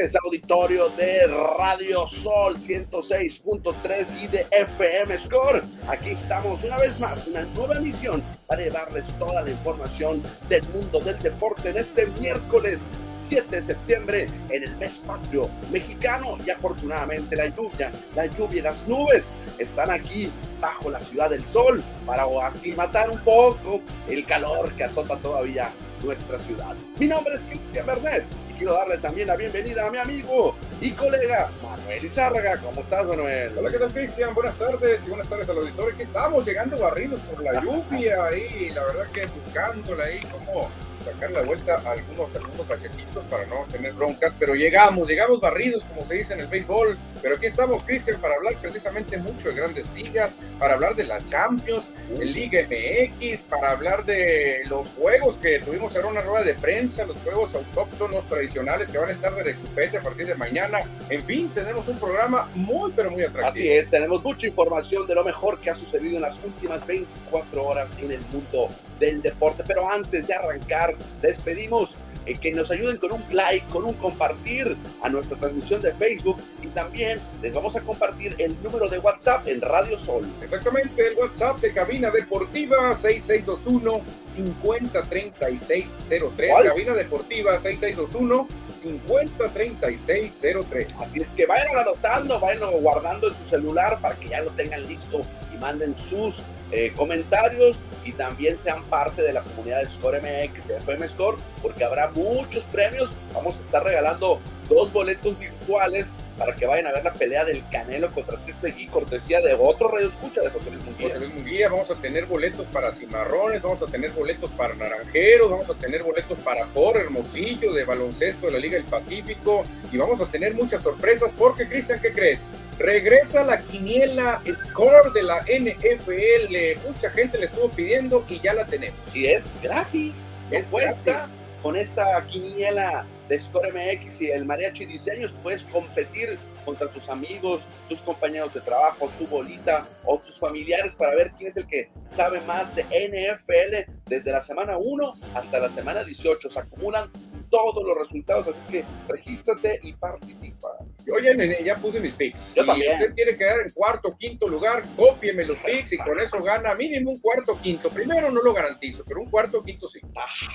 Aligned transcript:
Tardes, 0.00 0.16
auditorio 0.24 0.88
de 0.90 1.26
Radio 1.58 2.06
Sol 2.06 2.56
106.3 2.56 4.22
y 4.22 4.26
de 4.28 4.46
FM 4.50 5.18
Score. 5.18 5.62
Aquí 5.88 6.10
estamos 6.10 6.64
una 6.64 6.78
vez 6.78 6.98
más, 7.00 7.26
una 7.26 7.42
nueva 7.54 7.76
emisión 7.76 8.22
para 8.46 8.62
llevarles 8.62 9.06
toda 9.18 9.42
la 9.42 9.50
información 9.50 10.22
del 10.48 10.62
mundo 10.68 11.00
del 11.00 11.18
deporte 11.18 11.68
en 11.68 11.76
este 11.76 12.06
miércoles 12.18 12.80
7 13.12 13.56
de 13.56 13.62
septiembre 13.62 14.28
en 14.48 14.64
el 14.64 14.74
mes 14.76 15.02
patrio 15.06 15.50
mexicano 15.70 16.38
y 16.46 16.50
afortunadamente 16.50 17.36
la 17.36 17.48
lluvia, 17.48 17.92
la 18.14 18.26
lluvia 18.26 18.58
y 18.58 18.62
las 18.62 18.86
nubes 18.86 19.28
están 19.58 19.90
aquí 19.90 20.30
bajo 20.60 20.90
la 20.90 21.00
ciudad 21.00 21.28
del 21.28 21.44
sol 21.44 21.82
para 22.06 22.24
aclimatar 22.46 23.10
un 23.10 23.18
poco 23.20 23.82
el 24.08 24.24
calor 24.24 24.72
que 24.76 24.84
azota 24.84 25.16
todavía 25.16 25.70
nuestra 26.02 26.38
ciudad. 26.38 26.74
Mi 26.98 27.06
nombre 27.06 27.34
es 27.34 27.40
Cristian 27.46 27.86
Bernet 27.86 28.24
y 28.50 28.52
quiero 28.54 28.74
darle 28.74 28.98
también 28.98 29.28
la 29.28 29.36
bienvenida 29.36 29.86
a 29.86 29.90
mi 29.90 29.98
amigo 29.98 30.54
y 30.80 30.90
colega 30.92 31.48
Manuel 31.62 32.04
Izárraga. 32.04 32.58
¿Cómo 32.58 32.80
estás, 32.80 33.06
Manuel? 33.06 33.56
Hola, 33.58 33.70
¿qué 33.70 33.78
tal, 33.78 33.92
Cristian? 33.92 34.34
Buenas 34.34 34.54
tardes 34.56 35.06
y 35.06 35.08
buenas 35.08 35.28
tardes 35.28 35.48
al 35.48 35.58
auditorio. 35.58 35.94
Aquí 35.94 36.02
estamos 36.02 36.44
llegando 36.46 36.78
barridos 36.78 37.20
por 37.22 37.42
la 37.42 37.60
lluvia 37.62 38.36
y 38.36 38.70
la 38.70 38.84
verdad 38.84 39.06
que 39.12 39.26
buscándola 39.26 40.04
ahí 40.04 40.20
como 40.20 40.68
sacar 41.04 41.30
la 41.30 41.42
vuelta 41.42 41.80
a 41.84 41.92
algunos, 41.92 42.34
algunos 42.34 42.68
bachecitos 42.68 43.24
para 43.26 43.46
no 43.46 43.64
tener 43.70 43.92
broncas, 43.94 44.32
pero 44.38 44.54
llegamos, 44.54 45.08
llegamos 45.08 45.40
barridos, 45.40 45.82
como 45.84 46.06
se 46.06 46.14
dice 46.14 46.34
en 46.34 46.40
el 46.40 46.46
béisbol. 46.46 46.96
Pero 47.22 47.36
aquí 47.36 47.46
estamos, 47.46 47.82
Cristian, 47.84 48.20
para 48.20 48.34
hablar 48.34 48.56
precisamente 48.60 49.16
mucho 49.18 49.48
de 49.48 49.54
grandes 49.54 49.86
ligas, 49.94 50.34
para 50.58 50.74
hablar 50.74 50.94
de 50.94 51.04
la 51.04 51.24
Champions, 51.24 51.88
el 52.18 52.32
Liga 52.32 52.62
MX, 52.62 53.42
para 53.42 53.72
hablar 53.72 54.04
de 54.04 54.62
los 54.68 54.88
juegos 54.90 55.36
que 55.36 55.60
tuvimos 55.60 55.94
en 55.96 56.04
una 56.04 56.20
rueda 56.20 56.44
de 56.44 56.54
prensa, 56.54 57.04
los 57.04 57.18
juegos 57.22 57.54
autóctonos 57.54 58.26
tradicionales 58.28 58.88
que 58.88 58.98
van 58.98 59.08
a 59.08 59.12
estar 59.12 59.34
de 59.34 59.42
rechupete 59.42 59.98
a 59.98 60.02
partir 60.02 60.26
de 60.26 60.34
mañana. 60.34 60.80
En 61.08 61.22
fin, 61.22 61.50
tenemos 61.54 61.86
un 61.88 61.98
programa 61.98 62.48
muy, 62.54 62.92
pero 62.92 63.10
muy 63.10 63.22
atractivo. 63.22 63.48
Así 63.48 63.68
es, 63.68 63.90
tenemos 63.90 64.22
mucha 64.22 64.46
información 64.46 65.06
de 65.06 65.14
lo 65.14 65.24
mejor 65.24 65.60
que 65.60 65.70
ha 65.70 65.76
sucedido 65.76 66.16
en 66.16 66.22
las 66.22 66.38
últimas 66.44 66.86
24 66.86 67.64
horas 67.64 67.90
en 68.00 68.12
el 68.12 68.20
mundo 68.32 68.70
del 69.00 69.22
deporte. 69.22 69.64
Pero 69.66 69.90
antes 69.90 70.28
de 70.28 70.34
arrancar, 70.34 70.94
les 71.22 71.38
pedimos 71.38 71.96
eh, 72.26 72.36
que 72.38 72.52
nos 72.52 72.70
ayuden 72.70 72.98
con 72.98 73.12
un 73.12 73.24
like, 73.30 73.66
con 73.68 73.82
un 73.84 73.94
compartir 73.94 74.76
a 75.02 75.08
nuestra 75.08 75.38
transmisión 75.38 75.80
de 75.80 75.94
Facebook 75.94 76.36
y 76.62 76.66
también 76.68 77.18
les 77.40 77.54
vamos 77.54 77.74
a 77.76 77.80
compartir 77.80 78.36
el 78.38 78.62
número 78.62 78.90
de 78.90 78.98
WhatsApp 78.98 79.48
en 79.48 79.62
Radio 79.62 79.98
Sol. 79.98 80.26
Exactamente, 80.42 81.08
el 81.08 81.16
WhatsApp 81.16 81.58
de 81.60 81.72
Cabina 81.72 82.10
Deportiva 82.10 82.94
6621 82.94 84.02
503603. 84.24 86.52
Cabina 86.62 86.92
Deportiva 86.94 87.58
6621 87.58 88.48
503603. 88.80 91.00
Así 91.00 91.22
es 91.22 91.30
que 91.30 91.46
vayan 91.46 91.74
anotando, 91.74 92.38
vayan 92.38 92.70
guardando 92.82 93.28
en 93.28 93.34
su 93.34 93.44
celular 93.44 93.98
para 94.00 94.14
que 94.16 94.28
ya 94.28 94.42
lo 94.42 94.50
tengan 94.50 94.86
listo 94.86 95.22
y 95.54 95.56
manden 95.56 95.96
sus 95.96 96.42
eh, 96.72 96.92
comentarios 96.96 97.82
y 98.04 98.12
también 98.12 98.58
sean 98.58 98.82
parte 98.84 99.22
de 99.22 99.32
la 99.32 99.42
comunidad 99.42 99.82
de 99.82 99.90
Score 99.90 100.20
MX, 100.20 100.68
de 100.68 100.76
FM 100.76 101.08
Score, 101.08 101.36
porque 101.62 101.84
habrá 101.84 102.10
muchos 102.10 102.64
premios. 102.64 103.14
Vamos 103.34 103.58
a 103.58 103.62
estar 103.62 103.84
regalando 103.84 104.40
dos 104.68 104.92
boletos 104.92 105.38
virtuales 105.38 106.14
para 106.40 106.56
que 106.56 106.64
vayan 106.64 106.86
a 106.86 106.92
ver 106.92 107.04
la 107.04 107.12
pelea 107.12 107.44
del 107.44 107.62
Canelo 107.68 108.10
contra 108.14 108.38
Triple 108.38 108.72
G, 108.72 108.88
cortesía 108.88 109.42
de 109.42 109.52
otro 109.52 109.88
radio 109.88 110.08
escucha 110.08 110.40
de 110.40 110.48
José 110.48 110.70
Luis 110.70 110.82
Munguía. 110.86 111.08
José 111.08 111.18
Luis 111.18 111.34
Munguía, 111.34 111.68
vamos 111.68 111.90
a 111.90 111.94
tener 111.96 112.24
boletos 112.24 112.66
para 112.72 112.90
Cimarrones, 112.92 113.60
vamos 113.60 113.82
a 113.82 113.86
tener 113.86 114.10
boletos 114.12 114.48
para 114.52 114.74
Naranjeros, 114.74 115.50
vamos 115.50 115.68
a 115.68 115.74
tener 115.74 116.02
boletos 116.02 116.38
para 116.38 116.66
Ford 116.68 116.96
Hermosillo 116.96 117.74
de 117.74 117.84
baloncesto 117.84 118.46
de 118.46 118.52
la 118.54 118.58
Liga 118.58 118.76
del 118.76 118.86
Pacífico 118.86 119.64
y 119.92 119.98
vamos 119.98 120.18
a 120.22 120.30
tener 120.30 120.54
muchas 120.54 120.80
sorpresas 120.80 121.30
porque, 121.36 121.68
Cristian, 121.68 122.00
¿qué 122.00 122.10
crees? 122.10 122.50
Regresa 122.78 123.44
la 123.44 123.60
quiniela 123.60 124.40
Score 124.50 125.12
de 125.12 125.22
la 125.22 125.40
NFL. 125.40 126.88
Mucha 126.88 127.10
gente 127.10 127.36
le 127.36 127.46
estuvo 127.46 127.68
pidiendo 127.70 128.24
y 128.30 128.40
ya 128.40 128.54
la 128.54 128.64
tenemos. 128.64 128.98
Y 129.14 129.26
es 129.26 129.52
gratis, 129.62 130.40
no 130.50 130.58
cuesta. 130.70 131.28
Con 131.62 131.76
esta 131.76 132.24
quiniela 132.28 133.06
de 133.30 133.40
Score 133.40 133.72
MX 133.72 134.20
y 134.22 134.30
el 134.32 134.44
Mariachi 134.44 134.84
Diseños 134.86 135.32
puedes 135.42 135.62
competir 135.62 136.36
contra 136.64 136.90
tus 136.90 137.08
amigos, 137.08 137.62
tus 137.88 138.02
compañeros 138.02 138.52
de 138.52 138.60
trabajo, 138.60 139.08
tu 139.18 139.26
bolita 139.28 139.86
o 140.04 140.18
tus 140.18 140.38
familiares 140.38 140.96
para 140.96 141.14
ver 141.14 141.30
quién 141.38 141.48
es 141.48 141.56
el 141.56 141.66
que 141.66 141.90
sabe 142.06 142.40
más 142.40 142.74
de 142.74 142.82
NFL 142.82 143.90
desde 144.06 144.32
la 144.32 144.42
semana 144.42 144.76
1 144.76 145.12
hasta 145.34 145.60
la 145.60 145.68
semana 145.68 146.02
18. 146.02 146.50
Se 146.50 146.58
acumulan 146.58 147.10
todos 147.50 147.86
los 147.86 147.96
resultados, 147.98 148.48
así 148.48 148.60
es 148.60 148.66
que 148.66 149.12
regístrate 149.12 149.80
y 149.82 149.92
participa. 149.94 150.68
Oye, 151.12 151.34
nene, 151.34 151.62
ya 151.64 151.74
puse 151.74 152.00
mis 152.00 152.14
picks. 152.14 152.54
Yo 152.54 152.64
si 152.64 152.70
usted 152.70 153.14
quiere 153.14 153.36
quedar 153.36 153.60
en 153.60 153.70
cuarto 153.72 154.08
o 154.08 154.16
quinto 154.16 154.46
lugar, 154.46 154.82
cópieme 154.96 155.44
los 155.44 155.58
picks 155.58 155.92
y 155.92 155.98
con 155.98 156.20
eso 156.20 156.42
gana 156.42 156.74
mínimo 156.74 157.10
un 157.10 157.18
cuarto 157.18 157.52
o 157.52 157.60
quinto. 157.60 157.90
Primero 157.90 158.30
no 158.30 158.40
lo 158.42 158.52
garantizo, 158.54 159.04
pero 159.04 159.20
un 159.20 159.30
cuarto 159.30 159.58
o 159.58 159.62
quinto 159.62 159.88
sí. 159.88 160.00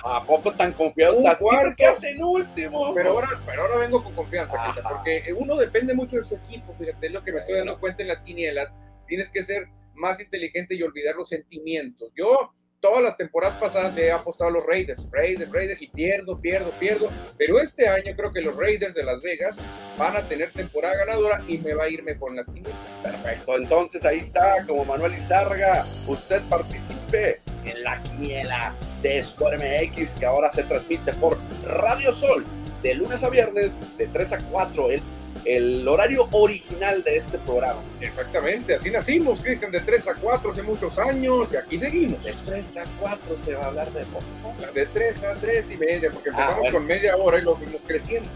¿A 0.03 0.23
poco 0.25 0.51
tan 0.53 0.73
confiado 0.73 1.15
estás? 1.15 1.39
¿Qué 1.75 1.85
hacen 1.85 2.23
último? 2.23 2.93
Pero 2.93 3.11
ahora, 3.11 3.29
pero 3.45 3.63
ahora 3.63 3.77
vengo 3.77 4.03
con 4.03 4.13
confianza, 4.13 4.73
porque 4.89 5.33
uno 5.37 5.55
depende 5.57 5.93
mucho 5.93 6.17
de 6.17 6.23
su 6.23 6.35
equipo. 6.35 6.73
Fíjate, 6.79 7.07
es 7.07 7.13
lo 7.13 7.23
que 7.23 7.33
me 7.33 7.39
estoy 7.39 7.57
dando 7.57 7.79
cuenta 7.79 8.01
en 8.01 8.07
las 8.07 8.21
quinielas. 8.21 8.71
Tienes 9.07 9.29
que 9.29 9.43
ser 9.43 9.67
más 9.93 10.19
inteligente 10.19 10.75
y 10.75 10.83
olvidar 10.83 11.15
los 11.15 11.29
sentimientos. 11.29 12.11
Yo 12.15 12.53
todas 12.79 13.03
las 13.03 13.17
temporadas 13.17 13.59
pasadas 13.59 13.93
le 13.95 14.07
he 14.07 14.11
apostado 14.11 14.49
a 14.49 14.53
los 14.53 14.65
Raiders, 14.65 15.07
Raiders, 15.11 15.51
Raiders, 15.51 15.81
y 15.81 15.87
pierdo, 15.87 16.39
pierdo, 16.39 16.71
pierdo. 16.79 17.09
Pero 17.37 17.59
este 17.59 17.87
año 17.87 18.13
creo 18.15 18.31
que 18.31 18.41
los 18.41 18.55
Raiders 18.55 18.93
de 18.93 19.03
Las 19.03 19.21
Vegas 19.23 19.59
van 19.97 20.15
a 20.15 20.21
tener 20.21 20.51
temporada 20.51 20.95
ganadora 20.95 21.43
y 21.47 21.57
me 21.59 21.73
va 21.73 21.85
a 21.85 21.89
ir 21.89 22.03
mejor 22.03 22.31
en 22.31 22.37
las 22.37 22.47
quinielas. 22.47 22.91
Perfecto, 23.03 23.55
entonces 23.55 24.05
ahí 24.05 24.19
está, 24.19 24.65
como 24.67 24.85
Manuel 24.85 25.13
Izarga, 25.13 25.83
usted 26.07 26.41
participe 26.49 27.41
en 27.65 27.83
la 27.83 28.01
quiniela 28.03 28.75
de 29.01 29.23
Score 29.23 29.57
MX 29.57 30.13
que 30.13 30.25
ahora 30.25 30.51
se 30.51 30.63
transmite 30.63 31.13
por 31.13 31.37
Radio 31.65 32.13
Sol 32.13 32.45
de 32.85 32.93
lunes 32.93 33.23
a 33.23 33.29
viernes 33.29 33.73
de 33.97 34.05
3 34.05 34.33
a 34.33 34.37
4 34.37 34.91
el 34.91 35.01
el 35.43 35.87
horario 35.87 36.27
original 36.31 37.03
de 37.03 37.17
este 37.17 37.37
programa. 37.39 37.79
Exactamente, 38.01 38.75
así 38.75 38.89
nacimos, 38.89 39.41
Cristian, 39.41 39.71
de 39.71 39.81
3 39.81 40.07
a 40.07 40.15
4 40.15 40.51
hace 40.51 40.63
muchos 40.63 40.97
años 40.97 41.49
y 41.51 41.55
aquí 41.55 41.77
seguimos. 41.77 42.23
De 42.23 42.33
3 42.45 42.77
a 42.77 42.83
4 42.99 43.37
se 43.37 43.53
va 43.53 43.65
a 43.65 43.67
hablar 43.67 43.91
de 43.91 44.05
poco. 44.05 44.25
De 44.73 44.85
3 44.87 45.23
a 45.23 45.33
3 45.35 45.71
y 45.71 45.77
media, 45.77 46.09
porque 46.11 46.29
ah, 46.29 46.33
empezamos 46.33 46.71
con 46.71 46.85
media 46.85 47.15
hora 47.17 47.37
y 47.37 47.41
lo 47.41 47.55
fuimos 47.55 47.81
creciendo. 47.85 48.29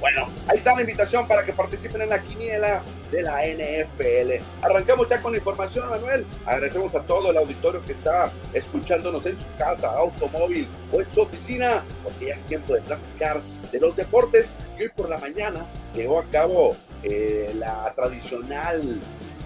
Bueno, 0.00 0.26
ahí 0.48 0.58
está 0.58 0.74
la 0.74 0.82
invitación 0.82 1.26
para 1.26 1.44
que 1.44 1.52
participen 1.52 2.02
en 2.02 2.10
la 2.10 2.20
quiniela 2.20 2.82
de 3.10 3.22
la 3.22 3.42
NFL. 3.46 4.44
Arrancamos 4.62 5.08
ya 5.08 5.20
con 5.20 5.32
la 5.32 5.38
información, 5.38 5.88
Manuel. 5.88 6.26
Agradecemos 6.44 6.94
a 6.94 7.02
todo 7.04 7.30
el 7.30 7.36
auditorio 7.36 7.84
que 7.84 7.92
está 7.92 8.30
escuchándonos 8.52 9.24
en 9.26 9.38
su 9.38 9.46
casa, 9.56 9.90
automóvil 9.96 10.68
o 10.92 11.00
en 11.00 11.08
su 11.08 11.22
oficina, 11.22 11.84
porque 12.02 12.26
ya 12.26 12.34
es 12.34 12.42
tiempo 12.42 12.74
de 12.74 12.82
platicar 12.82 13.40
de 13.72 13.80
los 13.80 13.96
deportes. 13.96 14.52
Y 14.78 14.82
hoy 14.82 14.88
por 14.90 15.08
la 15.08 15.18
mañana 15.18 15.66
se 15.92 16.02
llevó 16.02 16.18
a 16.20 16.24
cabo 16.24 16.76
eh, 17.02 17.52
la 17.54 17.92
tradicional 17.94 19.00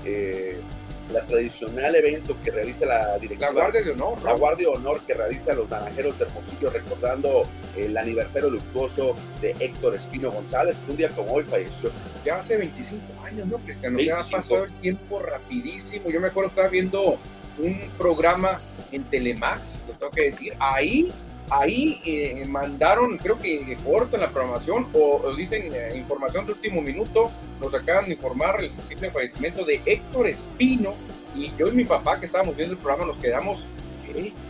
eh, 0.04 0.60
la 1.12 1.22
tradicional 1.22 1.94
evento 1.94 2.36
que 2.42 2.50
realiza 2.50 2.86
la 2.86 3.18
directora. 3.18 3.52
La 3.52 3.60
Guardia 3.60 3.82
de 3.82 3.90
Honor. 3.92 4.22
La 4.22 4.32
Guardia 4.34 4.68
de 4.68 4.74
Honor 4.74 5.00
que 5.06 5.14
realiza 5.14 5.54
los 5.54 5.68
Naranjeros 5.68 6.18
de 6.18 6.24
Hermosillo, 6.24 6.70
recordando 6.70 7.42
el 7.76 7.96
aniversario 7.96 8.50
luctuoso 8.50 9.16
de 9.40 9.54
Héctor 9.58 9.94
Espino 9.94 10.30
González, 10.30 10.78
que 10.84 10.90
un 10.90 10.96
día 10.96 11.08
como 11.10 11.32
hoy 11.32 11.44
falleció. 11.44 11.90
Ya 12.24 12.36
hace 12.36 12.56
25 12.56 13.02
años, 13.24 13.46
¿no, 13.46 13.58
Cristiano? 13.58 13.98
Ya 14.00 14.20
ha 14.20 14.24
pasado 14.24 14.64
el 14.64 14.72
tiempo 14.80 15.20
rapidísimo. 15.20 16.10
Yo 16.10 16.20
me 16.20 16.28
acuerdo, 16.28 16.50
estaba 16.50 16.68
viendo 16.68 17.18
un 17.58 17.90
programa 17.96 18.60
en 18.92 19.02
Telemax, 19.04 19.80
lo 19.86 19.94
tengo 19.94 20.12
que 20.12 20.22
decir, 20.24 20.54
ahí 20.58 21.12
ahí 21.50 22.00
eh, 22.04 22.44
mandaron, 22.48 23.18
creo 23.18 23.38
que 23.38 23.76
corto 23.84 24.16
en 24.16 24.22
la 24.22 24.30
programación, 24.30 24.86
o, 24.92 25.32
dicen 25.36 25.70
eh, 25.72 25.96
información 25.96 26.46
de 26.46 26.52
último 26.52 26.80
minuto, 26.80 27.30
nos 27.60 27.74
acaban 27.74 28.06
de 28.06 28.12
informar 28.12 28.62
el 28.62 28.70
sensible 28.70 29.10
fallecimiento 29.10 29.64
de 29.64 29.80
Héctor 29.84 30.26
Espino, 30.26 30.94
y 31.34 31.52
yo 31.56 31.68
y 31.68 31.72
mi 31.72 31.84
papá 31.84 32.18
que 32.18 32.26
estábamos 32.26 32.56
viendo 32.56 32.74
el 32.74 32.80
programa 32.80 33.06
nos 33.06 33.18
quedamos 33.18 33.64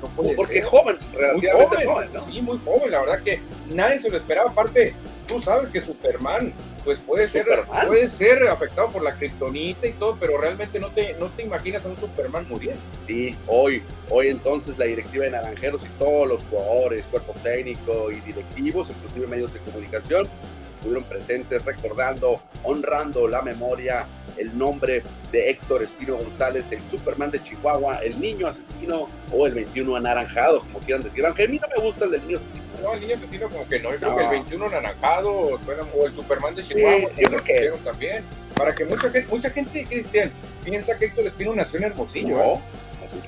no 0.03 0.09
puede 0.11 0.35
Porque 0.35 0.62
joven, 0.62 0.99
relativamente 1.12 1.87
joven, 1.87 2.09
Sí, 2.26 2.43
muy 2.43 2.59
joven, 2.65 2.91
la 2.91 3.00
verdad 3.00 3.23
que 3.23 3.41
nadie 3.69 3.99
se 3.99 4.11
lo 4.11 4.17
esperaba. 4.17 4.50
Aparte, 4.50 4.94
tú 5.26 5.41
sabes 5.41 5.69
que 5.70 5.81
Superman, 5.81 6.53
pues 6.85 6.99
puede 7.00 7.26
ser, 7.26 7.47
puede 7.87 8.09
ser 8.09 8.49
afectado 8.49 8.88
por 8.91 9.03
la 9.03 9.15
kriptonita 9.15 9.87
y 9.87 9.93
todo, 9.93 10.17
pero 10.19 10.38
realmente 10.38 10.81
no 10.81 10.88
te, 10.91 11.15
no 11.15 11.26
te 11.26 11.43
imaginas 11.43 11.85
a 11.85 11.88
un 11.88 11.97
Superman 11.97 12.47
muriendo. 12.49 12.81
Sí, 13.06 13.37
hoy, 13.47 13.82
hoy 14.11 14.29
entonces 14.29 14.79
la 14.79 14.87
directiva 14.87 15.25
de 15.25 15.31
Naranjeros 15.32 15.82
y 15.85 15.99
todos 15.99 16.26
los 16.26 16.43
jugadores, 16.44 17.06
cuerpo 17.06 17.35
técnico 17.43 18.11
y 18.11 18.20
directivos, 18.20 18.88
inclusive 18.91 19.26
medios 19.26 19.53
de 19.53 19.61
comunicación, 19.61 20.29
estuvieron 20.78 21.04
presentes 21.04 21.64
recordando, 21.64 22.40
honrando 22.62 23.28
la 23.28 23.42
memoria 23.42 24.06
el 24.36 24.56
nombre 24.56 25.02
de 25.32 25.50
Héctor 25.50 25.82
Espino 25.82 26.16
González, 26.16 26.70
el 26.70 26.80
Superman 26.88 27.30
de 27.30 27.42
Chihuahua, 27.42 27.96
el 27.96 28.20
niño 28.20 28.46
asesino 28.46 29.08
o 29.32 29.46
el 29.46 29.54
21 29.54 29.96
anaranjado, 29.96 30.60
como 30.60 30.78
quieran 30.78 31.02
decir. 31.02 31.26
Aunque 31.26 31.44
a 31.44 31.48
mí 31.48 31.58
no 31.58 31.66
me 31.76 31.82
gusta 31.82 32.04
el 32.04 32.12
del 32.12 32.26
niño 32.26 32.38
asesino. 32.38 32.64
No, 32.82 32.94
el 32.94 33.00
niño 33.00 33.16
asesino 33.16 33.48
como 33.48 33.69
que 33.69 33.80
no. 33.80 33.90
Yo 33.90 33.98
creo 33.98 34.16
que 34.16 34.22
el 34.22 34.30
21 34.30 34.66
anaranjado 34.66 35.58
suena, 35.64 35.82
o 35.98 36.06
el 36.06 36.14
Superman 36.14 36.54
de 36.54 36.62
Chihuahua. 36.62 37.10
yo 37.16 37.28
creo 37.28 37.44
que 37.44 37.66
es. 37.66 37.84
también. 37.84 38.24
Para 38.54 38.74
que 38.74 38.84
mucha 38.84 39.10
gente, 39.10 39.26
mucha 39.28 39.50
gente, 39.50 39.84
Cristian, 39.84 40.32
piensa 40.64 40.96
que 40.96 41.06
Héctor 41.06 41.26
Espino 41.26 41.54
nació 41.54 41.78
en 41.78 41.84
Hermosillo. 41.86 42.36
No. 42.36 42.54
¿eh? 42.54 42.60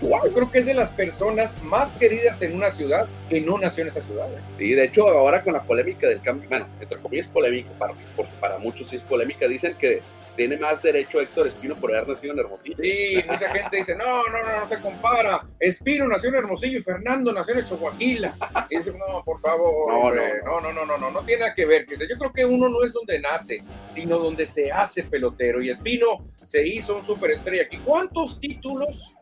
Yo 0.02 0.34
creo 0.34 0.50
que 0.50 0.58
es 0.60 0.66
de 0.66 0.74
las 0.74 0.92
personas 0.92 1.60
más 1.62 1.94
queridas 1.94 2.42
en 2.42 2.54
una 2.54 2.70
ciudad 2.70 3.08
que 3.28 3.40
no 3.40 3.58
nació 3.58 3.82
en 3.82 3.88
esa 3.88 4.00
ciudad. 4.02 4.30
¿eh? 4.32 4.40
Sí, 4.58 4.72
de 4.72 4.84
hecho, 4.84 5.08
ahora 5.08 5.42
con 5.42 5.52
la 5.52 5.62
polémica 5.62 6.08
del 6.08 6.20
cambio, 6.22 6.48
bueno, 6.48 6.66
entre 6.80 6.98
comillas 6.98 7.28
polémico, 7.28 7.70
para, 7.78 7.94
porque 8.16 8.32
para 8.40 8.58
muchos 8.58 8.88
sí 8.88 8.96
es 8.96 9.02
polémica, 9.02 9.46
dicen 9.48 9.76
que 9.78 10.02
tiene 10.36 10.56
más 10.56 10.82
derecho 10.82 11.20
Héctor 11.20 11.48
Espino 11.48 11.74
por 11.74 11.94
haber 11.94 12.08
nacido 12.08 12.32
en 12.32 12.38
Hermosillo. 12.38 12.76
Sí, 12.80 13.22
mucha 13.28 13.48
gente 13.50 13.76
dice, 13.76 13.94
no, 13.94 14.24
no, 14.24 14.42
no, 14.42 14.60
no 14.60 14.68
te 14.68 14.80
compara. 14.80 15.46
Espino 15.58 16.08
nació 16.08 16.30
en 16.30 16.36
Hermosillo 16.36 16.78
y 16.78 16.82
Fernando 16.82 17.32
nació 17.32 17.54
en 17.54 17.64
Chihuahua. 17.64 17.94
Y 17.98 18.14
dice, 18.14 18.92
no, 18.92 19.22
por 19.24 19.38
favor, 19.40 19.92
No, 19.92 19.98
hombre, 19.98 20.42
no, 20.42 20.60
no, 20.60 20.72
no, 20.72 20.86
no, 20.86 20.96
no, 20.96 21.10
no 21.10 21.20
tiene 21.24 21.40
nada 21.40 21.54
que 21.54 21.66
ver. 21.66 21.86
Yo 21.86 22.16
creo 22.16 22.32
que 22.32 22.44
uno 22.44 22.68
no 22.68 22.84
es 22.84 22.92
donde 22.92 23.20
nace, 23.20 23.62
sino 23.90 24.18
donde 24.18 24.46
se 24.46 24.72
hace 24.72 25.02
pelotero. 25.02 25.62
Y 25.62 25.70
Espino 25.70 26.24
se 26.42 26.66
hizo 26.66 26.96
un 26.96 27.04
superestrella 27.04 27.64
aquí. 27.64 27.78
¿Cuántos 27.84 28.40
títulos 28.40 29.16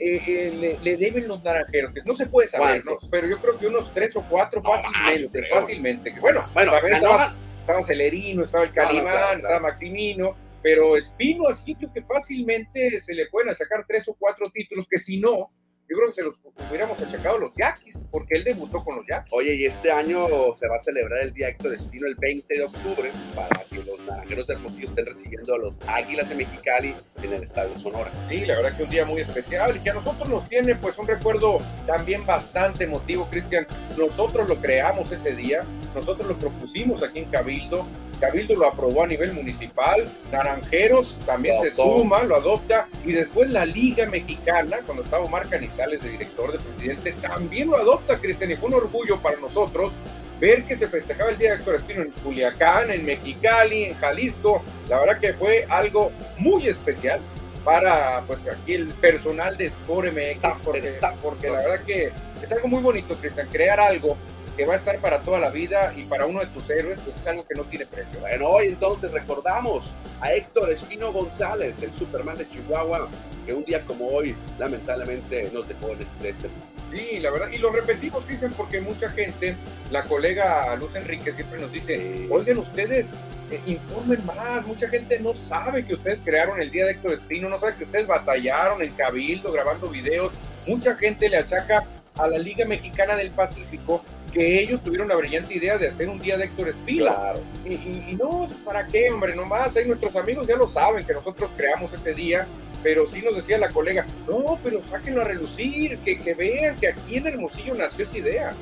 eh, 0.00 0.22
eh, 0.26 0.52
le, 0.58 0.78
le 0.82 0.96
deben 0.96 1.28
los 1.28 1.42
naranjeros? 1.44 1.92
Que 1.92 2.00
no 2.06 2.14
se 2.14 2.26
puede 2.26 2.48
saber, 2.48 2.82
pero 3.10 3.26
yo 3.26 3.38
creo 3.38 3.58
que 3.58 3.66
unos 3.66 3.92
tres 3.92 4.16
o 4.16 4.22
cuatro 4.28 4.62
fácilmente, 4.62 5.46
fácilmente. 5.48 6.14
Bueno, 6.20 6.42
Bueno, 6.54 6.74
estaba, 6.76 7.34
estaba 7.60 7.84
Celerino, 7.84 8.44
estaba 8.44 8.64
el 8.64 8.72
Calimán, 8.72 9.04
claro, 9.04 9.18
claro. 9.26 9.38
estaba 9.38 9.60
Maximino, 9.60 10.36
pero 10.62 10.96
Espino 10.96 11.48
así 11.48 11.74
creo 11.74 11.92
que 11.92 12.02
fácilmente 12.02 13.00
se 13.00 13.14
le 13.14 13.26
pueden 13.26 13.54
sacar 13.54 13.84
tres 13.86 14.08
o 14.08 14.14
cuatro 14.18 14.50
títulos 14.50 14.86
que 14.88 14.98
si 14.98 15.20
no, 15.20 15.50
yo 15.90 15.96
creo 15.96 16.08
que 16.10 16.14
se 16.14 16.22
los 16.22 16.34
hubiéramos 16.68 17.02
achacado 17.02 17.38
los 17.38 17.52
Yaquis, 17.56 18.04
porque 18.12 18.36
él 18.36 18.44
debutó 18.44 18.84
con 18.84 18.96
los 18.96 19.06
Yaquis. 19.08 19.32
Oye, 19.32 19.54
y 19.54 19.64
este 19.64 19.90
año 19.90 20.24
se 20.54 20.68
va 20.68 20.76
a 20.76 20.82
celebrar 20.82 21.20
el 21.20 21.32
Día 21.32 21.48
Héctor 21.48 21.74
Espino 21.74 22.06
el 22.06 22.14
20 22.14 22.56
de 22.56 22.62
octubre 22.62 23.10
para 23.34 23.64
que 23.64 23.82
los 23.82 23.98
naranjeros 24.06 24.46
de 24.46 24.54
Hermosillo 24.54 24.88
estén 24.88 25.06
recibiendo 25.06 25.52
a 25.52 25.58
los 25.58 25.74
Águilas 25.88 26.28
de 26.28 26.36
Mexicali 26.36 26.94
en 27.20 27.32
el 27.32 27.42
Estadio 27.42 27.74
Sonora. 27.74 28.12
Sí, 28.28 28.46
la 28.46 28.54
verdad 28.54 28.76
que 28.76 28.84
un 28.84 28.90
día 28.90 29.04
muy 29.04 29.20
especial 29.20 29.76
y 29.76 29.80
que 29.80 29.90
a 29.90 29.94
nosotros 29.94 30.28
nos 30.28 30.48
tiene 30.48 30.76
pues 30.76 30.96
un 30.96 31.08
recuerdo 31.08 31.58
también 31.88 32.24
bastante 32.24 32.84
emotivo, 32.84 33.26
Cristian. 33.28 33.66
Nosotros 33.98 34.48
lo 34.48 34.60
creamos 34.60 35.10
ese 35.10 35.34
día, 35.34 35.64
nosotros 35.92 36.28
lo 36.28 36.38
propusimos 36.38 37.02
aquí 37.02 37.18
en 37.18 37.30
Cabildo, 37.32 37.84
Cabildo 38.20 38.54
lo 38.54 38.66
aprobó 38.68 39.02
a 39.02 39.06
nivel 39.06 39.32
municipal, 39.32 40.06
Naranjeros 40.30 41.18
también 41.24 41.58
se 41.60 41.70
suma, 41.70 42.22
lo 42.22 42.36
adopta 42.36 42.86
y 43.04 43.12
después 43.12 43.50
la 43.50 43.64
Liga 43.64 44.06
Mexicana, 44.06 44.78
cuando 44.84 45.02
estaba 45.02 45.24
Omar 45.24 45.48
Canizales 45.80 46.02
de 46.02 46.10
director, 46.10 46.52
de 46.52 46.58
presidente, 46.58 47.12
también 47.22 47.70
lo 47.70 47.76
adopta, 47.78 48.18
Cristian, 48.18 48.50
y 48.50 48.54
fue 48.54 48.68
un 48.68 48.74
orgullo 48.74 49.20
para 49.20 49.38
nosotros 49.38 49.92
ver 50.38 50.64
que 50.64 50.76
se 50.76 50.86
festejaba 50.88 51.30
el 51.30 51.38
Día 51.38 51.52
de 51.52 51.56
Héctor 51.56 51.76
Espino 51.76 52.02
en 52.02 52.10
Culiacán, 52.10 52.90
en 52.90 53.06
Mexicali, 53.06 53.84
en 53.84 53.94
Jalisco. 53.94 54.62
La 54.88 55.00
verdad 55.00 55.18
que 55.18 55.32
fue 55.32 55.66
algo 55.70 56.12
muy 56.36 56.68
especial 56.68 57.20
para 57.64 58.22
pues 58.26 58.46
aquí 58.46 58.74
el 58.74 58.88
personal 58.88 59.56
de 59.56 59.70
Score 59.70 60.12
MX, 60.12 60.62
porque, 60.62 60.92
porque 61.22 61.48
la 61.48 61.58
verdad 61.58 61.84
que 61.86 62.12
es 62.42 62.52
algo 62.52 62.68
muy 62.68 62.82
bonito, 62.82 63.14
Cristian, 63.14 63.48
crear 63.50 63.80
algo 63.80 64.18
que 64.56 64.64
va 64.64 64.74
a 64.74 64.76
estar 64.76 64.98
para 64.98 65.20
toda 65.20 65.38
la 65.38 65.50
vida 65.50 65.92
y 65.96 66.04
para 66.04 66.26
uno 66.26 66.40
de 66.40 66.46
tus 66.46 66.68
héroes, 66.70 67.00
pues 67.04 67.16
es 67.16 67.26
algo 67.26 67.46
que 67.46 67.54
no 67.54 67.64
tiene 67.64 67.86
precio. 67.86 68.20
Bueno, 68.20 68.48
hoy 68.48 68.68
entonces 68.68 69.10
recordamos 69.12 69.94
a 70.20 70.32
Héctor 70.32 70.70
Espino 70.70 71.12
González, 71.12 71.82
el 71.82 71.92
Superman 71.92 72.38
de 72.38 72.48
Chihuahua, 72.48 73.08
que 73.46 73.52
un 73.52 73.64
día 73.64 73.84
como 73.84 74.08
hoy 74.08 74.34
lamentablemente 74.58 75.50
nos 75.52 75.66
dejó 75.68 75.90
en 75.90 76.02
este, 76.02 76.30
este 76.30 76.48
mundo. 76.48 76.66
Sí, 76.90 77.20
la 77.20 77.30
verdad, 77.30 77.48
y 77.52 77.58
lo 77.58 77.70
repetimos, 77.70 78.26
dicen, 78.26 78.52
porque 78.52 78.80
mucha 78.80 79.08
gente, 79.10 79.54
la 79.90 80.04
colega 80.04 80.74
Luz 80.74 80.96
Enrique 80.96 81.32
siempre 81.32 81.60
nos 81.60 81.70
dice, 81.70 82.26
oigan 82.28 82.58
ustedes, 82.58 83.12
eh, 83.50 83.60
informen 83.66 84.26
más, 84.26 84.66
mucha 84.66 84.88
gente 84.88 85.20
no 85.20 85.36
sabe 85.36 85.84
que 85.84 85.94
ustedes 85.94 86.20
crearon 86.20 86.60
el 86.60 86.72
Día 86.72 86.86
de 86.86 86.92
Héctor 86.92 87.12
Espino, 87.12 87.48
no 87.48 87.60
sabe 87.60 87.76
que 87.76 87.84
ustedes 87.84 88.08
batallaron 88.08 88.82
en 88.82 88.90
Cabildo 88.92 89.52
grabando 89.52 89.88
videos, 89.88 90.32
mucha 90.66 90.96
gente 90.96 91.28
le 91.28 91.36
achaca 91.36 91.86
a 92.16 92.26
la 92.26 92.38
Liga 92.38 92.64
Mexicana 92.64 93.14
del 93.14 93.30
Pacífico 93.30 94.04
que 94.30 94.60
ellos 94.60 94.82
tuvieron 94.82 95.08
la 95.08 95.16
brillante 95.16 95.54
idea 95.54 95.76
de 95.78 95.88
hacer 95.88 96.08
un 96.08 96.18
Día 96.20 96.36
de 96.38 96.44
Héctor 96.44 96.68
Espino. 96.70 97.04
Claro. 97.06 97.40
Y, 97.64 97.74
y- 97.74 98.04
y 98.10 98.14
no, 98.14 98.48
¿para 98.64 98.86
qué, 98.86 99.10
hombre? 99.10 99.34
Nomás 99.34 99.76
ahí 99.76 99.86
nuestros 99.86 100.14
amigos 100.16 100.46
ya 100.46 100.56
lo 100.56 100.68
saben 100.68 101.04
que 101.04 101.12
nosotros 101.12 101.50
creamos 101.56 101.92
ese 101.92 102.14
día, 102.14 102.46
pero 102.82 103.06
sí 103.06 103.20
nos 103.22 103.36
decía 103.36 103.58
la 103.58 103.68
colega, 103.70 104.06
no, 104.28 104.58
pero 104.62 104.80
sáquenlo 104.88 105.20
a 105.20 105.24
relucir, 105.24 105.98
que, 105.98 106.18
que 106.20 106.34
vean 106.34 106.76
que 106.76 106.88
aquí 106.88 107.16
en 107.16 107.26
Hermosillo 107.26 107.74
nació 107.74 108.04
esa 108.04 108.18
idea. 108.18 108.52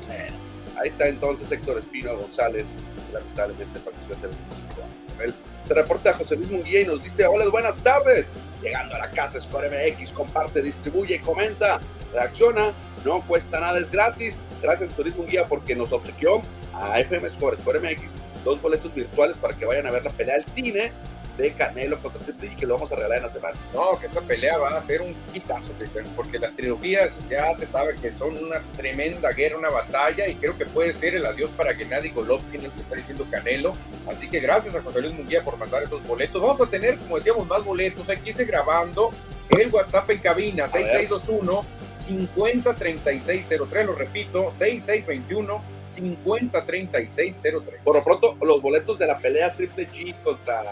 Ahí 0.81 0.89
está 0.89 1.07
entonces 1.07 1.51
Héctor 1.51 1.79
Espino 1.79 2.15
González, 2.17 2.65
que 3.07 3.13
lamentablemente 3.13 3.79
falleció 3.79 4.15
hace 4.15 4.27
25 4.27 4.81
años. 4.81 4.95
Él 5.21 5.33
se 5.67 5.73
reporta 5.73 6.11
a 6.11 6.13
José 6.13 6.35
Luis 6.35 6.49
Munguía 6.49 6.81
y 6.81 6.85
nos 6.85 7.03
dice, 7.03 7.25
hola, 7.25 7.47
buenas 7.49 7.81
tardes. 7.81 8.27
Llegando 8.61 8.95
a 8.95 8.99
la 8.99 9.11
casa 9.11 9.39
Score 9.39 9.69
MX, 9.69 10.11
comparte, 10.13 10.61
distribuye, 10.61 11.21
comenta, 11.21 11.79
reacciona, 12.13 12.73
no 13.05 13.25
cuesta 13.25 13.59
nada, 13.59 13.79
es 13.79 13.91
gratis. 13.91 14.39
Gracias 14.61 14.89
José 14.91 15.03
Luis 15.03 15.15
Munguía 15.15 15.47
porque 15.47 15.75
nos 15.75 15.91
obsequió 15.91 16.41
a 16.73 16.99
FM 16.99 17.29
Score, 17.29 17.57
Score 17.57 17.79
MX, 17.79 18.11
dos 18.43 18.61
boletos 18.61 18.93
virtuales 18.95 19.37
para 19.37 19.53
que 19.55 19.65
vayan 19.65 19.87
a 19.87 19.91
ver 19.91 20.03
la 20.03 20.11
pelea 20.11 20.35
al 20.35 20.45
cine 20.45 20.91
de 21.39 21.51
Canelo 21.53 21.97
contra 21.99 22.21
Triple 22.21 22.51
G 22.51 22.55
que 22.57 22.65
lo 22.65 22.75
vamos 22.75 22.91
a 22.91 22.95
regalar 22.95 23.17
en 23.17 23.23
la 23.23 23.31
semana. 23.31 23.57
No, 23.73 23.97
que 23.99 24.07
esa 24.07 24.21
pelea 24.21 24.57
va 24.57 24.77
a 24.77 24.83
ser 24.83 25.01
un 25.01 25.15
quitazo, 25.31 25.73
dicen, 25.79 26.05
porque 26.15 26.37
las 26.37 26.55
trilogías 26.55 27.17
ya 27.29 27.53
se 27.55 27.65
sabe 27.65 27.95
que 27.95 28.11
son 28.11 28.37
una 28.43 28.61
tremenda 28.75 29.31
guerra, 29.31 29.57
una 29.57 29.69
batalla, 29.69 30.27
y 30.27 30.35
creo 30.35 30.57
que 30.57 30.65
puede 30.65 30.93
ser 30.93 31.15
el 31.15 31.25
adiós 31.25 31.49
para 31.55 31.73
Gennady 31.73 32.09
Golovkin, 32.09 32.65
el 32.65 32.71
que 32.71 32.81
está 32.81 32.95
diciendo 32.95 33.25
Canelo. 33.31 33.73
Así 34.07 34.29
que 34.29 34.39
gracias 34.39 34.75
a 34.75 34.81
José 34.81 35.01
Luis 35.01 35.13
Munguía 35.13 35.43
por 35.43 35.57
mandar 35.57 35.83
esos 35.83 36.05
boletos. 36.05 36.41
Vamos 36.41 36.61
a 36.61 36.69
tener, 36.69 36.97
como 36.97 37.17
decíamos, 37.17 37.47
más 37.47 37.63
boletos. 37.63 38.09
Aquí 38.09 38.33
se 38.33 38.45
grabando 38.45 39.11
el 39.49 39.73
WhatsApp 39.73 40.09
en 40.11 40.19
cabina, 40.19 40.63
ver. 40.63 40.87
6621 40.87 41.65
503603, 41.95 43.85
lo 43.85 43.93
repito, 43.93 44.53
6621 44.53 45.63
503603. 45.85 47.83
Por 47.83 47.95
lo 47.95 48.03
pronto, 48.03 48.37
los 48.41 48.61
boletos 48.61 48.97
de 48.99 49.07
la 49.07 49.17
pelea 49.17 49.55
Triple 49.55 49.89
G 49.91 50.15
contra 50.23 50.63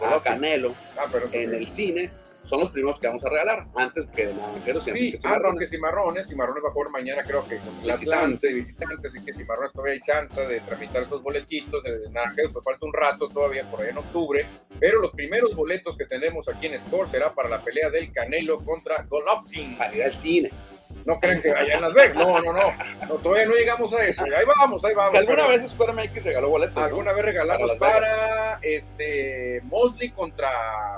Golovkin. 0.00 0.32
Canelo 0.32 0.74
Ah, 0.98 1.06
pero 1.12 1.26
en 1.32 1.54
el 1.54 1.66
cine 1.68 2.10
son 2.42 2.60
los 2.60 2.70
primeros 2.70 2.98
que 2.98 3.06
vamos 3.06 3.22
a 3.22 3.28
regalar 3.28 3.66
antes 3.76 4.10
que 4.10 4.24
Naranjeros 4.32 4.88
y 4.88 4.90
Sí, 4.92 4.98
antes 4.98 5.00
que 5.00 5.06
antes 5.10 5.20
Cimarrones. 5.22 5.58
que 5.58 5.66
Cimarrones, 5.66 6.28
Cimarrones 6.28 6.64
va 6.64 6.68
a 6.70 6.72
jugar 6.72 6.90
mañana 6.90 7.22
creo 7.22 7.46
que 7.46 7.58
con 7.58 7.68
el. 7.84 7.90
Atlante, 7.90 8.52
visitante, 8.52 9.06
así 9.08 9.22
que 9.24 9.34
Cimarrones 9.34 9.72
todavía 9.72 9.92
hay 9.94 10.00
chance 10.00 10.40
de 10.40 10.60
tramitar 10.60 11.02
esos 11.02 11.22
boletitos, 11.22 11.82
de 11.84 12.08
Naranjeros 12.10 12.52
pues 12.54 12.64
falta 12.64 12.86
un 12.86 12.92
rato 12.94 13.28
todavía 13.28 13.70
por 13.70 13.82
ahí 13.82 13.90
en 13.90 13.98
octubre, 13.98 14.46
pero 14.80 15.00
los 15.00 15.12
primeros 15.12 15.54
boletos 15.54 15.96
que 15.98 16.06
tenemos 16.06 16.48
aquí 16.48 16.66
en 16.66 16.80
Score 16.80 17.08
será 17.10 17.34
para 17.34 17.48
la 17.50 17.60
pelea 17.60 17.90
del 17.90 18.10
Canelo 18.10 18.58
contra 18.64 19.02
Golovkin. 19.02 19.76
para 19.76 19.94
ir 19.94 20.02
al 20.04 20.14
cine. 20.14 20.50
No 21.04 21.18
crean 21.18 21.40
que 21.40 21.50
allá 21.50 21.74
en 21.74 21.80
Las 21.82 21.94
Vegas, 21.94 22.14
no, 22.14 22.40
no, 22.40 22.52
no, 22.52 22.74
no, 23.08 23.14
todavía 23.16 23.46
no 23.46 23.54
llegamos 23.54 23.92
a 23.94 24.04
eso, 24.06 24.24
ahí 24.24 24.44
vamos, 24.58 24.84
ahí 24.84 24.94
vamos. 24.94 25.18
Alguna 25.18 25.46
pero- 25.46 25.48
vez 25.48 25.70
Square 25.70 25.92
MX 25.92 26.24
regaló 26.24 26.48
boletos. 26.50 26.76
¿no? 26.76 26.84
alguna 26.84 27.12
vez 27.12 27.24
regalamos 27.24 27.72
Para 27.78 28.58
este 28.62 29.60
Mosley 29.64 30.10
contra 30.10 30.50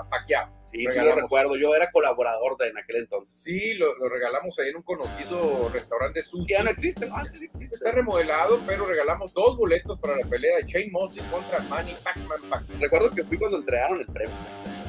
Pacquiao. 0.09 0.49
Sí, 0.65 0.87
sí 0.89 0.99
lo 0.99 1.13
recuerdo. 1.15 1.55
Yo 1.55 1.75
era 1.75 1.91
colaborador 1.91 2.57
de 2.57 2.67
en 2.69 2.77
aquel 2.79 2.95
entonces. 2.97 3.39
Sí, 3.39 3.75
lo, 3.75 3.95
lo 3.97 4.09
regalamos 4.09 4.57
ahí 4.57 4.69
en 4.69 4.77
un 4.77 4.81
conocido 4.81 5.69
restaurante 5.71 6.21
sushi. 6.21 6.47
Que 6.47 6.53
ya 6.55 6.63
no 6.63 6.71
existen. 6.71 7.09
Ah, 7.13 7.23
sí 7.25 7.45
existe. 7.45 7.75
Está 7.75 7.91
remodelado, 7.91 8.59
pero 8.65 8.85
regalamos 8.87 9.33
dos 9.33 9.55
boletos 9.55 9.99
para 9.99 10.15
la 10.17 10.25
pelea 10.25 10.57
de 10.57 10.63
Shane 10.63 10.89
Mosley 10.91 11.23
contra 11.29 11.59
Manny 11.69 11.95
Pacman 12.03 12.41
Pacquiao. 12.49 12.79
Recuerdo 12.79 13.11
que 13.11 13.23
fui 13.23 13.37
cuando 13.37 13.57
entregaron 13.57 13.99
el 13.99 14.07
premio. 14.07 14.35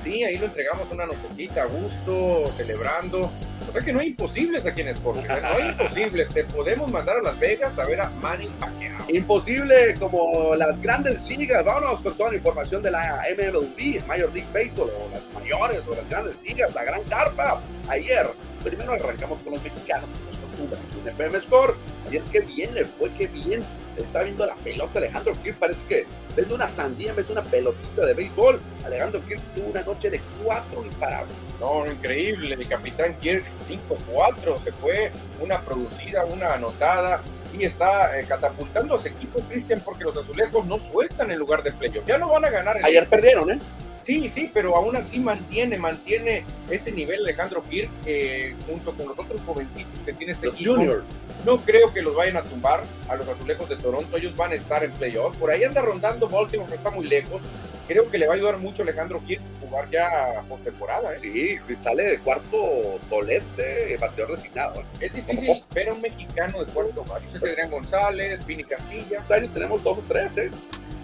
Sí, 0.04 0.22
ahí 0.22 0.36
lo 0.36 0.44
entregamos 0.44 0.90
una 0.92 1.06
nochecita 1.06 1.62
a 1.62 1.64
gusto, 1.64 2.50
celebrando. 2.52 3.30
O 3.66 3.72
sea 3.72 3.80
que 3.80 3.90
no 3.90 4.00
hay 4.00 4.08
imposibles 4.08 4.66
aquí 4.66 4.82
en 4.82 4.94
Scorpio, 4.94 5.22
¿eh? 5.22 5.40
no 5.40 5.48
hay 5.48 5.68
imposibles. 5.70 6.28
Te 6.28 6.44
podemos 6.44 6.92
mandar 6.92 7.16
a 7.16 7.22
Las 7.22 7.40
Vegas 7.40 7.78
a 7.78 7.86
ver 7.86 8.02
a 8.02 8.10
Manny 8.10 8.48
Pacquiao. 8.60 9.02
Imposible 9.08 9.94
como 9.98 10.54
las 10.56 10.78
grandes 10.82 11.22
ligas. 11.22 11.64
Vámonos 11.64 12.02
con 12.02 12.14
toda 12.18 12.32
la 12.32 12.36
información 12.36 12.82
de 12.82 12.90
la 12.90 13.24
MLB, 13.34 14.06
Major 14.06 14.30
League 14.34 14.48
Baseball, 14.52 14.90
o 14.90 15.10
las 15.10 15.32
mayores, 15.32 15.80
o 15.88 15.94
las 15.94 16.06
grandes 16.10 16.38
ligas, 16.44 16.74
la 16.74 16.84
gran 16.84 17.02
carpa. 17.04 17.62
Ayer, 17.88 18.26
primero 18.62 18.92
arrancamos 18.92 19.40
con 19.40 19.54
los 19.54 19.62
mexicanos, 19.62 20.10
como 20.10 20.30
es 20.30 20.36
costumbre, 20.36 20.78
en 21.00 21.08
FM 21.08 21.40
Score. 21.40 21.76
Ayer, 22.08 22.22
qué 22.30 22.40
bien 22.40 22.74
le 22.74 22.84
fue, 22.84 23.10
qué 23.12 23.26
bien 23.26 23.64
está 23.96 24.22
viendo 24.22 24.46
la 24.46 24.54
pelota 24.56 24.98
Alejandro 24.98 25.34
Kirk. 25.42 25.56
Parece 25.58 25.82
que 25.88 26.06
desde 26.36 26.54
una 26.54 26.68
sandía 26.68 27.10
en 27.10 27.16
vez 27.16 27.26
de 27.26 27.32
una 27.32 27.42
pelotita 27.42 28.06
de 28.06 28.14
béisbol. 28.14 28.60
Alejandro 28.84 29.22
Kirk 29.26 29.40
tuvo 29.54 29.68
una 29.68 29.82
noche 29.82 30.10
de 30.10 30.20
cuatro 30.42 30.84
imparables. 30.84 31.34
No, 31.60 31.86
increíble. 31.86 32.54
El 32.54 32.68
capitán 32.68 33.16
Kirk 33.20 33.44
5-4 33.66 34.62
se 34.62 34.72
fue, 34.72 35.10
una 35.40 35.60
producida, 35.60 36.24
una 36.24 36.54
anotada 36.54 37.22
y 37.58 37.64
está 37.64 38.18
eh, 38.18 38.24
catapultando 38.26 38.96
a 38.96 38.98
su 38.98 39.08
equipo, 39.08 39.40
Cristian, 39.48 39.80
porque 39.84 40.04
los 40.04 40.16
azulejos 40.16 40.66
no 40.66 40.78
sueltan 40.78 41.30
en 41.30 41.38
lugar 41.38 41.62
de 41.62 41.72
playoff. 41.72 42.04
Ya 42.06 42.18
no 42.18 42.28
van 42.28 42.44
a 42.44 42.50
ganar 42.50 42.76
el 42.76 42.84
Ayer 42.84 43.08
perdieron, 43.08 43.50
¿eh? 43.50 43.58
Sí, 44.04 44.28
sí, 44.28 44.50
pero 44.52 44.76
aún 44.76 44.96
así 44.96 45.18
mantiene, 45.18 45.78
mantiene 45.78 46.44
ese 46.68 46.92
nivel 46.92 47.20
Alejandro 47.20 47.64
Kirk 47.70 47.88
eh, 48.04 48.54
junto 48.68 48.92
con 48.92 49.08
los 49.08 49.18
otros 49.18 49.40
jovencitos 49.46 49.98
que 50.04 50.12
tiene 50.12 50.32
este 50.32 50.46
Los 50.46 50.56
equipo. 50.56 50.74
Junior. 50.74 51.04
No 51.46 51.56
creo 51.58 51.90
que 51.90 52.02
los 52.02 52.14
vayan 52.14 52.36
a 52.36 52.42
tumbar 52.42 52.82
a 53.08 53.16
los 53.16 53.26
azulejos 53.26 53.66
de 53.70 53.76
Toronto. 53.84 54.16
Ellos 54.16 54.34
van 54.34 54.52
a 54.52 54.54
estar 54.54 54.82
en 54.82 54.90
playoff. 54.92 55.36
Por 55.36 55.50
ahí 55.50 55.62
anda 55.62 55.82
rondando 55.82 56.28
Baltimore, 56.28 56.68
que 56.68 56.76
está 56.76 56.90
muy 56.90 57.06
lejos. 57.06 57.40
Creo 57.86 58.10
que 58.10 58.16
le 58.16 58.26
va 58.26 58.32
a 58.32 58.36
ayudar 58.36 58.56
mucho 58.56 58.82
Alejandro 58.82 59.22
Kirk 59.26 59.42
jugar 59.60 59.90
ya 59.90 60.42
postemporada. 60.48 61.14
¿eh? 61.14 61.18
Sí, 61.20 61.58
sale 61.76 62.02
de 62.04 62.18
cuarto 62.18 62.98
tolete, 63.10 63.98
bateador 64.00 64.36
designado. 64.36 64.80
¿eh? 64.80 64.84
Es 65.00 65.14
difícil 65.14 65.62
ver 65.74 65.90
a 65.90 65.92
un 65.92 66.00
mexicano 66.00 66.64
de 66.64 66.72
cuarto. 66.72 67.04
Es 67.34 67.42
Adrián 67.42 67.70
González, 67.70 68.44
Vini 68.46 68.64
Castilla, 68.64 69.18
Este 69.18 69.34
año 69.34 69.50
tenemos 69.52 69.82
dos 69.82 69.98
o 69.98 70.04
tres, 70.08 70.36
¿eh? 70.38 70.50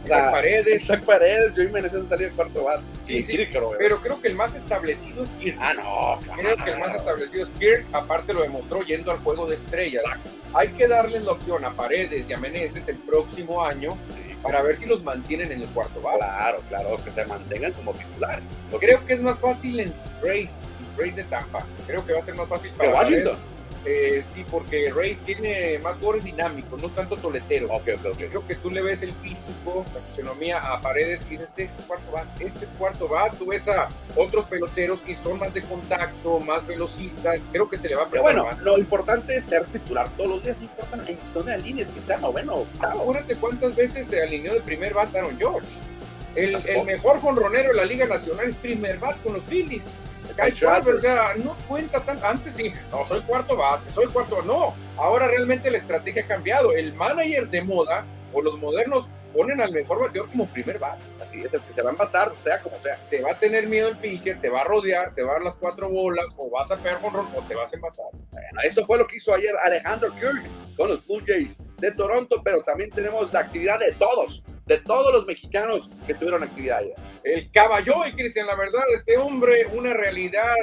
Isaac 0.04 0.30
Paredes. 0.30 0.83
Isaac 0.83 1.04
Paredes, 1.04 1.54
yo 1.54 1.69
Menezes 1.71 2.09
salir 2.09 2.30
de 2.30 2.37
cuarto 2.37 2.64
bate. 2.64 2.83
Sí, 3.07 3.23
sí, 3.23 3.47
creo. 3.47 3.73
Pero 3.78 4.00
creo 4.00 4.21
que 4.21 4.28
el 4.28 4.35
más 4.35 4.54
establecido 4.54 5.23
es 5.23 5.30
Kirk. 5.40 5.57
Ah, 5.61 5.75
no. 5.75 6.35
Creo 6.37 6.57
que 6.57 6.71
el 6.71 6.78
más 6.78 6.95
establecido 6.95 7.42
es 7.42 7.52
Kirk, 7.54 7.87
aparte 7.92 8.33
lo 8.35 8.42
demostró 8.42 8.83
yendo 8.83 9.11
al 9.11 9.19
juego 9.19 9.47
de 9.47 9.57
estrellas. 9.57 10.02
Hay 10.52 10.69
que 10.69 10.88
darles 10.88 11.25
la 11.25 11.33
opción 11.33 11.64
a 11.64 11.71
Paredes 11.71 12.28
y 12.28 12.33
a 12.33 12.38
Meneses 12.38 12.88
el 12.88 12.97
próximo 12.97 13.64
año 13.64 13.97
Sí, 14.11 14.37
para 14.42 14.62
ver 14.62 14.76
si 14.76 14.87
los 14.87 15.02
mantienen 15.02 15.52
en 15.52 15.62
el 15.62 15.69
cuarto 15.69 16.00
bate. 16.00 16.19
Claro, 16.19 16.62
claro, 16.69 17.04
que 17.04 17.11
se 17.11 17.25
mantengan 17.26 17.73
como 17.73 17.92
titulares. 17.92 18.45
Creo 18.78 19.07
que 19.07 19.12
es 19.12 19.21
más 19.21 19.38
fácil 19.38 19.80
en 19.80 19.95
Race, 20.23 20.66
Race 20.97 21.12
de 21.12 21.25
Tampa. 21.25 21.64
Creo 21.87 22.04
que 22.04 22.12
va 22.12 22.21
a 22.21 22.23
ser 22.23 22.35
más 22.35 22.49
fácil 22.49 22.71
para 22.73 22.90
Washington. 22.90 23.37
Paredes. 23.37 23.60
Eh, 23.87 24.23
sí, 24.29 24.45
porque 24.51 24.93
Race 24.95 25.21
tiene 25.25 25.79
más 25.79 25.97
jugadores 25.97 26.25
dinámicos, 26.25 26.83
no 26.83 26.89
tanto 26.91 27.17
toletero. 27.17 27.69
Creo 27.83 28.47
que 28.47 28.55
tú 28.57 28.71
le 28.71 28.83
ves 28.83 29.03
el 29.03 29.13
físico, 29.13 29.85
la 29.95 30.01
fisionomía 30.01 30.59
a 30.59 30.81
Paredes 30.81 31.27
y 31.27 31.31
dices, 31.31 31.49
este, 31.49 31.65
este 31.65 31.81
es 31.81 31.87
cuarto 31.87 32.13
bat, 32.13 32.41
este 32.41 32.65
es 32.67 32.71
cuarto 32.79 33.09
bat. 33.09 33.35
Tú 33.39 33.47
ves 33.47 33.69
a 33.69 33.89
otros 34.17 34.47
peloteros 34.47 35.01
que 35.01 35.17
son 35.17 35.39
más 35.39 35.55
de 35.55 35.63
contacto, 35.63 36.41
más 36.41 36.67
velocistas. 36.67 37.41
Creo 37.51 37.71
que 37.71 37.79
se 37.79 37.89
le 37.89 37.97
va 37.97 38.03
a 38.03 38.11
Pero 38.11 38.23
bueno, 38.23 38.45
más. 38.45 38.61
lo 38.61 38.77
importante 38.77 39.37
es 39.37 39.45
ser 39.45 39.65
titular 39.67 40.09
todos 40.17 40.31
los 40.31 40.45
días, 40.45 40.59
no 40.59 40.65
importa 40.65 40.99
en 41.09 41.19
dónde 41.33 41.55
alinees, 41.55 41.89
si 41.89 42.01
sea 42.01 42.19
noveno. 42.19 42.67
Acuérdate 42.81 43.35
cuántas 43.37 43.75
veces 43.77 44.07
se 44.07 44.23
alineó 44.23 44.53
de 44.53 44.61
primer 44.61 44.93
bat 44.93 45.09
George. 45.39 45.69
El, 46.35 46.57
mejor 46.85 47.21
jonronero 47.21 47.71
de 47.71 47.75
la 47.75 47.85
Liga 47.85 48.07
Nacional 48.07 48.51
es 48.51 48.55
primer 48.57 48.99
bat 48.99 49.21
con 49.23 49.35
los 49.35 49.45
Phillies. 49.45 49.99
Kyle 50.35 50.55
Schwarber. 50.55 50.95
O 50.95 51.01
sea, 51.01 51.35
no 51.37 51.57
cuenta 51.69 52.01
tanto. 52.01 52.27
Antes 52.27 52.55
sí, 52.55 52.73
no, 52.91 53.05
soy 53.05 53.21
cuarto 53.23 53.57
bate, 53.57 53.91
soy 53.91 54.07
cuarto. 54.07 54.43
No, 54.43 54.75
ahora 54.97 55.29
realmente 55.29 55.71
la 55.71 55.79
estrategia 55.79 56.25
ha 56.25 56.27
cambiado. 56.27 56.73
El 56.73 56.95
manager 56.95 57.49
de 57.49 57.63
moda 57.63 58.05
o 58.33 58.43
los 58.43 58.59
modernos 58.59 59.09
ponen 59.33 59.61
al 59.61 59.73
mejor 59.73 60.01
bateador 60.01 60.31
como 60.31 60.47
primer 60.49 60.79
bate. 60.79 61.03
Así 61.21 61.43
es, 61.43 61.53
el 61.53 61.63
que 61.63 61.73
se 61.73 61.83
va 61.83 61.91
a 61.91 61.93
envasar, 61.93 62.35
sea 62.35 62.61
como 62.61 62.79
sea. 62.81 62.99
Te 63.09 63.21
va 63.21 63.33
a 63.33 63.35
tener 63.35 63.67
miedo 63.67 63.89
el 63.89 63.97
pitcher, 63.97 64.41
te 64.41 64.49
va 64.49 64.63
a 64.63 64.65
rodear, 64.65 65.15
te 65.15 65.23
va 65.23 65.31
a 65.31 65.33
dar 65.35 65.43
las 65.43 65.57
cuatro 65.57 65.89
bolas, 65.89 66.35
o 66.37 66.51
vas 66.51 66.71
a 66.71 66.77
pegar 66.77 67.01
con 67.01 67.15
o 67.17 67.45
te 67.47 67.55
vas 67.55 67.73
a 67.73 67.77
envasar. 67.77 68.07
Bueno, 68.33 68.61
eso 68.63 68.85
fue 68.87 68.99
lo 68.99 69.07
que 69.07 69.17
hizo 69.17 69.35
ayer 69.35 69.55
Alejandro 69.65 70.11
Kirk 70.15 70.43
con 70.77 70.89
los 70.89 71.07
Blue 71.07 71.23
Jays 71.27 71.59
de 71.79 71.93
Toronto, 71.93 72.41
pero 72.43 72.63
también 72.63 72.91
tenemos 72.91 73.33
la 73.33 73.41
actividad 73.41 73.79
de 73.79 73.93
todos, 73.93 74.43
de 74.71 74.79
todos 74.79 75.12
los 75.12 75.27
mexicanos 75.27 75.91
que 76.07 76.15
tuvieron 76.15 76.45
actividad 76.45 76.79
ayer. 76.79 76.95
El 77.25 77.50
caballo 77.50 78.07
y 78.07 78.12
Cristian, 78.12 78.47
la 78.47 78.55
verdad, 78.55 78.85
este 78.95 79.17
hombre, 79.17 79.67
una 79.73 79.93
realidad, 79.95 80.55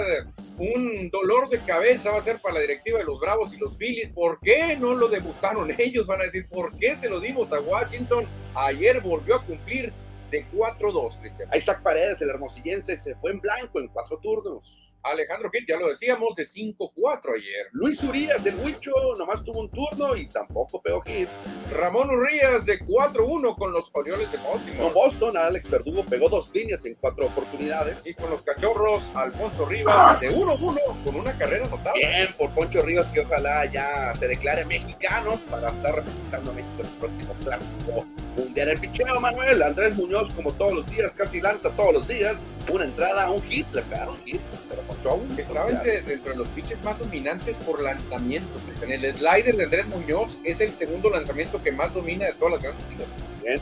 un 0.58 1.10
dolor 1.10 1.50
de 1.50 1.60
cabeza 1.60 2.12
va 2.12 2.20
a 2.20 2.22
ser 2.22 2.40
para 2.40 2.56
la 2.56 2.62
directiva 2.62 3.00
de 3.00 3.04
los 3.04 3.20
Bravos 3.20 3.54
y 3.54 3.58
los 3.58 3.78
Phillies. 3.78 4.10
¿Por 4.12 4.40
qué 4.40 4.78
no 4.78 4.96
lo 4.96 5.10
debutaron 5.10 5.70
ellos? 5.78 6.08
Van 6.08 6.22
a 6.22 6.24
decir, 6.24 6.48
¿por 6.48 6.78
qué 6.78 6.96
se 6.96 7.10
lo 7.10 7.20
dimos 7.20 7.52
a 7.52 7.60
Washington? 7.60 8.24
Ayer 8.56 9.02
volvió 9.02 9.36
a 9.36 9.44
cumplir 9.44 9.92
de 10.32 10.46
4-2, 10.52 11.20
Cristian. 11.20 11.50
Isaac 11.54 11.84
Paredes, 11.84 12.22
el 12.22 12.30
hermosillense, 12.30 12.96
se 12.96 13.14
fue 13.16 13.32
en 13.32 13.42
blanco 13.42 13.82
en 13.82 13.90
cuatro 13.90 14.20
turnos. 14.20 14.96
Alejandro 15.12 15.50
Gil, 15.52 15.66
ya 15.68 15.78
lo 15.78 15.90
decíamos, 15.90 16.36
de 16.36 16.44
5-4 16.44 17.36
ayer. 17.36 17.68
Luis 17.72 18.02
Urias, 18.04 18.46
el 18.46 18.56
Huicho, 18.60 18.92
nomás 19.18 19.44
tuvo 19.44 19.62
un 19.62 19.72
turno 19.72 20.16
y 20.16 20.28
tampoco 20.28 20.82
pegó 20.82 21.02
hit. 21.02 21.30
Ramón 21.72 22.10
Urrías 22.10 22.66
de 22.66 22.80
4-1 22.80 23.56
con 23.58 23.72
los 23.72 23.90
Orioles 23.94 24.32
de 24.32 24.38
Con 24.38 24.54
Baltimore. 24.54 24.94
Boston, 24.94 25.38
Alex 25.38 25.70
Verdugo 25.70 26.06
pegó 26.06 26.30
dos 26.30 26.52
líneas 26.54 26.86
en 26.86 26.96
cuatro 26.96 27.28
oportunidades. 27.28 28.06
Y 28.06 28.14
con 28.14 28.30
los 28.30 28.42
cachorros, 28.42 29.12
Alfonso 29.16 29.66
Rivas 29.66 30.20
de 30.20 30.32
1-1 30.32 31.04
con 31.04 31.16
una 31.16 31.38
carrera 31.38 31.68
notable. 31.68 32.08
Bien 32.08 32.28
por 32.38 32.54
Poncho 32.54 32.82
Rivas, 32.82 33.08
que 33.08 33.22
ojalá 33.22 33.66
ya 33.66 34.14
se 34.16 34.28
declare 34.28 34.66
mexicano 34.66 35.40
para 35.50 35.70
estar 35.70 35.96
representando 35.96 36.52
a 36.52 36.54
México 36.54 36.76
en 36.80 36.86
el 36.86 36.94
próximo 36.94 37.34
clásico 37.44 38.06
mundial. 38.36 38.70
El 38.70 38.80
picheo, 38.80 39.20
Manuel, 39.20 39.62
Andrés 39.62 39.96
Muñoz, 39.96 40.32
como 40.32 40.54
todos 40.54 40.74
los 40.74 40.90
días, 40.90 41.14
casi 41.14 41.42
lanza 41.42 41.72
todos 41.72 41.94
los 41.94 42.08
días. 42.08 42.44
Una 42.72 42.86
entrada, 42.86 43.30
un 43.30 43.42
hit, 43.44 43.68
le 43.74 43.82
pegaron 43.84 44.16
un 44.16 44.26
hit, 44.26 44.42
pero 44.70 44.82
aún. 45.06 45.28
Estaba 45.38 45.70
entre- 45.70 46.02
dentro 46.02 46.32
de 46.32 46.38
los 46.38 46.48
pitches 46.50 46.82
más 46.84 46.98
dominantes 47.00 47.58
por 47.58 47.82
lanzamiento. 47.82 48.60
En 48.82 48.92
el 48.92 49.14
slider 49.14 49.56
de 49.56 49.64
Andrés 49.66 49.88
Muñoz 49.88 50.40
es 50.44 50.60
el 50.60 50.72
segundo 50.72 51.10
lanzamiento 51.10 51.62
que 51.62 51.72
más 51.72 51.94
domina 51.94 52.26
de 52.26 52.34
todas 52.34 52.54
las 52.56 52.64
grandes 52.64 52.90
ligas. 52.90 53.08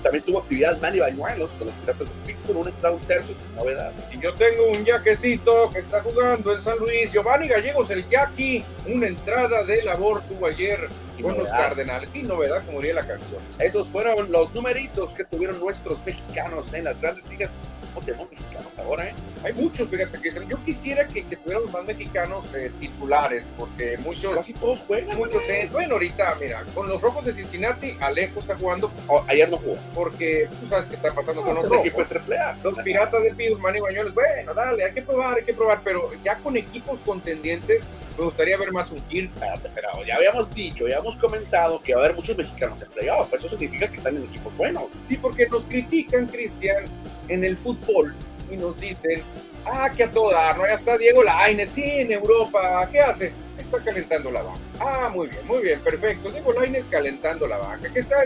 También 0.02 0.24
tuvo 0.24 0.40
actividad 0.40 0.80
Manny 0.82 1.00
Bañuelos 1.00 1.52
con 1.52 1.68
los 1.68 1.76
Piratas 1.76 2.08
de 2.10 2.16
Pittsburgh, 2.26 2.58
una 2.58 2.70
entrada, 2.72 2.96
un 2.96 3.02
tercio 3.02 3.36
sin 3.40 3.56
novedad. 3.56 3.94
Y 4.12 4.20
yo 4.20 4.34
tengo 4.34 4.68
un 4.70 4.84
yaquecito 4.84 5.70
que 5.70 5.80
está 5.80 6.02
jugando 6.02 6.54
en 6.54 6.62
San 6.62 6.78
Luis. 6.80 7.12
Giovanni 7.12 7.48
Gallegos, 7.48 7.92
el 7.92 8.08
yaqui, 8.10 8.64
una 8.88 9.08
entrada 9.08 9.64
de 9.64 9.84
labor 9.84 10.22
tuvo 10.24 10.48
ayer 10.48 10.90
Sin 11.16 11.26
con 11.26 11.38
los. 11.38 11.48
Cardenales. 11.48 12.10
Sin 12.10 12.28
novedad, 12.28 12.66
como 12.66 12.80
diría 12.80 12.96
la 12.96 13.06
canción. 13.08 13.40
Esos 13.60 13.88
fueron 13.88 14.32
los 14.32 14.54
numeritos 14.56 15.14
que 15.14 15.24
tuvieron 15.24 15.60
nuestros 15.60 16.04
mexicanos 16.04 16.74
en 16.74 16.86
las 16.86 17.00
grandes 17.00 17.24
ligas. 17.30 17.52
¿Cómo 17.94 18.06
tenemos 18.06 18.30
mexicanos 18.30 18.72
ahora, 18.78 19.08
eh? 19.10 19.14
Hay 19.44 19.54
muchos, 19.54 19.88
fíjate 19.90 20.20
que 20.20 20.34
yo 20.50 20.62
quisiera 20.66 21.08
que, 21.08 21.26
que 21.26 21.38
tuviéramos 21.38 21.72
más 21.72 21.86
mexicanos 21.86 22.46
eh, 22.54 22.70
titulares, 22.82 23.54
porque 23.58 23.98
muchos, 24.00 24.36
Casi 24.36 24.52
todos 24.54 24.82
juegan. 24.82 25.16
muchos, 25.18 25.48
eh, 25.48 25.70
bueno, 25.72 25.94
ahorita, 25.94 26.36
mira, 26.42 26.66
con 26.74 26.90
los 26.90 27.02
rojos 27.02 27.24
de 27.24 27.32
Cincinnati, 27.32 27.96
Alejo 28.02 28.40
está 28.40 28.56
jugando 28.58 28.92
Oh, 29.08 29.24
ayer 29.30 29.50
no 29.50 29.58
jugó. 29.58 29.75
Porque 29.94 30.48
tú 30.60 30.68
sabes 30.68 30.86
qué 30.88 30.96
está 30.96 31.14
pasando 31.14 31.42
con 31.42 31.56
No, 31.56 31.62
los 31.62 31.66
es 31.66 31.72
el 31.72 31.80
equipo 31.80 32.02
rojos. 32.02 32.64
Los 32.64 32.84
piratas 32.84 33.24
de 33.24 33.34
Pittsburgh, 33.34 33.62
Manny 33.62 33.80
Bañuelos, 33.80 34.14
bueno, 34.14 34.54
dale, 34.54 34.86
hay 34.86 34.94
que 34.94 35.02
probar, 35.02 35.38
hay 35.38 35.44
que 35.44 35.54
probar, 35.54 35.82
pero 35.84 36.10
ya 36.24 36.38
con 36.38 36.56
equipos 36.58 37.00
contendientes, 37.06 37.90
me 38.18 38.26
gustaría 38.26 38.58
ver 38.58 38.72
más 38.72 38.92
un 38.92 39.00
Kirk. 39.02 39.32
Espérate, 39.34 39.70
pero 39.74 39.90
ya 40.06 40.16
habíamos 40.16 40.54
dicho, 40.54 40.88
ya 40.88 40.98
hemos 40.98 41.16
comentado 41.18 41.82
que 41.82 41.94
va 41.94 42.02
a 42.02 42.06
haber 42.06 42.16
muchos 42.16 42.38
mexicanos 42.38 42.82
en 42.82 42.90
playoff. 42.90 43.34
Eso 43.34 43.50
significa 43.50 43.90
que 43.90 43.98
están 43.98 44.18
en 44.18 44.24
equipos 44.24 44.56
buenos. 44.58 44.84
Sí, 44.98 45.18
porque 45.18 45.48
nos 45.48 45.66
critican, 45.66 46.28
Cristian, 46.28 46.86
en 47.28 47.44
el 47.44 47.58
fútbol 47.58 48.16
y 48.52 48.58
nos 48.58 48.80
dicen, 48.80 49.24
ah, 49.66 49.92
que 49.96 50.04
a 50.04 50.12
todo 50.12 50.32
dar, 50.32 50.58
¿no? 50.58 50.66
Ya 50.66 50.74
está 50.74 50.98
Diego 50.98 51.24
Lainez, 51.24 51.70
sí, 51.72 51.84
en 51.84 52.12
Europa, 52.12 52.88
¿qué 52.92 53.00
hace? 53.02 53.45
Está 53.58 53.80
calentando 53.80 54.32
la 54.32 54.42
banca. 54.42 54.60
Ah, 54.80 55.10
muy 55.10 55.28
bien, 55.28 55.48
muy 55.48 55.64
bien, 55.64 55.80
perfecto. 55.80 56.30
Diego 56.30 56.54
Lainez 56.54 56.86
calentando 56.86 57.48
la 57.48 57.58
banca. 57.58 57.92
Que 57.92 58.00
está 58.00 58.18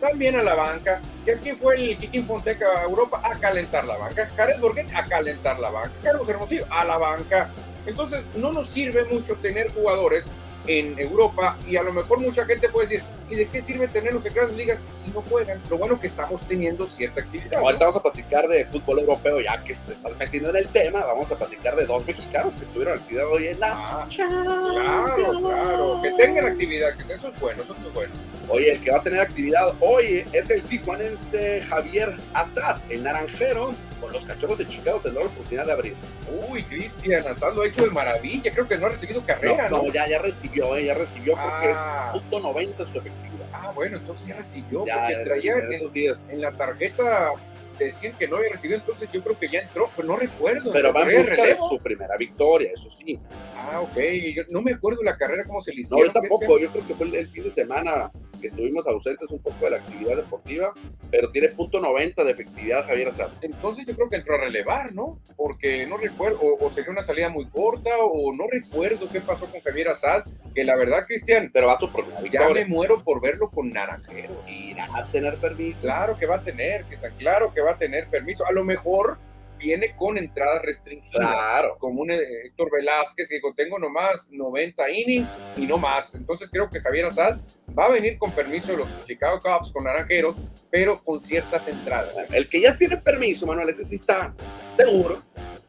también 0.00 0.36
a 0.36 0.42
la 0.42 0.54
banca. 0.54 1.00
Que 1.24 1.32
aquí 1.32 1.52
fue 1.52 1.76
el 1.76 1.96
Kikín 1.96 2.24
Fonteca 2.24 2.66
a 2.80 2.84
Europa 2.84 3.20
a 3.24 3.34
calentar 3.38 3.84
la 3.86 3.96
banca. 3.96 4.28
Jared 4.36 4.60
Borghetti 4.60 4.94
a 4.94 5.04
calentar 5.04 5.58
la 5.58 5.70
banca. 5.70 5.94
Carlos 6.02 6.28
Hermosillo 6.28 6.66
a 6.70 6.84
la 6.84 6.98
banca. 6.98 7.50
Entonces, 7.86 8.26
no 8.34 8.52
nos 8.52 8.68
sirve 8.68 9.04
mucho 9.04 9.36
tener 9.36 9.72
jugadores 9.72 10.30
en 10.66 10.98
Europa 10.98 11.56
y 11.68 11.76
a 11.76 11.82
lo 11.82 11.92
mejor 11.92 12.20
mucha 12.20 12.44
gente 12.46 12.68
puede 12.68 12.88
decir, 12.88 13.04
¿y 13.30 13.36
de 13.36 13.46
qué 13.48 13.60
sirve 13.60 13.88
tenerlos 13.88 14.24
en 14.24 14.34
grandes 14.34 14.56
ligas 14.56 14.86
si 14.88 15.10
no 15.10 15.22
juegan? 15.22 15.60
Lo 15.70 15.78
bueno 15.78 16.00
que 16.00 16.06
estamos 16.06 16.42
teniendo 16.42 16.86
cierta 16.86 17.20
actividad. 17.20 17.58
¿no? 17.58 17.66
Ahorita 17.66 17.86
vamos 17.86 17.96
a 17.96 18.02
platicar 18.02 18.48
de 18.48 18.64
fútbol 18.66 19.00
europeo, 19.00 19.40
ya 19.40 19.62
que 19.62 19.74
te 19.74 19.92
estás 19.92 20.16
metiendo 20.16 20.50
en 20.50 20.56
el 20.56 20.68
tema. 20.68 21.04
Vamos 21.04 21.30
a 21.32 21.36
platicar 21.36 21.76
de 21.76 21.86
dos 21.86 22.06
mexicanos 22.06 22.54
que 22.54 22.66
tuvieron 22.66 22.98
actividad 22.98 23.26
hoy 23.30 23.46
en 23.48 23.60
la 23.60 23.72
Ah, 23.74 24.08
claro, 24.14 25.40
claro. 25.40 26.00
Que 26.02 26.10
tengan 26.12 26.46
actividad, 26.46 26.96
que 26.96 27.12
eso 27.12 27.28
es 27.28 27.40
bueno, 27.40 27.62
eso 27.62 27.74
es 27.74 27.78
muy 27.80 27.90
bueno. 27.90 28.12
Oye, 28.48 28.72
el 28.72 28.80
que 28.82 28.90
va 28.90 28.98
a 28.98 29.02
tener 29.02 29.20
actividad 29.20 29.74
hoy 29.80 30.24
es 30.32 30.50
el 30.50 30.62
tijuanense 30.62 31.62
Javier 31.62 32.16
Azad, 32.34 32.78
el 32.88 33.02
naranjero, 33.02 33.74
con 34.04 34.12
los 34.12 34.24
cachorros 34.24 34.58
de 34.58 34.68
Chicago 34.68 35.00
tendrá 35.02 35.22
la 35.24 35.30
oportunidad 35.30 35.66
de 35.66 35.72
abrir. 35.72 35.94
Uy, 36.48 36.62
Cristian, 36.64 37.26
Asado 37.26 37.62
ha 37.62 37.66
hecho 37.66 37.84
de 37.84 37.90
maravilla. 37.90 38.52
Creo 38.52 38.68
que 38.68 38.76
no 38.76 38.86
ha 38.86 38.90
recibido 38.90 39.24
carrera, 39.24 39.68
¿no? 39.70 39.82
no, 39.82 39.92
ya, 39.92 40.06
ya 40.06 40.18
recibió, 40.20 40.53
eh, 40.76 40.84
ya 40.86 40.94
recibió 40.94 41.34
porque 41.34 41.72
Ah, 41.74 42.10
punto 42.12 42.40
90 42.40 42.86
su 42.86 42.98
efectividad. 42.98 43.46
ah, 43.52 43.72
bueno, 43.74 43.96
entonces 43.98 44.26
ya 44.26 44.36
recibió, 44.36 44.84
Ya, 44.86 45.00
porque 45.00 45.16
traía 45.24 45.54
en 45.56 45.90
en 46.30 46.40
la 46.40 46.52
tarjeta 46.52 47.32
decían 47.78 48.16
que 48.18 48.28
no 48.28 48.36
había 48.36 48.50
recibido, 48.50 48.78
entonces 48.80 49.08
yo 49.12 49.22
creo 49.22 49.38
que 49.38 49.48
ya 49.48 49.60
entró, 49.60 49.90
pero 49.96 50.08
no 50.08 50.16
recuerdo. 50.16 50.72
Pero 50.72 50.92
va 50.92 51.00
en 51.02 51.06
¿Correa 51.06 51.22
de 51.22 51.30
busca 51.30 51.46
de 51.46 51.56
su 51.68 51.78
primera 51.78 52.16
victoria, 52.16 52.70
eso 52.72 52.88
sí. 52.90 53.18
Ah, 53.56 53.80
ok. 53.80 53.96
Yo 54.34 54.42
no 54.50 54.62
me 54.62 54.72
acuerdo 54.72 55.02
la 55.02 55.16
carrera 55.16 55.44
cómo 55.44 55.60
se 55.62 55.70
le 55.72 55.78
No, 55.78 55.80
hicieron. 55.82 56.06
yo 56.06 56.12
tampoco, 56.12 56.58
yo 56.58 56.70
creo 56.70 56.86
que 56.86 56.94
fue 56.94 57.06
el, 57.06 57.14
el 57.16 57.28
fin 57.28 57.44
de 57.44 57.50
semana 57.50 58.12
que 58.40 58.48
estuvimos 58.48 58.86
ausentes 58.86 59.30
un 59.30 59.38
poco 59.38 59.64
de 59.64 59.70
la 59.70 59.76
actividad 59.78 60.16
deportiva, 60.16 60.74
pero 61.10 61.30
tiene 61.30 61.48
punto 61.48 61.80
90 61.80 62.24
de 62.24 62.30
efectividad 62.30 62.84
Javier 62.86 63.08
Azad. 63.08 63.30
Entonces 63.40 63.86
yo 63.86 63.94
creo 63.94 64.08
que 64.10 64.16
entró 64.16 64.34
a 64.34 64.38
relevar, 64.38 64.94
¿no? 64.94 65.18
Porque 65.36 65.86
no 65.86 65.96
recuerdo, 65.96 66.38
o, 66.40 66.62
o 66.66 66.70
sería 66.70 66.90
una 66.90 67.02
salida 67.02 67.30
muy 67.30 67.46
corta, 67.46 67.90
o 67.98 68.34
no 68.34 68.44
recuerdo 68.50 69.08
qué 69.08 69.20
pasó 69.22 69.46
con 69.46 69.60
Javier 69.62 69.88
Azad, 69.88 70.24
que 70.54 70.62
la 70.62 70.76
verdad, 70.76 71.06
Cristian, 71.06 71.50
Pero 71.52 71.68
va 71.68 71.74
a 71.74 71.80
su 71.80 71.90
primera 71.90 72.20
ya 72.30 72.48
me 72.50 72.66
muero 72.66 73.02
por 73.02 73.20
verlo 73.20 73.50
con 73.50 73.70
Naranjero. 73.70 74.42
Irá 74.46 74.88
a 74.94 75.04
tener 75.06 75.36
permiso. 75.36 75.80
Claro 75.82 76.18
que 76.18 76.26
va 76.26 76.36
a 76.36 76.42
tener, 76.42 76.84
Cristian, 76.84 77.14
claro 77.16 77.52
que 77.52 77.60
va 77.64 77.72
a 77.72 77.78
tener 77.78 78.08
permiso. 78.08 78.46
A 78.46 78.52
lo 78.52 78.64
mejor 78.64 79.18
viene 79.58 79.94
con 79.96 80.18
entradas 80.18 80.62
restringidas. 80.62 81.26
Claro. 81.26 81.76
Como 81.78 82.02
un 82.02 82.10
eh, 82.10 82.18
Héctor 82.44 82.70
Velázquez, 82.70 83.28
que 83.28 83.36
dijo, 83.36 83.54
tengo 83.54 83.78
nomás 83.78 84.28
90 84.30 84.90
innings 84.90 85.38
y 85.56 85.66
no 85.66 85.78
más. 85.78 86.14
Entonces 86.14 86.50
creo 86.50 86.68
que 86.68 86.80
Javier 86.80 87.06
Azad 87.06 87.38
va 87.76 87.86
a 87.86 87.90
venir 87.90 88.18
con 88.18 88.32
permiso 88.32 88.72
de 88.72 88.78
los 88.78 88.88
Chicago 89.06 89.38
Cubs 89.40 89.72
con 89.72 89.84
Naranjeros, 89.84 90.36
pero 90.70 91.02
con 91.02 91.20
ciertas 91.20 91.68
entradas. 91.68 92.14
El 92.30 92.48
que 92.48 92.60
ya 92.60 92.76
tiene 92.76 92.96
permiso, 92.98 93.46
Manuel, 93.46 93.68
ese 93.68 93.84
sí 93.84 93.96
está 93.96 94.34
seguro 94.76 95.22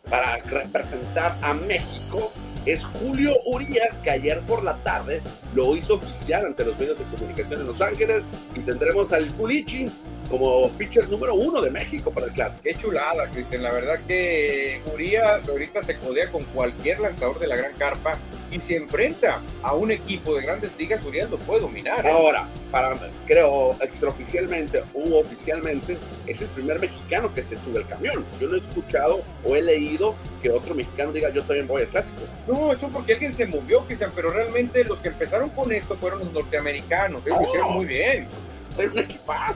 para 0.09 0.37
representar 0.37 1.35
a 1.41 1.53
México 1.53 2.31
es 2.65 2.83
Julio 2.83 3.33
Urias, 3.45 3.99
que 3.99 4.11
ayer 4.11 4.39
por 4.41 4.63
la 4.63 4.75
tarde 4.77 5.21
lo 5.53 5.75
hizo 5.75 5.95
oficial 5.95 6.45
ante 6.45 6.65
los 6.65 6.77
medios 6.77 6.97
de 6.97 7.05
comunicación 7.05 7.61
en 7.61 7.67
Los 7.67 7.81
Ángeles 7.81 8.25
y 8.55 8.59
tendremos 8.59 9.13
al 9.13 9.27
Culichi 9.35 9.87
como 10.29 10.69
pitcher 10.71 11.07
número 11.09 11.35
uno 11.35 11.61
de 11.61 11.69
México 11.69 12.11
para 12.11 12.27
el 12.27 12.33
Clásico. 12.33 12.63
Qué 12.63 12.75
chulada, 12.75 13.29
Cristian. 13.29 13.63
La 13.63 13.71
verdad 13.71 13.99
que 14.07 14.81
Urias 14.93 15.47
ahorita 15.47 15.83
se 15.83 15.97
codea 15.97 16.31
con 16.31 16.43
cualquier 16.45 16.99
lanzador 16.99 17.39
de 17.39 17.47
la 17.47 17.55
gran 17.55 17.73
carpa 17.73 18.17
y 18.51 18.59
se 18.59 18.75
enfrenta 18.75 19.41
a 19.61 19.73
un 19.73 19.91
equipo 19.91 20.35
de 20.35 20.43
grandes 20.43 20.71
ligas, 20.77 21.05
Urias 21.05 21.29
lo 21.29 21.37
puede 21.39 21.61
dominar. 21.61 22.05
¿eh? 22.05 22.09
Ahora, 22.09 22.47
para, 22.71 22.97
creo 23.27 23.75
extraoficialmente 23.81 24.83
o 24.93 25.19
oficialmente, 25.19 25.97
es 26.25 26.41
el 26.41 26.47
primer 26.49 26.79
mexicano 26.79 27.33
que 27.33 27.43
se 27.43 27.57
sube 27.57 27.79
al 27.79 27.87
camión. 27.87 28.25
Yo 28.39 28.47
no 28.47 28.55
he 28.55 28.59
escuchado 28.59 29.23
o 29.43 29.55
he 29.55 29.61
leído 29.61 30.15
que 30.41 30.49
otro 30.49 30.73
mexicano 30.73 31.11
diga 31.11 31.29
yo 31.29 31.43
también 31.43 31.67
voy 31.67 31.83
al 31.83 31.89
Clásico. 31.89 32.21
No, 32.47 32.54
esto 32.73 32.89
porque 32.89 33.13
alguien 33.13 33.31
se 33.33 33.45
movió, 33.45 33.85
Cristian, 33.85 34.11
pero 34.15 34.29
realmente 34.29 34.83
los 34.83 34.99
que 35.01 35.09
empezaron 35.09 35.49
con 35.49 35.71
esto 35.71 35.95
fueron 35.95 36.19
los 36.19 36.31
norteamericanos. 36.33 37.21
Ellos 37.25 37.37
lo 37.39 37.45
Oh. 37.45 37.47
hicieron 37.49 37.73
muy 37.73 37.85
bien. 37.85 38.27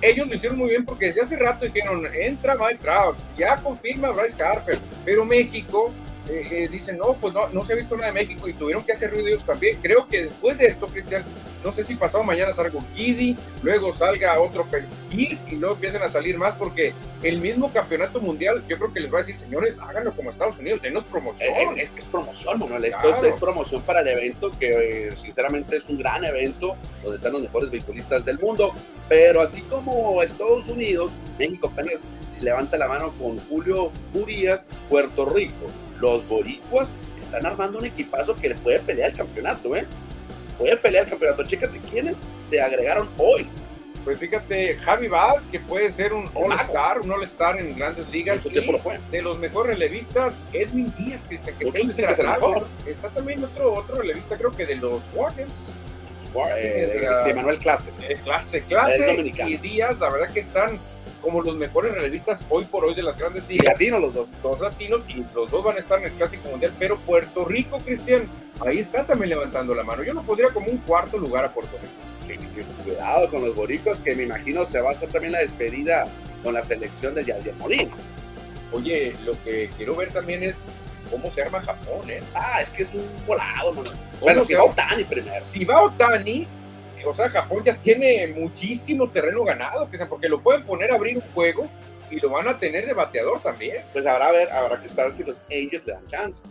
Ellos 0.02 0.28
lo 0.28 0.36
hicieron 0.36 0.58
muy 0.58 0.70
bien 0.70 0.86
porque 0.86 1.08
desde 1.08 1.22
hace 1.22 1.36
rato 1.38 1.66
dijeron, 1.66 2.08
entra 2.14 2.56
Mike 2.56 2.80
Trout, 2.82 3.18
ya 3.38 3.58
confirma 3.58 4.12
Bryce 4.12 4.42
Harper, 4.42 4.80
pero 5.04 5.26
México 5.26 5.92
eh, 6.30 6.48
eh, 6.52 6.68
dicen, 6.72 6.98
no, 6.98 7.16
pues 7.16 7.34
no, 7.34 7.50
no 7.50 7.66
se 7.66 7.74
ha 7.74 7.76
visto 7.76 7.96
nada 7.96 8.08
de 8.08 8.14
México 8.14 8.48
y 8.48 8.54
tuvieron 8.54 8.84
que 8.84 8.94
hacer 8.94 9.12
ruido 9.12 9.28
ellos 9.28 9.44
también. 9.44 9.78
Creo 9.82 10.08
que 10.08 10.26
después 10.26 10.58
de 10.58 10.68
esto, 10.68 10.86
Cristian, 10.88 11.24
no 11.70 11.76
sé 11.76 11.84
si 11.84 11.94
pasado 11.94 12.24
mañana 12.24 12.52
salga 12.52 12.80
un 12.80 12.86
Kiddy, 12.96 13.38
luego 13.62 13.94
salga 13.94 14.40
otro 14.42 14.66
Perkir 14.66 15.38
y 15.48 15.56
luego 15.56 15.76
empiezan 15.76 16.02
a 16.02 16.10
salir 16.10 16.36
más 16.36 16.56
porque 16.56 16.94
el 17.22 17.38
mismo 17.40 17.72
campeonato 17.72 18.20
mundial, 18.20 18.64
yo 18.68 18.78
creo 18.78 18.92
que 18.92 19.00
les 19.02 19.14
va 19.14 19.18
a 19.18 19.22
decir, 19.22 19.36
señores, 19.36 19.78
háganlo 19.78 20.16
como 20.16 20.32
Estados 20.32 20.58
Unidos, 20.58 20.82
denos 20.82 21.06
promoción. 21.06 21.54
Es, 21.78 21.84
es- 21.92 21.92
es 22.00 22.06
promoción, 22.06 22.58
Manuel. 22.60 22.86
Esto 22.86 23.08
es, 23.12 23.24
es 23.30 23.38
promoción 23.38 23.82
para 23.84 24.02
el 24.02 24.08
evento, 24.08 24.52
que 24.60 25.10
eh, 25.10 25.16
sinceramente 25.16 25.78
es 25.78 25.86
un 25.88 26.00
gran 26.00 26.26
evento 26.26 26.76
donde 27.04 27.18
están 27.18 27.34
los 27.34 27.42
mejores 27.44 27.70
beisbolistas 27.70 28.26
del 28.26 28.40
mundo. 28.40 28.74
Pero 29.08 29.42
así 29.42 29.62
como 29.62 30.24
Estados 30.24 30.68
Unidos, 30.70 31.12
México 31.38 31.68
apenas 31.72 32.00
levanta 32.42 32.78
la 32.78 32.88
mano 32.88 33.12
con 33.20 33.38
Julio 33.48 33.92
Urias, 34.16 34.66
Puerto 34.90 35.28
Rico. 35.28 35.68
Los 36.00 36.28
boricuas 36.28 36.98
están 37.20 37.46
armando 37.46 37.78
un 37.78 37.86
equipazo 37.86 38.36
que 38.36 38.50
le 38.50 38.56
puede 38.56 38.80
pelear 38.80 39.12
el 39.12 39.18
campeonato, 39.18 39.76
¿eh? 39.76 39.86
Puede 40.60 40.78
pelear 40.78 41.06
el 41.06 41.10
campeonato. 41.10 41.44
Chécate 41.48 41.80
quiénes 41.90 42.26
se 42.48 42.62
agregaron 42.62 43.10
hoy. 43.18 43.48
Pues 44.04 44.20
fíjate, 44.20 44.76
Javi 44.78 45.08
Vaz, 45.08 45.46
que 45.46 45.60
puede 45.60 45.92
ser 45.92 46.14
un 46.14 46.30
All-Star, 46.34 47.02
un 47.02 47.12
All-Star 47.12 47.60
en 47.60 47.78
grandes 47.78 48.10
ligas. 48.10 48.46
Y 48.46 48.50
de 49.12 49.22
los 49.22 49.38
mejores 49.40 49.76
relevistas, 49.78 50.46
Edwin 50.54 50.94
Díaz, 50.98 51.24
que 51.26 51.36
está 51.36 51.52
que 51.52 51.68
es 51.68 51.76
el 51.76 51.82
intratable. 51.82 52.32
mejor. 52.48 52.68
Está 52.86 53.10
también 53.10 53.44
otro, 53.44 53.74
otro 53.74 53.96
relevista, 53.96 54.38
creo 54.38 54.52
que 54.52 54.66
de 54.66 54.76
los 54.76 55.02
Guardians. 55.14 55.74
Eh, 56.56 57.08
Sí, 57.26 57.34
Manuel 57.34 57.58
Clase. 57.58 57.92
Eh, 58.08 58.18
clase, 58.24 58.64
clase. 58.64 59.34
Y 59.48 59.58
Díaz, 59.58 60.00
la 60.00 60.10
verdad 60.10 60.30
que 60.32 60.40
están 60.42 60.78
como 61.22 61.42
los 61.42 61.56
mejores 61.56 61.94
relevistas 61.94 62.46
hoy 62.50 62.64
por 62.66 62.86
hoy 62.86 62.96
de 62.96 63.04
las 63.04 63.18
grandes 63.18 63.44
Y 63.50 63.54
ligas. 63.54 63.68
latinos 63.74 64.02
los 64.02 64.14
dos. 64.14 64.28
Dos 64.44 64.60
latinos 64.60 65.02
y 65.10 65.24
los 65.34 65.50
dos 65.52 65.64
van 65.64 65.76
a 65.78 65.80
estar 65.80 66.00
en 66.00 66.06
el 66.06 66.12
Clásico 66.14 66.50
Mundial, 66.50 66.74
pero 66.80 66.98
Puerto 67.00 67.46
Rico, 67.46 67.80
Cristian, 67.80 68.28
ahí 68.66 68.80
está 68.80 69.06
también 69.06 69.30
levantando 69.30 69.74
la 69.76 69.84
mano. 69.84 70.04
Yo 70.04 70.14
no 70.14 70.24
podría 70.24 70.50
como 70.50 70.68
un 70.72 70.78
cuarto 70.80 71.18
lugar 71.18 71.46
a 71.46 71.54
Puerto 71.54 71.78
Rico. 71.82 71.94
Cuidado 72.84 73.30
con 73.32 73.44
los 73.44 73.56
boricos, 73.56 74.00
que 74.00 74.16
me 74.16 74.24
imagino 74.24 74.66
se 74.66 74.80
va 74.82 74.90
a 74.90 74.94
hacer 74.94 75.10
también 75.10 75.34
la 75.34 75.40
despedida 75.40 76.08
con 76.44 76.54
la 76.54 76.64
selección 76.64 77.16
de 77.16 77.26
Yadier 77.26 77.56
Molina. 77.56 77.92
Oye, 78.72 79.16
lo 79.26 79.32
que 79.44 79.70
quiero 79.78 79.96
ver 79.96 80.12
también 80.12 80.44
es 80.44 80.64
cómo 81.10 81.32
se 81.32 81.42
arma 81.42 81.60
Japón, 81.60 82.08
¿eh? 82.08 82.22
Ah, 82.36 82.62
es 82.62 82.70
que 82.70 82.84
es 82.84 82.90
un 82.94 83.04
volado, 83.26 83.74
mano. 83.74 83.90
¿Cómo 83.90 84.00
Bueno, 84.22 84.46
si 84.46 84.54
va 84.54 84.64
va? 84.66 84.70
Otani 84.72 85.04
primero. 85.06 85.36
si 85.44 85.66
va 85.66 85.82
Otani, 85.86 86.48
o 87.06 87.14
sea, 87.14 87.30
Japón 87.30 87.64
ya 87.64 87.80
tiene 87.80 88.28
muchísimo 88.28 89.10
terreno 89.10 89.44
ganado, 89.44 89.90
porque 90.08 90.30
lo 90.30 90.42
pueden 90.42 90.66
poner 90.66 90.92
a 90.92 90.96
abrir 90.96 91.18
un 91.18 91.34
juego 91.34 91.70
y 92.10 92.20
lo 92.20 92.30
van 92.30 92.48
a 92.48 92.58
tener 92.58 92.86
de 92.86 92.94
bateador 92.94 93.42
también. 93.42 93.84
Pues 93.94 94.06
habrá, 94.06 94.28
a 94.28 94.32
ver, 94.32 94.52
habrá 94.52 94.80
que 94.80 94.88
esperar 94.88 95.12
si 95.12 95.24
los 95.24 95.42
Angels 95.52 95.86
le 95.86 95.94
dan 95.94 96.08
chance. 96.08 96.44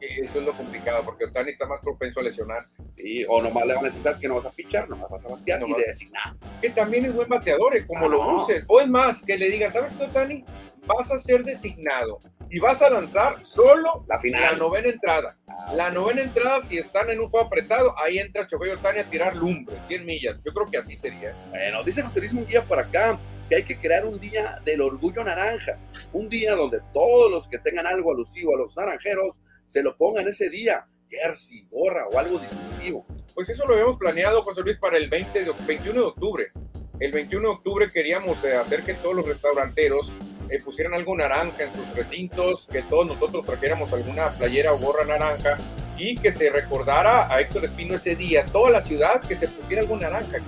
Eso 0.00 0.38
es 0.38 0.44
lo 0.44 0.56
complicado, 0.56 1.04
porque 1.04 1.24
Otani 1.24 1.50
está 1.50 1.66
más 1.66 1.80
propenso 1.82 2.20
a 2.20 2.22
lesionarse. 2.22 2.82
Sí, 2.90 3.24
o 3.28 3.42
nomás 3.42 3.66
le 3.66 3.74
van 3.74 3.84
a 3.84 3.88
decir, 3.88 4.00
¿sabes 4.02 4.18
que 4.18 4.28
no 4.28 4.36
vas 4.36 4.46
a 4.46 4.50
pichar? 4.50 4.88
Nomás 4.88 5.10
vas 5.10 5.24
a 5.24 5.28
batear 5.28 5.60
Nomás. 5.60 5.78
y 5.78 5.82
de 5.82 5.88
designar. 5.88 6.36
Que 6.62 6.70
también 6.70 7.04
es 7.06 7.12
buen 7.14 7.28
bateador, 7.28 7.76
¿eh? 7.76 7.86
como 7.86 8.06
Ah, 8.06 8.08
lo 8.08 8.24
no. 8.24 8.32
luce. 8.38 8.62
O 8.68 8.80
es 8.80 8.88
más, 8.88 9.22
que 9.24 9.36
le 9.36 9.50
digan, 9.50 9.72
¿sabes 9.72 9.94
qué, 9.94 10.04
Otani? 10.04 10.44
Vas 10.86 11.10
a 11.10 11.18
ser 11.18 11.42
designado 11.44 12.18
y 12.48 12.60
vas 12.60 12.80
a 12.80 12.88
lanzar 12.88 13.42
solo 13.42 14.04
La 14.08 14.14
la 14.16 14.20
final. 14.22 14.58
novena 14.58 14.88
entrada. 14.88 15.36
Ah, 15.48 15.72
La 15.74 15.90
novena 15.90 16.22
entrada, 16.22 16.62
si 16.66 16.78
están 16.78 17.10
en 17.10 17.20
un 17.20 17.28
juego 17.28 17.46
apretado, 17.46 17.94
ahí 17.98 18.18
entra 18.18 18.46
Shohei 18.48 18.70
Otani 18.70 19.00
a 19.00 19.10
tirar 19.10 19.36
lumbre, 19.36 19.76
100 19.86 20.06
millas. 20.06 20.40
Yo 20.44 20.54
creo 20.54 20.66
que 20.70 20.78
así 20.78 20.96
sería. 20.96 21.34
Bueno, 21.50 21.82
dice 21.84 22.02
José 22.02 22.20
Luis 22.20 22.32
Munguía 22.32 22.64
por 22.64 22.78
acá 22.78 23.18
que 23.50 23.56
hay 23.56 23.64
que 23.64 23.78
crear 23.78 24.04
un 24.06 24.18
día 24.20 24.60
del 24.64 24.80
orgullo 24.82 25.24
naranja. 25.24 25.78
Un 26.12 26.28
día 26.28 26.54
donde 26.54 26.80
todos 26.94 27.30
los 27.30 27.48
que 27.48 27.58
tengan 27.58 27.86
algo 27.86 28.12
alusivo 28.12 28.54
a 28.54 28.58
los 28.58 28.76
naranjeros 28.76 29.40
se 29.68 29.82
lo 29.82 29.96
pongan 29.96 30.26
ese 30.26 30.48
día. 30.48 30.86
Jersey, 31.10 31.66
gorra 31.70 32.06
o 32.08 32.18
algo 32.18 32.38
distintivo. 32.38 33.06
Pues 33.34 33.48
eso 33.48 33.64
lo 33.66 33.74
habíamos 33.74 33.96
planeado, 33.96 34.42
José 34.42 34.62
Luis, 34.62 34.78
para 34.78 34.98
el 34.98 35.08
20 35.08 35.44
de, 35.44 35.52
21 35.66 36.00
de 36.00 36.06
octubre. 36.06 36.52
El 37.00 37.12
21 37.12 37.48
de 37.48 37.54
octubre 37.54 37.88
queríamos 37.88 38.42
eh, 38.44 38.56
hacer 38.56 38.82
que 38.82 38.94
todos 38.94 39.14
los 39.14 39.26
restauranteros 39.26 40.12
eh, 40.50 40.60
pusieran 40.62 40.94
algo 40.94 41.16
naranja 41.16 41.64
en 41.64 41.74
sus 41.74 41.94
recintos, 41.94 42.66
que 42.66 42.82
todos 42.82 43.06
nosotros 43.06 43.46
trajéramos 43.46 43.92
alguna 43.92 44.30
playera 44.30 44.72
o 44.72 44.78
gorra 44.78 45.04
naranja 45.04 45.56
y 45.96 46.16
que 46.16 46.32
se 46.32 46.50
recordara 46.50 47.32
a 47.32 47.40
Héctor 47.40 47.66
Espino 47.66 47.94
ese 47.94 48.16
día, 48.16 48.44
toda 48.44 48.70
la 48.70 48.82
ciudad, 48.82 49.20
que 49.20 49.36
se 49.36 49.48
pusiera 49.48 49.82
algo 49.82 49.96
naranja. 49.96 50.38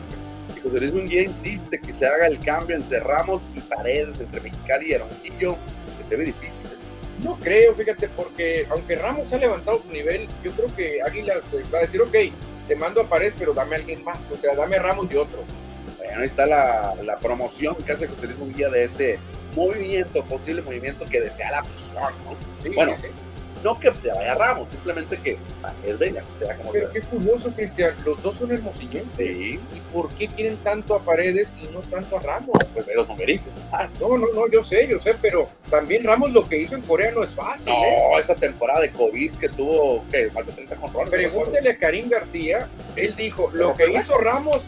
Y 0.56 0.60
José 0.60 0.80
Luis 0.80 0.92
Munguía 0.92 1.22
insiste 1.22 1.80
que 1.80 1.92
se 1.94 2.06
haga 2.06 2.26
el 2.26 2.38
cambio 2.40 2.76
entre 2.76 3.00
Ramos 3.00 3.48
y 3.54 3.60
Paredes, 3.60 4.18
entre 4.18 4.40
Mexicali 4.40 4.88
y 4.88 4.92
Hermosillo, 4.92 5.56
que 5.98 6.08
se 6.08 6.16
ve 6.16 6.24
difícil. 6.24 6.69
No 7.22 7.36
creo, 7.38 7.74
fíjate, 7.74 8.08
porque 8.08 8.66
aunque 8.70 8.96
Ramos 8.96 9.32
ha 9.32 9.38
levantado 9.38 9.80
su 9.82 9.90
nivel, 9.90 10.28
yo 10.42 10.50
creo 10.52 10.74
que 10.74 11.02
Águilas 11.02 11.52
eh, 11.52 11.62
va 11.72 11.78
a 11.78 11.82
decir, 11.82 12.00
ok, 12.00 12.14
te 12.66 12.76
mando 12.76 13.00
a 13.00 13.08
Paredes, 13.08 13.34
pero 13.38 13.52
dame 13.52 13.76
a 13.76 13.78
alguien 13.78 14.02
más, 14.04 14.30
o 14.30 14.36
sea, 14.36 14.54
dame 14.54 14.76
a 14.76 14.82
Ramos 14.82 15.06
y 15.10 15.16
otro. 15.16 15.44
Bueno, 15.98 16.20
ahí 16.20 16.26
está 16.26 16.46
la, 16.46 16.94
la 17.02 17.18
promoción 17.18 17.76
que 17.84 17.92
hace 17.92 18.06
José 18.06 18.26
Luis 18.26 18.38
Munguía 18.38 18.68
de 18.70 18.84
ese 18.84 19.18
movimiento, 19.54 20.24
posible 20.24 20.62
movimiento 20.62 21.04
que 21.04 21.20
desea 21.20 21.50
la 21.50 21.64
fusión, 21.64 22.12
¿no? 22.24 22.36
Sí, 22.62 22.68
Bueno, 22.70 22.96
sí, 22.96 23.02
sí. 23.02 23.08
No 23.62 23.78
que 23.78 23.92
se 23.94 24.08
vaya 24.12 24.34
Ramos, 24.34 24.70
simplemente 24.70 25.16
que 25.18 25.36
Paredes 25.60 25.98
venga, 25.98 26.24
sea 26.38 26.56
como 26.56 26.72
Pero 26.72 26.90
sea. 26.90 27.00
qué 27.00 27.06
curioso, 27.08 27.52
Cristian, 27.54 27.94
los 28.04 28.22
dos 28.22 28.36
son 28.38 28.50
hermosillenses. 28.52 29.14
Sí. 29.38 29.60
¿Y 29.74 29.80
por 29.92 30.08
qué 30.14 30.28
quieren 30.28 30.56
tanto 30.58 30.94
a 30.94 31.00
Paredes 31.00 31.54
y 31.62 31.66
no 31.72 31.80
tanto 31.80 32.16
a 32.18 32.20
Ramos? 32.20 32.56
Pues 32.72 32.86
los 32.94 33.06
numeritos. 33.08 33.52
Ah, 33.72 33.86
No, 34.00 34.16
no, 34.18 34.26
no, 34.32 34.48
yo 34.48 34.62
sé, 34.62 34.88
yo 34.88 34.98
sé, 34.98 35.14
pero 35.20 35.48
también 35.68 36.04
Ramos 36.04 36.32
lo 36.32 36.44
que 36.44 36.56
hizo 36.58 36.74
en 36.74 36.82
Corea 36.82 37.10
no 37.12 37.22
es 37.22 37.34
fácil. 37.34 37.72
¿eh? 37.72 37.96
No, 38.12 38.18
esa 38.18 38.34
temporada 38.34 38.80
de 38.80 38.90
COVID 38.92 39.32
que 39.32 39.48
tuvo, 39.48 40.04
¿qué? 40.10 40.30
Más 40.34 40.46
de 40.46 40.52
30 40.52 40.76
controles. 40.76 41.10
Pregúntele 41.10 41.70
a 41.70 41.76
Karim 41.78 42.08
García, 42.08 42.68
él 42.96 43.14
dijo, 43.16 43.50
lo 43.52 43.74
que 43.74 43.92
hizo 43.92 44.16
Ramos 44.18 44.64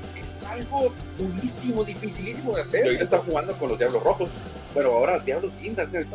algo 0.52 0.92
durísimo, 1.18 1.84
dificilísimo 1.84 2.52
de 2.52 2.60
Y 2.60 2.62
hacer. 2.62 2.84
ahorita 2.84 3.04
está 3.04 3.18
jugando 3.18 3.52
con 3.54 3.68
los 3.70 3.78
Diablos 3.78 4.02
Rojos. 4.02 4.30
Pero 4.74 4.94
ahora 4.94 5.18
Diablos 5.18 5.52
Guindas, 5.60 5.92
¿eh? 5.94 6.06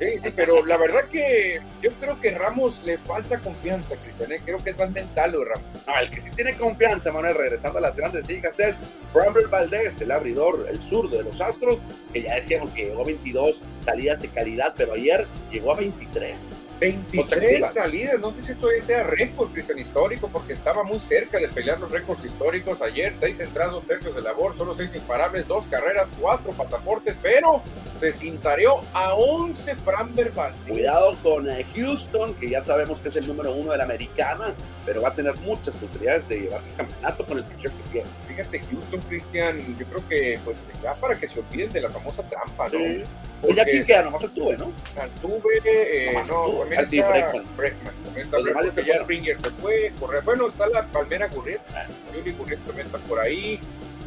Sí, 0.00 0.06
sí, 0.20 0.30
pero 0.34 0.64
la 0.66 0.76
verdad 0.76 1.04
que 1.10 1.60
yo 1.80 1.90
creo 2.00 2.20
que 2.20 2.32
Ramos 2.32 2.82
le 2.84 2.98
falta 2.98 3.38
confianza, 3.38 3.94
Cristian. 4.02 4.32
¿eh? 4.32 4.40
Creo 4.44 4.58
que 4.62 4.70
es 4.70 4.78
más 4.78 4.90
mental 4.90 5.32
lo 5.32 5.40
de 5.40 5.44
Ramos. 5.46 5.64
No, 5.86 5.98
el 5.98 6.10
que 6.10 6.20
sí 6.20 6.30
tiene 6.32 6.54
confianza, 6.54 7.12
Manuel, 7.12 7.36
regresando 7.36 7.78
a 7.78 7.82
las 7.82 7.96
grandes 7.96 8.26
ligas, 8.26 8.58
es 8.58 8.76
Framber 9.12 9.46
Valdez, 9.48 10.00
el 10.00 10.10
abridor, 10.10 10.66
el 10.68 10.80
zurdo 10.80 11.16
de 11.18 11.24
los 11.24 11.40
Astros, 11.40 11.80
que 12.12 12.22
ya 12.22 12.34
decíamos 12.34 12.70
que 12.70 12.86
llegó 12.86 13.02
a 13.02 13.06
22 13.06 13.62
salidas 13.78 14.22
de 14.22 14.28
calidad, 14.28 14.74
pero 14.76 14.94
ayer 14.94 15.26
llegó 15.50 15.72
a 15.72 15.76
23. 15.76 16.63
23 16.80 17.22
Consecutivas. 17.22 17.74
salidas, 17.74 18.20
no 18.20 18.32
sé 18.32 18.42
si 18.42 18.52
esto 18.52 18.68
sea 18.80 19.02
récord, 19.04 19.50
Cristian, 19.52 19.78
histórico, 19.78 20.28
porque 20.28 20.52
estaba 20.52 20.82
muy 20.82 21.00
cerca 21.00 21.38
de 21.38 21.48
pelear 21.48 21.78
los 21.78 21.90
récords 21.90 22.24
históricos 22.24 22.82
ayer, 22.82 23.16
seis 23.16 23.38
entradas, 23.40 23.72
dos 23.72 23.86
tercios 23.86 24.14
de 24.14 24.22
labor, 24.22 24.56
solo 24.56 24.74
seis 24.74 24.94
imparables, 24.94 25.46
dos 25.46 25.64
carreras, 25.66 26.08
cuatro 26.20 26.52
pasaportes, 26.52 27.14
pero 27.22 27.62
se 27.96 28.12
cintareó 28.12 28.82
a 28.92 29.14
11 29.14 29.76
Framber 29.76 30.32
Valdez. 30.32 30.60
Cuidado 30.68 31.16
con 31.22 31.48
eh, 31.48 31.64
Houston, 31.74 32.34
que 32.34 32.50
ya 32.50 32.62
sabemos 32.62 33.00
que 33.00 33.08
es 33.08 33.16
el 33.16 33.26
número 33.26 33.52
uno 33.52 33.72
de 33.72 33.78
la 33.78 33.84
americana, 33.84 34.54
pero 34.84 35.02
va 35.02 35.08
a 35.08 35.14
tener 35.14 35.36
muchas 35.38 35.74
posibilidades 35.76 36.28
de 36.28 36.40
llevarse 36.40 36.70
el 36.70 36.76
campeonato 36.76 37.26
con 37.26 37.38
el 37.38 37.44
pitcher 37.44 37.70
que 37.70 37.90
tiene. 37.92 38.08
Fíjate, 38.28 38.60
Houston, 38.60 39.00
Cristian, 39.08 39.78
yo 39.78 39.86
creo 39.86 40.08
que 40.08 40.38
pues 40.44 40.56
ya 40.82 40.94
para 40.94 41.14
que 41.14 41.28
se 41.28 41.38
olviden 41.38 41.72
de 41.72 41.80
la 41.82 41.90
famosa 41.90 42.22
trampa, 42.24 42.64
¿no? 42.68 42.78
Sí. 42.78 43.02
Pues 43.44 43.56
ya 43.56 43.62
aquí 43.62 43.84
queda, 43.84 44.02
nomás 44.02 44.22
tuve, 44.34 44.56
¿no? 44.56 44.72
Altuve, 44.98 45.60
eh, 45.64 46.22
no, 46.28 46.63
Está 46.72 47.08
Bregman. 47.10 47.56
Bregman. 47.56 47.94
También 48.04 48.24
está 48.26 48.36
Los 48.38 48.46
demás 48.46 48.66
se. 48.72 48.82
Springer 48.84 49.40
se 49.40 49.50
fue, 49.50 49.92
Correa. 50.00 50.20
Bueno, 50.22 50.48
está 50.48 50.66
la 50.68 50.86
Palmera 50.86 51.28
Gurriet. 51.28 51.60
Ah. 51.74 51.86
Yuri 52.14 52.32
Gurriet 52.32 52.60
también 52.64 52.86
está 52.86 52.98
por 52.98 53.20
ahí. 53.20 53.60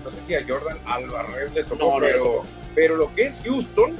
No 0.03 0.11
sé 0.11 0.17
si 0.25 0.35
a 0.35 0.45
Jordan 0.47 0.77
Alvarez 0.85 1.53
le 1.53 1.63
tocó, 1.63 1.83
No, 1.83 1.91
no 1.95 1.99
le 1.99 2.07
pero, 2.07 2.23
tocó. 2.23 2.45
pero 2.75 2.95
lo 2.95 3.13
que 3.15 3.23
es 3.23 3.41
Houston 3.43 3.95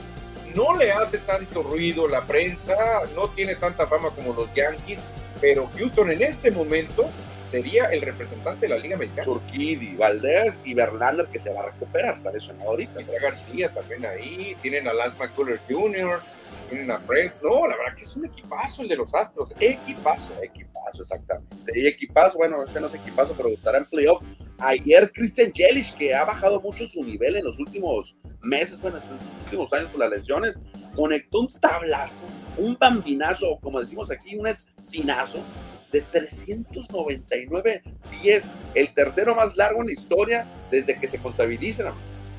no 0.55 0.75
le 0.75 0.91
hace 0.91 1.17
tanto 1.19 1.61
ruido 1.63 2.07
la 2.07 2.25
prensa, 2.25 2.75
no 3.15 3.29
tiene 3.29 3.55
tanta 3.55 3.85
fama 3.87 4.09
como 4.11 4.33
los 4.33 4.47
Yankees, 4.53 5.03
pero 5.41 5.69
Houston 5.77 6.11
en 6.11 6.23
este 6.23 6.49
momento 6.51 7.09
sería 7.49 7.85
el 7.85 8.01
representante 8.01 8.67
de 8.67 8.75
la 8.75 8.77
Liga 8.77 8.95
Americana. 8.95 9.23
Surquidi, 9.23 9.95
Valdés 9.95 10.59
y 10.65 10.73
Verlander 10.73 11.27
que 11.27 11.39
se 11.39 11.51
va 11.51 11.61
a 11.61 11.65
recuperar, 11.67 12.13
está 12.13 12.31
lesionado 12.31 12.71
ahorita. 12.71 13.01
Está 13.01 13.19
García 13.19 13.73
también 13.73 14.05
ahí, 14.05 14.55
tienen 14.61 14.87
a 14.87 14.93
Lance 14.93 15.17
McCullers 15.17 15.61
Jr., 15.69 16.19
tienen 16.69 16.91
a 16.91 16.99
Press. 16.99 17.39
No, 17.41 17.67
la 17.67 17.77
verdad 17.77 17.95
que 17.95 18.03
es 18.03 18.15
un 18.15 18.25
equipazo 18.25 18.81
el 18.81 18.89
de 18.89 18.95
los 18.97 19.13
Astros, 19.13 19.53
equipazo. 19.59 20.31
Equipazo, 20.41 21.01
exactamente. 21.01 21.71
Y 21.73 21.87
equipazo, 21.87 22.37
bueno, 22.37 22.63
este 22.63 22.79
no 22.79 22.87
es 22.87 22.93
equipazo, 22.93 23.33
pero 23.35 23.49
estará 23.49 23.77
en 23.77 23.85
playoff. 23.85 24.21
Ayer 24.59 25.11
Christian 25.13 25.51
Yelich, 25.51 25.95
que 25.95 26.13
ha 26.15 26.25
bajado 26.25 26.59
mucho 26.59 26.85
su 26.85 27.03
nivel 27.03 27.35
en 27.35 27.45
los 27.45 27.59
últimos 27.59 28.17
meses, 28.41 28.81
bueno, 28.81 28.97
en 28.97 29.15
los 29.15 29.23
últimos 29.43 29.73
años 29.73 29.89
por 29.91 29.99
las 29.99 30.09
lesiones, 30.09 30.57
conectó 30.95 31.41
un 31.41 31.53
tablazo, 31.59 32.25
un 32.57 32.75
bambinazo, 32.79 33.59
como 33.61 33.79
decimos 33.79 34.09
aquí, 34.09 34.35
un 34.35 34.47
espinazo 34.47 35.43
de 35.91 36.01
399 36.01 37.81
pies, 38.21 38.51
el 38.75 38.93
tercero 38.93 39.35
más 39.35 39.55
largo 39.55 39.81
en 39.81 39.87
la 39.87 39.93
historia 39.93 40.45
desde 40.71 40.99
que 40.99 41.07
se 41.07 41.17
contabilizan. 41.17 41.93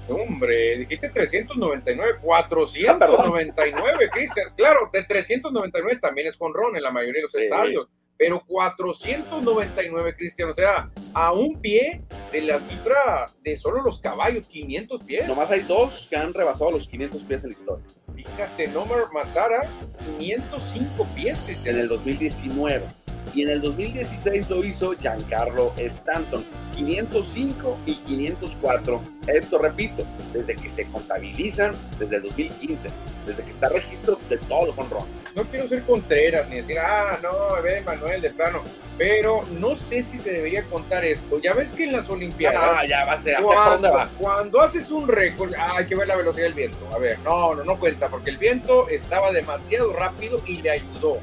Hombre, 0.09 0.79
dijiste 0.79 1.11
399, 1.11 2.13
Ah, 2.17 2.21
499, 2.23 4.09
Cristian. 4.11 4.49
Claro, 4.57 4.89
de 4.93 5.03
399 5.05 5.99
también 6.01 6.29
es 6.29 6.37
con 6.37 6.55
Ron 6.55 6.77
en 6.77 6.83
la 6.83 6.91
mayoría 6.91 7.21
de 7.21 7.23
los 7.25 7.33
Sí. 7.33 7.43
estadios. 7.43 7.89
Pero 8.17 8.43
499, 8.47 10.17
Cristian, 10.17 10.49
o 10.51 10.55
sea, 10.55 10.91
a 11.15 11.33
un 11.33 11.61
pie 11.61 12.03
de 12.33 12.41
la 12.41 12.59
cifra 12.59 13.27
de 13.45 13.57
solo 13.57 13.81
los 13.83 14.01
caballos, 14.01 14.49
500 14.49 15.05
pies. 15.05 15.29
Nomás 15.29 15.51
hay 15.53 15.61
dos 15.61 16.09
que 16.11 16.17
han 16.17 16.35
rebasado 16.35 16.73
los 16.73 16.89
500 16.89 17.23
pies 17.23 17.45
en 17.45 17.51
la 17.51 17.57
historia. 17.57 17.85
Fíjate, 18.17 18.67
Nomar 18.69 19.13
Mazara, 19.13 19.71
505 20.19 21.07
pies, 21.15 21.41
Cristian. 21.47 21.77
en 21.77 21.83
el 21.83 21.89
2019. 21.89 22.87
Y 23.35 23.43
en 23.43 23.51
el 23.51 23.61
2016 23.61 24.49
lo 24.49 24.65
hizo 24.65 24.93
Giancarlo 24.93 25.73
Stanton, 25.77 26.45
505 26.77 27.79
y 27.87 27.95
504. 27.95 29.03
Esto 29.27 29.59
repito, 29.59 30.07
desde 30.33 30.57
que 30.57 30.69
se 30.69 30.87
contabilizan 30.87 31.75
desde 31.99 32.17
el 32.17 32.23
2015, 32.23 32.89
desde 33.27 33.45
que 33.45 33.51
está 33.51 33.69
registro 33.69 34.19
de 34.29 34.39
todos 34.39 34.69
los 34.69 34.79
honrones. 34.79 35.09
No 35.35 35.45
quiero 35.45 35.69
ser 35.69 35.85
contreras 35.85 36.49
ni 36.49 36.57
decir, 36.57 36.79
ah, 36.79 37.19
no, 37.23 37.63
ve 37.63 37.83
Manuel 37.83 38.23
de 38.23 38.31
plano, 38.31 38.63
pero 38.97 39.43
no 39.61 39.77
sé 39.77 40.03
si 40.03 40.19
se 40.19 40.33
debería 40.33 40.65
contar 40.65 41.05
esto. 41.05 41.41
Ya 41.41 41.53
ves 41.53 41.73
que 41.73 41.85
en 41.85 41.93
las 41.93 42.09
Olimpiadas. 42.09 42.61
Ah, 42.61 42.87
ya 42.87 43.05
vas 43.05 43.25
a 43.27 43.41
dónde 43.41 43.55
Cuando, 43.55 43.93
vas. 43.93 44.11
cuando 44.19 44.61
haces 44.61 44.91
un 44.91 45.07
récord, 45.07 45.53
ah, 45.57 45.75
hay 45.77 45.87
que 45.87 45.95
ver 45.95 46.09
la 46.09 46.17
velocidad 46.17 46.45
del 46.45 46.55
viento. 46.55 46.79
A 46.93 46.99
ver, 46.99 47.19
no, 47.21 47.55
no, 47.55 47.65
no 47.65 47.79
cuenta, 47.79 48.09
porque 48.09 48.31
el 48.31 48.39
viento 48.39 48.89
estaba 48.89 49.31
demasiado 49.31 49.93
rápido 49.93 50.43
y 50.47 50.63
le 50.63 50.71
ayudó. 50.71 51.19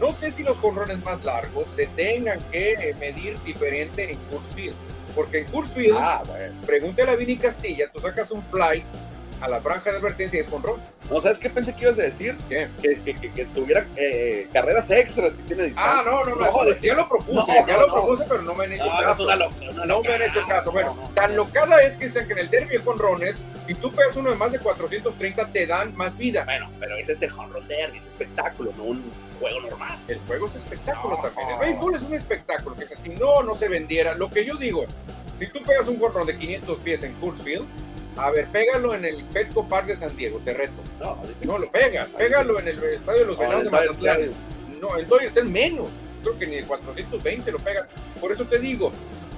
No 0.00 0.12
sé 0.12 0.30
si 0.30 0.42
los 0.42 0.56
jonrones 0.58 1.02
más 1.04 1.24
largos 1.24 1.66
se 1.74 1.86
tengan 1.88 2.38
que 2.50 2.72
eh, 2.72 2.94
medir 3.00 3.38
diferente 3.44 4.12
en 4.12 4.18
Coors 4.30 4.54
Field, 4.54 4.76
porque 5.14 5.38
en 5.40 5.44
Coors 5.46 5.70
Field, 5.72 5.96
Ah, 5.98 6.22
bueno. 6.26 6.54
pregúntale 6.66 7.10
a 7.12 7.16
Vini 7.16 7.36
Castilla, 7.38 7.90
tú 7.90 8.00
sacas 8.00 8.30
un 8.30 8.42
fly 8.44 8.84
a 9.40 9.48
la 9.48 9.60
franja 9.60 9.90
de 9.90 9.98
advertencia 9.98 10.38
y 10.38 10.40
es 10.42 10.48
jonrón. 10.48 10.80
No, 11.10 11.20
¿sabes 11.20 11.38
qué 11.38 11.48
pensé 11.50 11.74
que 11.74 11.82
ibas 11.82 11.98
a 11.98 12.02
decir? 12.02 12.36
¿Qué? 12.48 12.68
Que, 12.82 13.00
que, 13.02 13.14
que, 13.14 13.32
que 13.32 13.44
tuviera 13.46 13.86
eh, 13.96 14.48
carreras 14.52 14.90
extras 14.90 15.34
si 15.36 15.42
tiene 15.42 15.64
distancia. 15.64 16.00
Ah, 16.00 16.02
no, 16.04 16.24
no, 16.24 16.34
no, 16.36 16.46
No, 16.50 16.80
ya 16.80 16.94
lo 16.94 17.08
propuse, 17.08 17.34
No, 17.34 17.46
ya 17.66 17.76
no, 17.76 17.86
lo 17.86 17.92
propuse, 17.92 18.24
pero 18.28 18.42
no 18.42 18.54
me 18.54 18.64
han 18.64 18.72
hecho 18.72 18.88
caso. 18.88 19.24
una 19.24 19.36
loca, 19.36 19.56
una 19.70 19.84
No 19.86 20.00
me 20.02 20.14
han 20.14 20.22
hecho 20.22 20.40
caso. 20.48 20.72
Bueno, 20.72 20.94
No, 20.94 21.02
no, 21.02 21.08
no. 21.08 21.14
tan 21.14 21.36
locada 21.36 21.82
es 21.82 21.96
que 21.96 22.06
dicen 22.06 22.26
que 22.26 22.32
en 22.32 22.38
el 22.40 22.50
derby 22.50 22.76
de 22.76 22.78
jonrones, 22.82 23.44
si 23.66 23.74
tú 23.74 23.92
pegas 23.92 24.16
uno 24.16 24.30
de 24.30 24.36
más 24.36 24.50
de 24.52 24.58
430, 24.58 25.46
te 25.52 25.66
dan 25.66 25.94
más 25.96 26.16
vida. 26.16 26.44
Bueno, 26.44 26.70
pero 26.80 26.96
ese 26.96 27.12
es 27.12 27.22
el 27.22 27.30
honron 27.32 27.66
derby, 27.68 27.98
es 27.98 28.06
espectáculo, 28.06 28.72
no 28.76 28.84
un 28.84 29.12
juego 29.38 29.60
normal. 29.60 29.98
El 30.08 30.18
juego 30.26 30.46
es 30.46 30.54
espectáculo 30.54 31.18
también. 31.22 31.48
El 31.50 31.58
béisbol 31.60 31.94
es 31.94 32.02
un 32.02 32.14
espectáculo 32.14 32.74
que 32.74 32.86
si 32.96 33.10
no, 33.10 33.42
no 33.42 33.54
se 33.54 33.68
vendiera. 33.68 34.14
Lo 34.14 34.30
que 34.30 34.44
yo 34.44 34.56
digo, 34.56 34.86
si 35.38 35.46
tú 35.48 35.62
pegas 35.62 35.86
un 35.88 35.98
jonrón 35.98 36.26
de 36.26 36.36
500 36.38 36.78
pies 36.78 37.02
en 37.02 37.12
Coors 37.14 37.40
Field, 37.42 37.66
a 38.16 38.30
ver, 38.30 38.46
pégalo 38.48 38.94
en 38.94 39.04
el 39.04 39.24
Petco 39.24 39.68
Park 39.68 39.86
de 39.86 39.96
San 39.96 40.16
Diego, 40.16 40.40
te 40.44 40.54
reto. 40.54 40.74
No, 41.00 41.18
No 41.44 41.58
lo 41.58 41.70
pegas, 41.70 42.12
pégalo 42.12 42.58
en 42.58 42.68
el 42.68 42.78
estadio 42.82 43.20
de 43.20 43.26
los 43.26 43.38
Venados 43.38 43.64
de 43.64 43.70
Mazatlán. 43.70 44.30
No, 44.80 44.96
el 44.96 45.06
Dodger 45.06 45.28
está 45.28 45.40
en 45.40 45.52
menos. 45.52 45.90
Creo 46.22 46.38
que 46.38 46.46
ni 46.46 46.56
el 46.56 46.66
420 46.66 47.52
lo 47.52 47.58
pegas. 47.58 47.88
Por 48.20 48.32
eso 48.32 48.44
te 48.46 48.58
digo, 48.58 48.90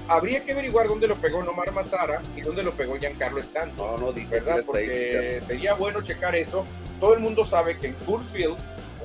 habría 0.08 0.42
que 0.42 0.52
averiguar 0.52 0.88
dónde 0.88 1.06
lo 1.06 1.16
pegó 1.16 1.42
Nomar 1.42 1.70
Mazara 1.72 2.22
y 2.34 2.40
dónde 2.40 2.62
lo 2.62 2.72
pegó 2.72 2.96
Giancarlo 2.96 3.40
Stanton. 3.40 3.76
No, 3.76 3.98
no 3.98 4.12
dice 4.12 4.40
¿verdad? 4.40 4.64
Porque 4.64 5.40
sería 5.46 5.74
bueno 5.74 6.02
checar 6.02 6.34
eso. 6.34 6.66
Todo 6.98 7.14
el 7.14 7.20
mundo 7.20 7.44
sabe 7.44 7.78
que 7.78 7.88
en 7.88 7.94
Coors 8.06 8.26
Field, 8.32 8.56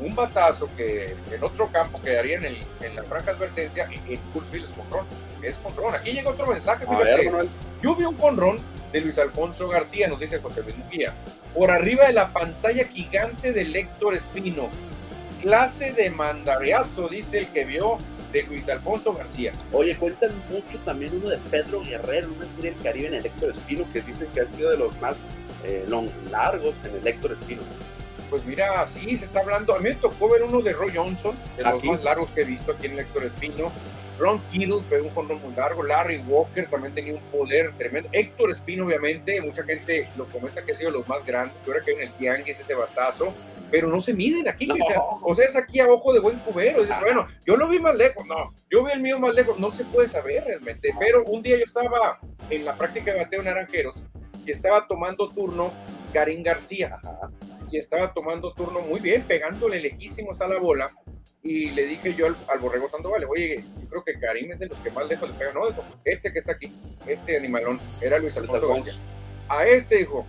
un 0.02 0.16
batazo 0.16 0.70
que 0.76 1.16
en 1.32 1.44
otro 1.44 1.68
campo 1.68 2.02
quedaría 2.02 2.38
en, 2.38 2.46
el, 2.46 2.58
en 2.82 2.96
la 2.96 3.04
franja 3.04 3.32
advertencia, 3.32 3.88
en 4.08 4.20
Coors 4.34 4.48
Field 4.50 4.66
es 4.66 4.72
conrón. 4.72 5.06
Es 5.44 5.58
conrón. 5.58 5.94
Aquí 5.94 6.12
llega 6.12 6.32
otro 6.32 6.48
mensaje. 6.48 6.86
Ver. 6.86 7.48
Yo 7.82 7.96
vi 7.96 8.06
un 8.06 8.16
conrón 8.16 8.58
de 8.94 9.02
Luis 9.02 9.18
Alfonso 9.18 9.68
García, 9.68 10.08
nos 10.08 10.20
dice 10.20 10.40
José 10.40 10.64
Luis 10.64 10.78
Mujía, 10.78 11.14
por 11.54 11.70
arriba 11.70 12.06
de 12.08 12.14
la 12.14 12.32
pantalla 12.32 12.86
gigante 12.86 13.52
del 13.52 13.76
Héctor 13.76 14.16
Espino. 14.16 14.70
Clase 15.42 15.92
de 15.92 16.10
mandareazo, 16.10 17.10
dice 17.10 17.40
el 17.40 17.48
que 17.50 17.66
vio 17.66 17.98
de 18.34 18.44
Luis 18.44 18.68
Alfonso 18.68 19.14
García. 19.14 19.54
Oye, 19.72 19.96
cuentan 19.96 20.32
mucho 20.50 20.78
también 20.80 21.14
uno 21.16 21.30
de 21.30 21.38
Pedro 21.50 21.82
Guerrero, 21.84 22.30
una 22.36 22.46
serie 22.48 22.72
del 22.72 22.82
Caribe 22.82 23.08
en 23.08 23.14
el 23.14 23.26
Héctor 23.26 23.52
Espino, 23.52 23.86
que 23.94 24.02
dicen 24.02 24.28
que 24.34 24.42
ha 24.42 24.48
sido 24.48 24.72
de 24.72 24.78
los 24.78 25.00
más 25.00 25.26
eh, 25.64 25.86
long- 25.88 26.10
largos 26.32 26.84
en 26.84 26.96
el 26.96 27.08
Héctor 27.08 27.34
Espino. 27.34 27.62
Pues 28.30 28.44
mira, 28.46 28.86
sí, 28.88 29.16
se 29.16 29.26
está 29.26 29.42
hablando. 29.42 29.76
A 29.76 29.80
mí 29.80 29.90
me 29.90 29.96
tocó 29.96 30.28
ver 30.30 30.42
uno 30.44 30.60
de 30.62 30.74
Roy 30.74 30.92
Johnson, 30.96 31.38
de 31.56 31.64
los 31.64 31.84
más 31.84 32.04
largos 32.04 32.32
que 32.32 32.42
he 32.42 32.46
visto 32.46 32.72
aquí 32.72 32.88
en 32.88 32.94
el 32.94 33.00
Héctor 33.00 33.24
Espino. 33.26 33.72
Ron 34.24 34.40
Kittle 34.50 34.82
pegó 34.90 35.10
un 35.10 35.14
jonrón 35.14 35.42
muy 35.42 35.54
largo. 35.54 35.84
Larry 35.84 36.20
Walker 36.26 36.70
también 36.70 36.94
tenía 36.94 37.14
un 37.14 37.22
poder 37.24 37.74
tremendo. 37.78 38.08
Héctor 38.14 38.52
Espino, 38.52 38.86
obviamente, 38.86 39.42
mucha 39.42 39.64
gente 39.64 40.08
lo 40.16 40.26
comenta 40.28 40.64
que 40.64 40.72
ha 40.72 40.76
sido 40.76 40.92
los 40.92 41.06
más 41.10 41.26
grandes. 41.26 41.58
Que 41.66 41.72
ahora 41.72 41.84
que 41.84 41.92
en 41.92 42.02
el 42.04 42.14
Tianguis 42.14 42.58
ese 42.58 42.74
batazo. 42.74 43.34
Pero 43.70 43.90
no 43.90 44.00
se 44.00 44.14
miden 44.14 44.48
aquí. 44.48 44.66
No. 44.66 44.76
Cristian. 44.76 45.00
O 45.24 45.36
sea, 45.36 45.46
es 45.46 45.58
aquí 45.58 45.82
a 45.82 45.88
ojo 45.88 46.14
de 46.14 46.22
buen 46.22 46.40
cubero. 46.40 46.84
Dices, 46.84 47.00
bueno, 47.02 47.28
yo 47.46 47.58
lo 47.58 47.68
vi 47.68 47.80
más 47.80 47.96
lejos. 47.96 48.26
No, 48.26 48.54
yo 48.70 48.86
vi 48.86 48.94
el 48.94 49.02
mío 49.02 49.20
más 49.20 49.36
lejos. 49.36 49.60
No 49.60 49.72
se 49.72 49.84
puede 49.84 50.08
saber 50.08 50.46
realmente. 50.46 50.96
Pero 50.98 51.26
un 51.26 51.44
día 51.44 51.58
yo 51.58 51.66
estaba 51.66 52.20
en 52.50 52.64
la 52.64 52.78
práctica 52.78 53.12
de 53.12 53.18
bateo 53.18 53.40
en 53.42 53.48
Naranjeros 53.48 54.06
y 54.46 54.52
estaba 54.52 54.88
tomando 54.88 55.28
turno 55.28 55.74
Karim 56.14 56.44
García 56.44 56.98
y 57.70 57.78
estaba 57.78 58.14
tomando 58.14 58.54
turno 58.54 58.80
muy 58.82 59.00
bien, 59.00 59.24
pegándole 59.24 59.82
lejísimos 59.82 60.40
a 60.40 60.48
la 60.48 60.60
bola. 60.60 60.92
Y 61.46 61.72
le 61.72 61.86
dije 61.86 62.16
yo 62.16 62.28
al, 62.28 62.38
al 62.48 62.60
Borrego 62.60 62.90
Sandoval, 62.90 63.26
oye, 63.26 63.62
yo 63.82 63.90
creo 63.90 64.04
que 64.04 64.18
Karim 64.18 64.54
es 64.54 64.60
de 64.60 64.68
los 64.68 64.78
que 64.78 64.90
más 64.92 65.06
lejos 65.08 65.30
le 65.30 65.36
pegan. 65.36 65.54
No, 65.54 65.68
dijo, 65.68 65.84
este 66.06 66.32
que 66.32 66.40
está 66.40 66.54
aquí, 66.54 66.72
este 67.06 67.36
animalón, 67.38 67.80
era 68.02 68.18
Luis 68.18 68.38
Alfonso 68.38 68.66
Alfonso. 68.66 68.84
García. 68.86 69.04
A 69.50 69.66
este, 69.66 69.98
dijo, 69.98 70.26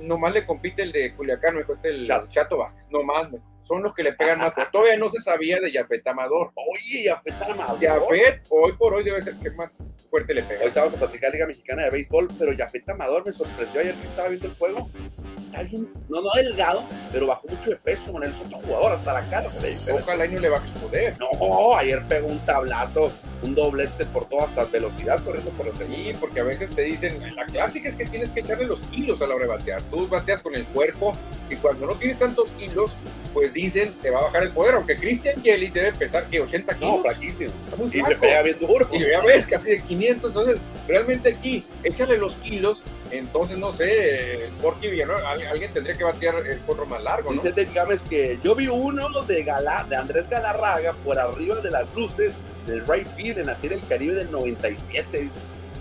nomás 0.00 0.32
le 0.32 0.46
compite 0.46 0.82
el 0.82 0.92
de 0.92 1.14
Culiacán, 1.16 1.54
me 1.54 1.62
dijo, 1.62 1.74
este 1.74 1.88
el 1.88 2.06
Chato. 2.06 2.26
Chato, 2.28 2.58
Vázquez. 2.58 2.88
Nomás, 2.90 3.24
me 3.24 3.38
dijo, 3.38 3.51
son 3.64 3.82
los 3.82 3.94
que 3.94 4.02
le 4.02 4.12
pegan 4.12 4.38
más. 4.38 4.54
Todavía 4.70 4.96
no 4.96 5.08
se 5.08 5.20
sabía 5.20 5.60
de 5.60 5.72
Jafet 5.72 6.06
Amador. 6.06 6.52
Oye, 6.54 7.08
Jafet 7.08 7.34
Amador. 7.42 7.80
Jafet, 7.80 8.42
hoy 8.50 8.72
por 8.72 8.94
hoy, 8.94 9.04
debe 9.04 9.22
ser 9.22 9.34
que 9.36 9.50
más 9.52 9.78
fuerte 10.10 10.34
le 10.34 10.42
pega. 10.42 10.62
Ahorita 10.62 10.80
vamos 10.80 10.96
a 10.96 10.98
platicar 10.98 11.32
Liga 11.32 11.46
Mexicana 11.46 11.84
de 11.84 11.90
Béisbol, 11.90 12.28
pero 12.38 12.52
Jafet 12.56 12.88
Amador 12.88 13.26
me 13.26 13.32
sorprendió 13.32 13.80
ayer 13.80 13.94
que 13.94 14.06
estaba 14.06 14.28
viendo 14.28 14.46
el 14.48 14.54
juego. 14.54 14.90
Está 15.38 15.62
bien, 15.62 15.92
no, 16.08 16.22
no 16.22 16.30
delgado, 16.34 16.84
pero 17.12 17.26
bajó 17.26 17.48
mucho 17.48 17.70
de 17.70 17.76
peso 17.76 18.12
con 18.12 18.22
el 18.22 18.32
otro 18.32 18.58
jugador, 18.58 18.92
hasta 18.92 19.12
la 19.12 19.28
cara 19.28 19.50
se. 19.50 19.92
Ojalá 19.92 20.26
y 20.26 20.32
no 20.32 20.40
le 20.40 20.48
baje 20.48 20.68
el 20.68 20.80
poder. 20.80 21.16
No, 21.18 21.76
ayer 21.76 22.02
pegó 22.08 22.28
un 22.28 22.38
tablazo, 22.46 23.12
un 23.42 23.54
doblete 23.54 24.06
por 24.06 24.28
toda 24.28 24.44
hasta 24.44 24.64
velocidad 24.66 25.22
corriendo 25.24 25.50
por 25.52 25.66
el 25.66 25.72
segundo. 25.72 25.96
Sí, 25.96 26.12
porque 26.20 26.40
a 26.40 26.44
veces 26.44 26.70
te 26.70 26.82
dicen, 26.82 27.34
la 27.34 27.44
clásica 27.46 27.88
es 27.88 27.96
que 27.96 28.06
tienes 28.06 28.32
que 28.32 28.40
echarle 28.40 28.66
los 28.66 28.80
kilos 28.84 29.20
a 29.20 29.26
la 29.26 29.34
hora 29.34 29.44
de 29.44 29.50
batear. 29.50 29.82
Tú 29.82 30.06
bateas 30.08 30.40
con 30.40 30.54
el 30.54 30.64
cuerpo 30.66 31.12
y 31.50 31.56
cuando 31.56 31.86
no 31.86 31.94
tienes 31.94 32.18
tantos 32.18 32.50
kilos, 32.52 32.96
pues 33.32 33.52
dicen, 33.52 33.92
te 34.02 34.10
va 34.10 34.20
a 34.20 34.24
bajar 34.24 34.42
el 34.42 34.50
poder. 34.50 34.74
Aunque 34.74 34.96
Christian 34.96 35.42
Yelich 35.42 35.72
debe 35.72 35.92
pesar 35.92 36.24
que 36.26 36.40
80 36.40 36.74
kilos. 36.76 36.96
No, 36.96 37.02
flaquísimo. 37.02 37.50
Está 37.64 37.76
muy 37.76 37.86
Y 37.88 38.04
se 38.04 38.16
pega 38.16 38.42
bien 38.42 38.56
duro. 38.60 38.88
Y 38.92 39.00
ya 39.00 39.20
ves, 39.22 39.46
casi 39.46 39.70
de 39.72 39.80
500. 39.82 40.30
Entonces, 40.30 40.60
realmente 40.86 41.30
aquí, 41.30 41.64
échale 41.82 42.18
los 42.18 42.36
kilos. 42.36 42.82
Entonces, 43.10 43.58
no 43.58 43.72
sé, 43.72 44.48
Porky 44.60 44.88
Villanueva, 44.88 45.30
al- 45.30 45.46
alguien 45.46 45.72
tendría 45.72 45.94
que 45.96 46.04
batear 46.04 46.46
el 46.46 46.58
corro 46.60 46.86
más 46.86 47.02
largo, 47.02 47.32
¿no? 47.32 47.42
Dice 47.42 47.50
Dave 47.54 47.74
Gámez 47.74 48.02
que 48.02 48.38
yo 48.42 48.54
vi 48.54 48.68
uno 48.68 49.08
de, 49.22 49.42
Gala, 49.44 49.86
de 49.88 49.96
Andrés 49.96 50.28
Galarraga 50.28 50.94
por 51.04 51.18
arriba 51.18 51.60
de 51.60 51.70
las 51.70 51.92
luces 51.94 52.32
del 52.66 52.86
right 52.86 53.06
field 53.16 53.38
en 53.38 53.46
la 53.46 53.56
serie 53.56 53.76
del 53.78 53.86
Caribe 53.88 54.14
del 54.14 54.30
97. 54.30 55.18
Dice, 55.18 55.30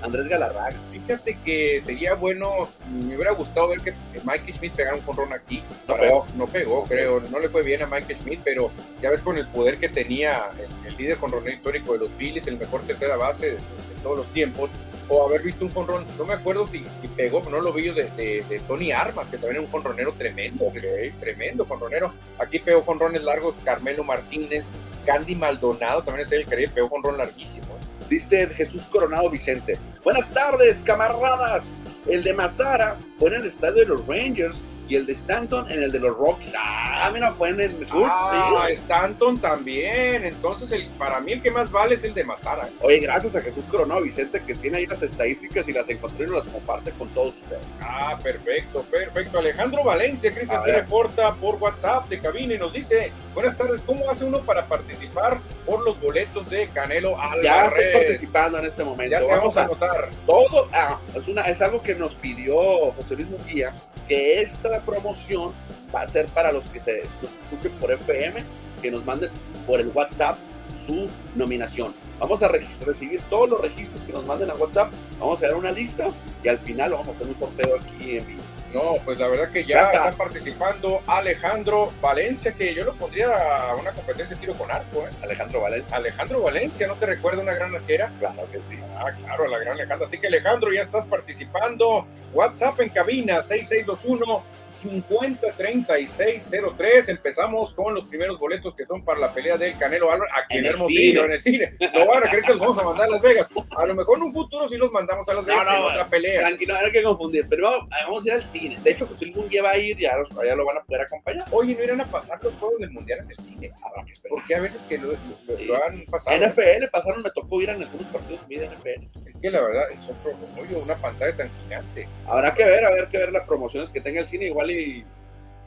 Andrés 0.01 0.27
Galarraga. 0.27 0.75
Fíjate 0.91 1.37
que 1.43 1.81
sería 1.85 2.15
bueno, 2.15 2.69
me 2.89 3.15
hubiera 3.15 3.31
gustado 3.33 3.69
ver 3.69 3.81
que 3.81 3.93
Mike 4.23 4.53
Schmidt 4.53 4.75
pegara 4.75 4.95
un 4.95 5.01
jonrón 5.03 5.33
aquí. 5.33 5.63
No 5.87 5.97
pegó. 5.97 6.27
No 6.35 6.47
pegó, 6.47 6.83
creo. 6.85 7.21
No 7.31 7.39
le 7.39 7.49
fue 7.49 7.63
bien 7.63 7.81
a 7.83 7.87
Mike 7.87 8.15
Schmidt, 8.15 8.41
pero 8.43 8.71
ya 9.01 9.09
ves 9.09 9.21
con 9.21 9.37
el 9.37 9.47
poder 9.47 9.77
que 9.77 9.89
tenía 9.89 10.51
el, 10.57 10.87
el 10.87 10.97
líder 10.97 11.17
jonronero 11.17 11.55
histórico 11.55 11.93
de 11.93 11.99
los 11.99 12.11
Phillies, 12.13 12.47
el 12.47 12.57
mejor 12.57 12.81
tercera 12.81 13.15
base 13.15 13.47
de, 13.47 13.53
de 13.53 14.01
todos 14.03 14.17
los 14.17 14.27
tiempos, 14.33 14.69
o 15.11 15.27
haber 15.27 15.41
visto 15.43 15.65
un 15.65 15.71
jonrón, 15.71 16.05
no 16.17 16.25
me 16.25 16.33
acuerdo 16.33 16.65
si, 16.67 16.85
si 17.01 17.07
pegó, 17.09 17.43
no 17.49 17.59
lo 17.59 17.73
vi 17.73 17.85
yo 17.85 17.93
de, 17.93 18.09
de, 18.11 18.45
de, 18.47 18.59
Tony 18.61 18.91
Armas, 18.91 19.27
que 19.27 19.37
también 19.37 19.61
es 19.61 19.67
un 19.67 19.71
jonronero 19.71 20.13
tremendo, 20.13 20.65
okay. 20.65 21.11
tremendo 21.19 21.65
jonronero. 21.65 22.13
Aquí 22.39 22.59
pegó 22.59 22.81
jonrones 22.81 23.23
largos 23.23 23.55
Carmelo 23.65 24.05
Martínez, 24.05 24.71
Candy 25.05 25.35
Maldonado, 25.35 26.01
también 26.03 26.25
es 26.25 26.31
el 26.31 26.45
que 26.45 26.67
pegó 26.69 26.87
jonrón 26.87 27.17
larguísimo. 27.17 27.65
Dice 28.11 28.45
Jesús 28.47 28.85
Coronado 28.87 29.29
Vicente. 29.29 29.79
Buenas 30.03 30.33
tardes, 30.33 30.83
camaradas. 30.83 31.81
El 32.05 32.25
de 32.25 32.33
Mazara 32.33 32.99
fue 33.21 33.29
en 33.29 33.35
el 33.35 33.45
estadio 33.45 33.75
de 33.75 33.85
los 33.85 34.07
Rangers 34.07 34.63
y 34.89 34.95
el 34.95 35.05
de 35.05 35.13
Stanton 35.13 35.71
en 35.71 35.83
el 35.83 35.91
de 35.91 35.99
los 35.99 36.17
Rockies. 36.17 36.53
Ah, 36.57 37.09
mira, 37.13 37.31
fue 37.31 37.49
en 37.49 37.61
el 37.61 37.87
Ah, 37.93 38.65
sí. 38.67 38.73
Stanton 38.73 39.39
también. 39.39 40.25
Entonces, 40.25 40.71
el, 40.71 40.85
para 40.97 41.21
mí 41.21 41.31
el 41.33 41.41
que 41.41 41.51
más 41.51 41.71
vale 41.71 41.95
es 41.95 42.03
el 42.03 42.13
de 42.13 42.23
Mazara. 42.25 42.67
Oye, 42.81 42.99
gracias 42.99 43.35
a 43.35 43.41
Jesús 43.41 43.63
Coronado 43.69 44.01
Vicente 44.01 44.43
que 44.43 44.55
tiene 44.55 44.79
ahí 44.79 44.87
las 44.87 45.01
estadísticas 45.01 45.69
y 45.69 45.71
las 45.71 45.87
encontró 45.87 46.25
y 46.25 46.35
las 46.35 46.47
comparte 46.47 46.91
con 46.91 47.07
todos 47.09 47.35
ustedes. 47.35 47.61
Ah, 47.79 48.17
perfecto, 48.21 48.81
perfecto. 48.91 49.37
Alejandro 49.39 49.83
Valencia, 49.83 50.33
Cristian 50.33 50.61
se 50.63 50.73
reporta 50.73 51.35
por 51.35 51.55
WhatsApp 51.55 52.09
de 52.09 52.19
cabina 52.19 52.55
y 52.55 52.57
nos 52.57 52.73
dice, 52.73 53.11
buenas 53.33 53.55
tardes, 53.55 53.81
¿cómo 53.85 54.09
hace 54.09 54.25
uno 54.25 54.41
para 54.41 54.65
participar 54.67 55.39
por 55.65 55.85
los 55.85 56.01
boletos 56.01 56.49
de 56.49 56.67
Canelo 56.69 57.17
Álvarez? 57.21 57.43
Ya 57.43 57.65
estás 57.65 57.87
participando 57.93 58.57
en 58.57 58.65
este 58.65 58.83
momento. 58.83 59.15
Ya 59.17 59.25
vamos 59.37 59.55
a 59.55 59.63
anotar. 59.63 60.09
Todo, 60.25 60.67
ah, 60.73 60.99
es, 61.15 61.27
una, 61.29 61.43
es 61.43 61.61
algo 61.61 61.81
que 61.81 61.95
nos 61.95 62.15
pidió 62.15 62.91
José 62.91 63.10
Luis 63.15 63.29
Mujía, 63.29 63.73
que 64.07 64.41
esta 64.41 64.81
promoción 64.81 65.51
va 65.93 66.01
a 66.01 66.07
ser 66.07 66.27
para 66.27 66.51
los 66.51 66.67
que 66.67 66.79
se 66.79 67.01
escuchen 67.01 67.71
por 67.79 67.91
FM, 67.91 68.43
que 68.81 68.91
nos 68.91 69.05
manden 69.05 69.29
por 69.67 69.79
el 69.79 69.89
WhatsApp 69.89 70.37
su 70.85 71.07
nominación. 71.35 71.93
Vamos 72.19 72.43
a 72.43 72.47
recibir 72.47 73.21
todos 73.29 73.49
los 73.49 73.61
registros 73.61 74.03
que 74.05 74.13
nos 74.13 74.25
manden 74.25 74.49
a 74.51 74.55
WhatsApp, 74.55 74.91
vamos 75.19 75.41
a 75.41 75.47
dar 75.47 75.55
una 75.55 75.71
lista 75.71 76.07
y 76.43 76.47
al 76.47 76.59
final 76.59 76.91
vamos 76.91 77.07
a 77.07 77.11
hacer 77.11 77.27
un 77.27 77.35
sorteo 77.35 77.77
aquí 77.77 78.17
en 78.17 78.27
vivo. 78.27 78.41
No, 78.73 78.95
pues 79.03 79.19
la 79.19 79.27
verdad 79.27 79.51
que 79.51 79.65
ya, 79.65 79.75
ya 79.75 79.81
está. 79.83 79.97
están 79.97 80.15
participando 80.15 81.01
Alejandro 81.07 81.91
Valencia, 82.01 82.53
que 82.53 82.73
yo 82.73 82.85
lo 82.85 82.93
pondría 82.93 83.27
a 83.27 83.75
una 83.75 83.91
competencia 83.91 84.35
de 84.35 84.41
tiro 84.41 84.53
con 84.53 84.71
arco. 84.71 85.05
¿eh? 85.07 85.09
Alejandro 85.21 85.61
Valencia. 85.61 85.97
Alejandro 85.97 86.41
Valencia, 86.41 86.87
¿no 86.87 86.95
te 86.95 87.05
recuerda 87.05 87.41
una 87.41 87.53
gran 87.53 87.75
arquera? 87.75 88.11
Claro 88.19 88.47
que 88.51 88.61
sí. 88.61 88.79
Ah, 88.97 89.11
claro, 89.23 89.47
la 89.47 89.59
gran 89.59 89.73
Alejandro. 89.73 90.07
Así 90.07 90.19
que 90.19 90.27
Alejandro, 90.27 90.71
ya 90.71 90.81
estás 90.81 91.05
participando. 91.05 92.07
WhatsApp 92.33 92.79
en 92.79 92.89
cabina 92.89 93.41
6621 93.41 94.43
503603. 94.71 97.09
Empezamos 97.09 97.73
con 97.73 97.93
los 97.93 98.05
primeros 98.05 98.39
boletos 98.39 98.73
que 98.75 98.85
son 98.85 99.03
para 99.03 99.19
la 99.19 99.33
pelea 99.33 99.57
del 99.57 99.77
Canelo 99.77 100.09
Álvarez 100.11 100.33
aquí 100.35 100.57
en, 100.57 100.65
en 100.65 100.71
Hermosillo, 100.71 101.25
en 101.25 101.33
el 101.33 101.41
cine. 101.41 101.75
No 101.93 102.07
van 102.07 102.23
a 102.23 102.29
creer 102.29 102.43
que 102.43 102.53
los 102.53 102.59
vamos 102.59 102.79
a 102.79 102.83
mandar 102.83 103.07
a 103.07 103.11
Las 103.11 103.21
Vegas. 103.21 103.49
A 103.77 103.85
lo 103.85 103.93
mejor 103.95 104.17
en 104.17 104.23
un 104.23 104.33
futuro 104.33 104.67
sí 104.69 104.77
los 104.77 104.91
mandamos 104.91 105.27
a 105.29 105.33
Las 105.33 105.45
Vegas 105.45 105.65
no, 105.65 105.71
no, 105.71 105.77
en 105.77 105.85
otra 105.93 106.07
pelea. 106.07 106.39
Tranquilo, 106.41 106.75
hay 106.75 106.91
que 106.91 107.03
confundir. 107.03 107.47
Pero 107.49 107.69
vamos, 107.69 107.89
vamos 107.89 108.23
a 108.23 108.27
ir 108.27 108.33
al 108.33 108.45
cine. 108.45 108.77
De 108.83 108.91
hecho, 108.91 109.07
José 109.07 109.27
Luis 109.27 109.47
va 109.63 109.69
a 109.71 109.77
ir 109.77 109.99
y 109.99 110.03
ya, 110.03 110.17
los, 110.17 110.29
ya 110.29 110.55
lo 110.55 110.65
van 110.65 110.77
a 110.77 110.83
poder 110.83 111.01
acompañar. 111.01 111.45
Oye, 111.51 111.75
¿no 111.75 111.83
irán 111.83 111.99
a 112.01 112.09
pasar 112.09 112.39
los 112.43 112.53
juegos 112.55 112.79
del 112.79 112.91
mundial 112.91 113.19
en 113.19 113.31
el 113.31 113.37
cine? 113.37 113.71
Habrá 113.83 114.05
que 114.05 114.13
esperar. 114.13 114.37
Porque 114.37 114.55
a 114.55 114.61
veces 114.61 114.85
que 114.85 114.97
lo, 114.97 115.11
lo, 115.11 115.57
sí. 115.57 115.65
lo 115.65 115.83
han 115.83 116.05
pasado. 116.05 116.37
NFL 116.37 116.85
pasaron, 116.91 117.21
me 117.21 117.29
tocó 117.31 117.61
ir 117.61 117.69
en 117.69 117.83
algunos 117.83 118.07
partidos 118.07 118.47
de 118.47 118.67
NFL. 118.67 119.27
Es 119.27 119.37
que 119.37 119.49
la 119.49 119.61
verdad 119.61 119.91
es 119.91 120.03
otro 120.03 120.31
rollo, 120.55 120.79
una 120.79 120.95
pantalla 120.95 121.35
tan 121.35 121.49
gigante. 121.63 122.07
Habrá 122.27 122.53
que 122.53 122.65
ver, 122.65 122.85
a 122.85 122.91
ver 122.91 123.09
que 123.09 123.17
ver 123.17 123.31
las 123.31 123.47
promociones 123.47 123.89
que 123.89 124.01
tenga 124.01 124.21
el 124.21 124.27
cine, 124.27 124.45
igual 124.45 124.60
y 124.69 125.05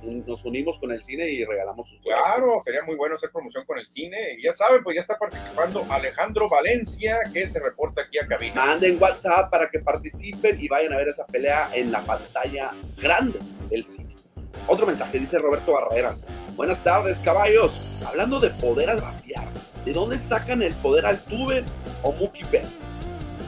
nos 0.05 0.45
unimos 0.45 0.79
con 0.79 0.93
el 0.93 1.03
cine 1.03 1.29
y 1.29 1.45
regalamos 1.45 1.89
sus 1.89 2.01
Claro, 2.01 2.61
sería 2.65 2.83
muy 2.83 2.97
bueno 2.97 3.15
hacer 3.15 3.31
promoción 3.31 3.65
con 3.65 3.79
el 3.79 3.89
cine. 3.89 4.35
Y 4.39 4.43
ya 4.43 4.53
saben, 4.53 4.83
pues 4.83 4.95
ya 4.95 5.01
está 5.01 5.17
participando 5.19 5.87
Alejandro 5.89 6.49
Valencia, 6.49 7.19
que 7.33 7.47
se 7.47 7.61
reporta 7.61 8.03
aquí 8.03 8.19
a 8.19 8.27
cabina. 8.27 8.55
Manden 8.55 8.99
WhatsApp 9.01 9.51
para 9.51 9.71
que 9.71 9.81
participen 9.81 10.61
y 10.61 10.69
vayan 10.69 10.93
a 10.93 10.97
ver 10.99 11.09
esa 11.09 11.27
pelea 11.27 11.71
en 11.75 11.91
la 11.91 12.01
pantalla 12.03 12.73
grande 13.01 13.39
del 13.71 13.85
cine. 13.87 14.15
Otro 14.67 14.87
mensaje, 14.87 15.19
dice 15.19 15.39
Roberto 15.39 15.73
Barreras. 15.73 16.33
Buenas 16.55 16.83
tardes, 16.83 17.19
caballos. 17.21 18.03
Hablando 18.07 18.41
de 18.41 18.51
poder 18.51 18.91
al 18.91 19.01
batear, 19.01 19.47
¿de 19.85 19.93
dónde 19.93 20.19
sacan 20.19 20.63
el 20.63 20.73
poder 20.75 21.07
al 21.07 21.23
tube 21.25 21.65
o 22.03 22.13
Mookie 22.13 22.45
Betts? 22.51 22.95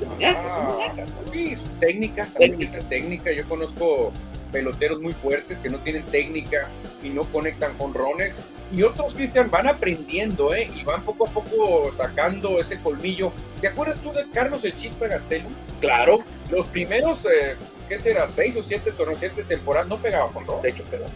De 0.00 0.06
muñecas, 0.06 0.44
ah, 0.44 0.54
son 0.54 0.76
muñecas. 0.76 1.10
¿no? 1.10 1.32
Sí, 1.32 1.56
técnica, 1.80 2.28
técnica, 2.36 2.78
técnica. 2.80 3.32
Yo 3.32 3.48
conozco 3.48 4.12
peloteros 4.46 5.00
muy 5.00 5.12
fuertes 5.12 5.58
que 5.58 5.68
no 5.68 5.78
tienen 5.78 6.04
técnica 6.04 6.68
y 7.02 7.10
no 7.10 7.24
conectan 7.24 7.74
con 7.76 7.94
rones. 7.94 8.38
Y 8.72 8.82
otros, 8.82 9.14
Cristian, 9.14 9.50
van 9.50 9.68
aprendiendo, 9.68 10.54
¿eh? 10.54 10.68
Y 10.74 10.82
van 10.84 11.04
poco 11.04 11.28
a 11.28 11.30
poco 11.30 11.92
sacando 11.94 12.60
ese 12.60 12.78
colmillo. 12.80 13.32
¿Te 13.60 13.68
acuerdas 13.68 13.98
tú 14.00 14.12
de 14.12 14.28
Carlos 14.30 14.64
el 14.64 14.74
Chispa 14.74 15.06
Gastelum? 15.06 15.52
Claro. 15.80 16.20
Los 16.50 16.68
primeros, 16.68 17.24
eh, 17.26 17.56
¿qué 17.88 17.98
será? 17.98 18.28
Seis 18.28 18.56
o 18.56 18.62
siete 18.62 18.92
torneos, 18.92 19.20
siete 19.20 19.42
temporadas, 19.44 19.88
no 19.88 19.96
pegaba 19.96 20.30
con 20.30 20.46
rones. 20.46 20.62
De 20.62 20.68
hecho, 20.70 20.84
pero 20.90 21.06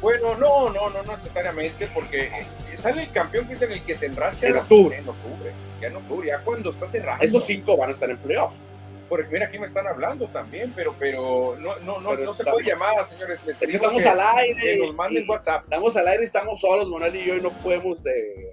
Bueno, 0.00 0.36
no, 0.36 0.70
no, 0.70 0.90
no 0.90 1.02
necesariamente, 1.02 1.88
porque 1.94 2.30
sale 2.74 3.02
el 3.02 3.12
campeón 3.12 3.48
que 3.48 3.54
es 3.54 3.62
en 3.62 3.72
el 3.72 3.82
que 3.84 3.96
se 3.96 4.06
enracha 4.06 4.48
en 4.48 4.56
octubre. 4.56 4.98
En 4.98 5.08
octubre, 5.08 5.52
ya 5.80 5.88
en 5.88 5.96
octubre, 5.96 6.28
ya 6.28 6.38
cuando 6.40 6.70
está 6.70 6.86
cerrado. 6.86 7.22
Esos 7.22 7.44
cinco 7.44 7.76
van 7.76 7.90
a 7.90 7.92
estar 7.92 8.10
en 8.10 8.18
playoff. 8.18 8.60
Pues 9.08 9.30
mira, 9.30 9.46
aquí 9.46 9.58
me 9.58 9.66
están 9.66 9.86
hablando 9.86 10.26
también, 10.28 10.72
pero, 10.74 10.94
pero 10.98 11.56
no, 11.60 11.76
no, 11.78 12.00
no, 12.00 12.10
pero 12.10 12.24
no 12.24 12.34
se 12.34 12.42
puede 12.42 12.66
llamar, 12.66 13.04
señores. 13.04 13.38
Es 13.46 13.56
que 13.56 13.76
estamos 13.76 14.02
que, 14.02 14.08
al 14.08 14.20
aire. 14.38 14.60
Que 14.60 14.78
nos 14.78 14.94
manden 14.94 15.24
WhatsApp. 15.28 15.62
Estamos 15.62 15.96
al 15.96 16.08
aire, 16.08 16.24
estamos 16.24 16.60
solos, 16.60 16.88
Manuel 16.88 17.14
y 17.14 17.24
yo, 17.24 17.36
y 17.36 17.40
no 17.40 17.50
podemos 17.50 18.04
eh, 18.06 18.50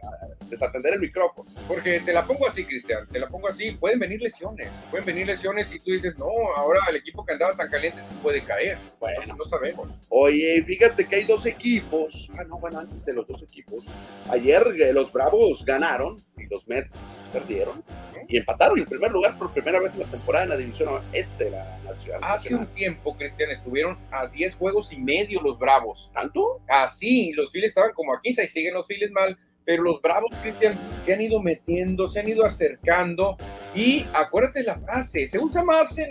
desatender 0.54 0.94
el 0.94 1.00
micrófono. 1.00 1.50
Porque 1.68 2.00
te 2.00 2.14
la 2.14 2.26
pongo 2.26 2.48
así, 2.48 2.66
Cristian, 2.66 3.08
te 3.08 3.20
la 3.20 3.28
pongo 3.28 3.48
así, 3.50 3.72
pueden 3.72 4.00
venir 4.00 4.22
lesiones, 4.22 4.70
pueden 4.90 5.06
venir 5.06 5.28
lesiones 5.28 5.74
y 5.74 5.80
tú 5.80 5.92
dices, 5.92 6.18
no, 6.18 6.28
ahora 6.56 6.80
el 6.90 6.98
equipo 6.98 7.26
que 7.26 7.34
andaba 7.34 7.56
tan 7.56 7.70
caliente 7.70 8.02
se 8.02 8.14
puede 8.16 8.44
caer. 8.44 8.78
Bueno, 9.00 9.36
no 9.36 9.46
sabemos. 9.46 9.90
Oye, 10.10 10.64
fíjate 10.66 11.06
que 11.08 11.18
hay 11.18 11.24
dos 11.26 11.46
equipos, 11.46 12.30
ah, 12.38 12.44
no, 12.44 12.60
bueno, 12.60 12.80
antes 12.80 13.04
de 13.06 13.14
los 13.14 13.28
dos 13.28 13.44
equipos, 13.44 13.86
ayer 14.30 14.64
eh, 14.80 14.94
los 14.94 15.12
Bravos 15.12 15.64
ganaron 15.66 16.18
y 16.38 16.46
los 16.48 16.68
Mets 16.68 17.30
perdieron 17.32 17.84
y 18.28 18.38
empataron 18.38 18.80
en 18.80 18.86
primer 18.86 19.12
lugar 19.12 19.38
por 19.38 19.52
primera 19.52 19.80
vez 19.80 19.94
en 19.94 20.02
la 20.02 20.06
temporada 20.06 20.44
en 20.44 20.50
la 20.50 20.58
división 20.58 21.02
este 21.12 21.46
de 21.46 21.52
la 21.52 21.80
nacional. 21.84 22.22
Hace 22.24 22.56
un 22.56 22.66
tiempo, 22.68 23.16
Cristian, 23.16 23.52
estuvieron 23.52 23.98
a 24.12 24.28
10 24.28 24.56
juegos 24.56 24.92
y 24.94 24.98
medio 24.98 25.42
los 25.42 25.58
Bravos. 25.60 26.10
¿Tanto? 26.14 26.62
Así, 26.68 27.32
los 27.34 27.52
Phillies 27.52 27.72
estaban 27.72 27.94
como 27.94 28.16
aquí, 28.16 28.30
y 28.30 28.34
siguen 28.48 28.74
los 28.74 28.88
Phillies 28.88 29.12
mal, 29.12 29.38
pero 29.66 29.84
los 29.84 30.02
Bravos, 30.02 30.32
Cristian, 30.42 30.74
se 31.00 31.14
han 31.14 31.22
ido 31.22 31.40
metiendo, 31.40 32.08
se 32.08 32.20
han 32.20 32.28
ido 32.28 32.46
acercando. 32.46 33.38
Y 33.76 34.06
acuérdate 34.14 34.64
la 34.64 34.78
frase, 34.78 35.28
se 35.28 35.40
usa 35.40 35.64
más 35.64 35.98
en, 35.98 36.10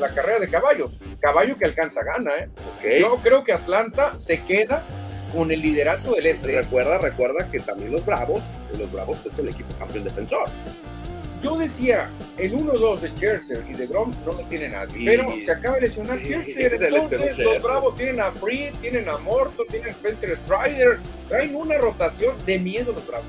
la 0.00 0.08
carrera 0.14 0.40
de 0.40 0.48
caballos. 0.48 0.92
Caballo 1.20 1.56
que 1.56 1.64
alcanza 1.64 2.02
gana, 2.02 2.32
¿eh? 2.34 3.00
Yo 3.00 3.16
creo 3.22 3.44
que 3.44 3.52
Atlanta 3.52 4.18
se 4.18 4.42
queda 4.44 4.84
con 5.34 5.50
el 5.50 5.60
liderato 5.60 6.14
del 6.14 6.26
este. 6.26 6.60
Recuerda, 6.60 6.98
recuerda 6.98 7.50
que 7.50 7.60
también 7.60 7.92
los 7.92 8.04
Bravos, 8.04 8.42
los 8.78 8.90
Bravos 8.92 9.24
es 9.26 9.38
el 9.38 9.48
equipo 9.48 9.74
campeón 9.78 10.04
defensor. 10.04 10.50
Yo 11.42 11.56
decía, 11.58 12.08
el 12.38 12.54
1-2 12.54 13.00
de 13.00 13.08
Scherzer 13.10 13.64
y 13.68 13.74
de 13.74 13.86
Grom 13.86 14.12
no 14.24 14.32
lo 14.32 14.44
tiene 14.48 14.68
nadie. 14.68 15.04
Pero 15.04 15.32
se 15.44 15.52
acaba 15.52 15.76
de 15.76 15.82
lesionar 15.82 16.18
sí, 16.18 16.32
Entonces, 16.32 17.38
los 17.38 17.62
Bravos 17.62 17.94
tienen 17.96 18.20
a 18.20 18.30
Free, 18.32 18.70
tienen 18.80 19.08
a 19.08 19.18
Morton, 19.18 19.66
tienen 19.68 19.88
a 19.88 19.92
Spencer 19.92 20.36
Strider. 20.36 20.98
Traen 21.28 21.54
una 21.54 21.78
rotación 21.78 22.34
de 22.46 22.58
miedo 22.58 22.92
los 22.92 23.06
Bravos. 23.06 23.26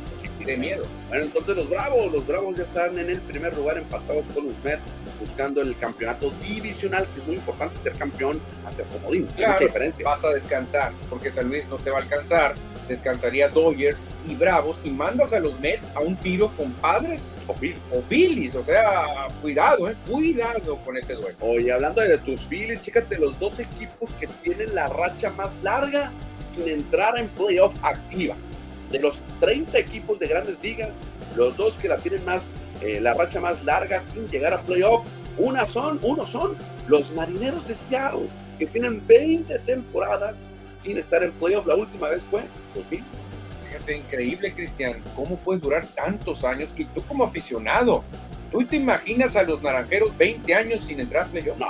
De 0.47 0.57
miedo. 0.57 0.85
Bueno, 1.09 1.25
entonces 1.25 1.55
los 1.55 1.69
Bravos, 1.69 2.11
los 2.11 2.25
Bravos 2.25 2.57
ya 2.57 2.63
están 2.63 2.97
en 2.97 3.09
el 3.09 3.21
primer 3.21 3.55
lugar 3.55 3.77
empatados 3.77 4.25
con 4.33 4.47
los 4.47 4.63
Mets, 4.63 4.91
buscando 5.19 5.61
el 5.61 5.77
campeonato 5.77 6.31
divisional, 6.41 7.05
que 7.13 7.19
es 7.19 7.27
muy 7.27 7.35
importante 7.35 7.77
ser 7.77 7.93
campeón, 7.93 8.39
hacer 8.65 8.85
comodín. 8.87 9.27
Claro, 9.35 9.65
diferencia. 9.65 10.05
Vas 10.05 10.23
a 10.23 10.29
descansar, 10.29 10.93
porque 11.09 11.29
San 11.29 11.49
Luis 11.49 11.67
no 11.67 11.77
te 11.77 11.89
va 11.89 11.99
a 11.99 12.01
alcanzar. 12.01 12.55
Descansaría 12.87 13.49
Dodgers 13.49 13.99
y 14.27 14.35
Bravos 14.35 14.79
y 14.83 14.91
mandas 14.91 15.33
a 15.33 15.39
los 15.39 15.59
Mets 15.59 15.91
a 15.95 15.99
un 15.99 16.15
tiro 16.17 16.49
con 16.55 16.71
padres 16.73 17.37
o 17.47 17.53
Phillies. 17.53 17.91
O 17.93 18.01
Phillies, 18.01 18.55
o 18.55 18.63
sea, 18.63 19.27
cuidado, 19.41 19.89
eh, 19.89 19.95
cuidado 20.09 20.77
con 20.83 20.95
ese 20.97 21.13
duelo. 21.13 21.35
Oye, 21.41 21.71
hablando 21.71 22.01
de 22.01 22.17
tus 22.19 22.41
Phillies, 22.45 22.81
chécate 22.81 23.19
los 23.19 23.37
dos 23.39 23.59
equipos 23.59 24.13
que 24.13 24.27
tienen 24.43 24.73
la 24.73 24.87
racha 24.87 25.29
más 25.31 25.61
larga 25.61 26.11
sin 26.49 26.67
entrar 26.69 27.17
en 27.17 27.27
playoff 27.29 27.73
activa 27.81 28.35
de 28.91 28.99
los 28.99 29.21
30 29.39 29.77
equipos 29.77 30.19
de 30.19 30.27
grandes 30.27 30.61
ligas, 30.61 30.97
los 31.35 31.55
dos 31.57 31.75
que 31.75 31.87
la 31.87 31.97
tienen 31.97 32.23
más, 32.25 32.43
eh, 32.81 32.99
la 33.01 33.13
racha 33.13 33.39
más 33.39 33.63
larga 33.63 33.99
sin 33.99 34.27
llegar 34.27 34.53
a 34.53 34.61
playoff, 34.61 35.05
una 35.37 35.67
son, 35.67 35.99
uno 36.01 36.25
son 36.25 36.55
los 36.87 37.11
marineros 37.11 37.67
de 37.67 37.75
Seattle, 37.75 38.27
que 38.57 38.65
tienen 38.65 39.05
20 39.05 39.59
temporadas 39.59 40.43
sin 40.73 40.97
estar 40.97 41.23
en 41.23 41.31
playoff. 41.33 41.65
La 41.67 41.75
última 41.75 42.09
vez 42.09 42.23
fue 42.29 42.43
2000. 42.75 43.03
Fíjate, 43.67 43.97
increíble, 43.97 44.53
Cristian, 44.53 45.03
cómo 45.15 45.37
puedes 45.37 45.61
durar 45.61 45.85
tantos 45.87 46.43
años 46.43 46.69
y 46.77 46.85
tú 46.85 47.01
como 47.03 47.23
aficionado, 47.23 48.03
¿tú 48.51 48.65
te 48.65 48.77
imaginas 48.77 49.35
a 49.35 49.43
los 49.43 49.61
naranjeros 49.61 50.15
20 50.17 50.53
años 50.55 50.81
sin 50.81 50.99
entrar 50.99 51.25
a 51.25 51.27
playoff? 51.27 51.57
No, 51.57 51.67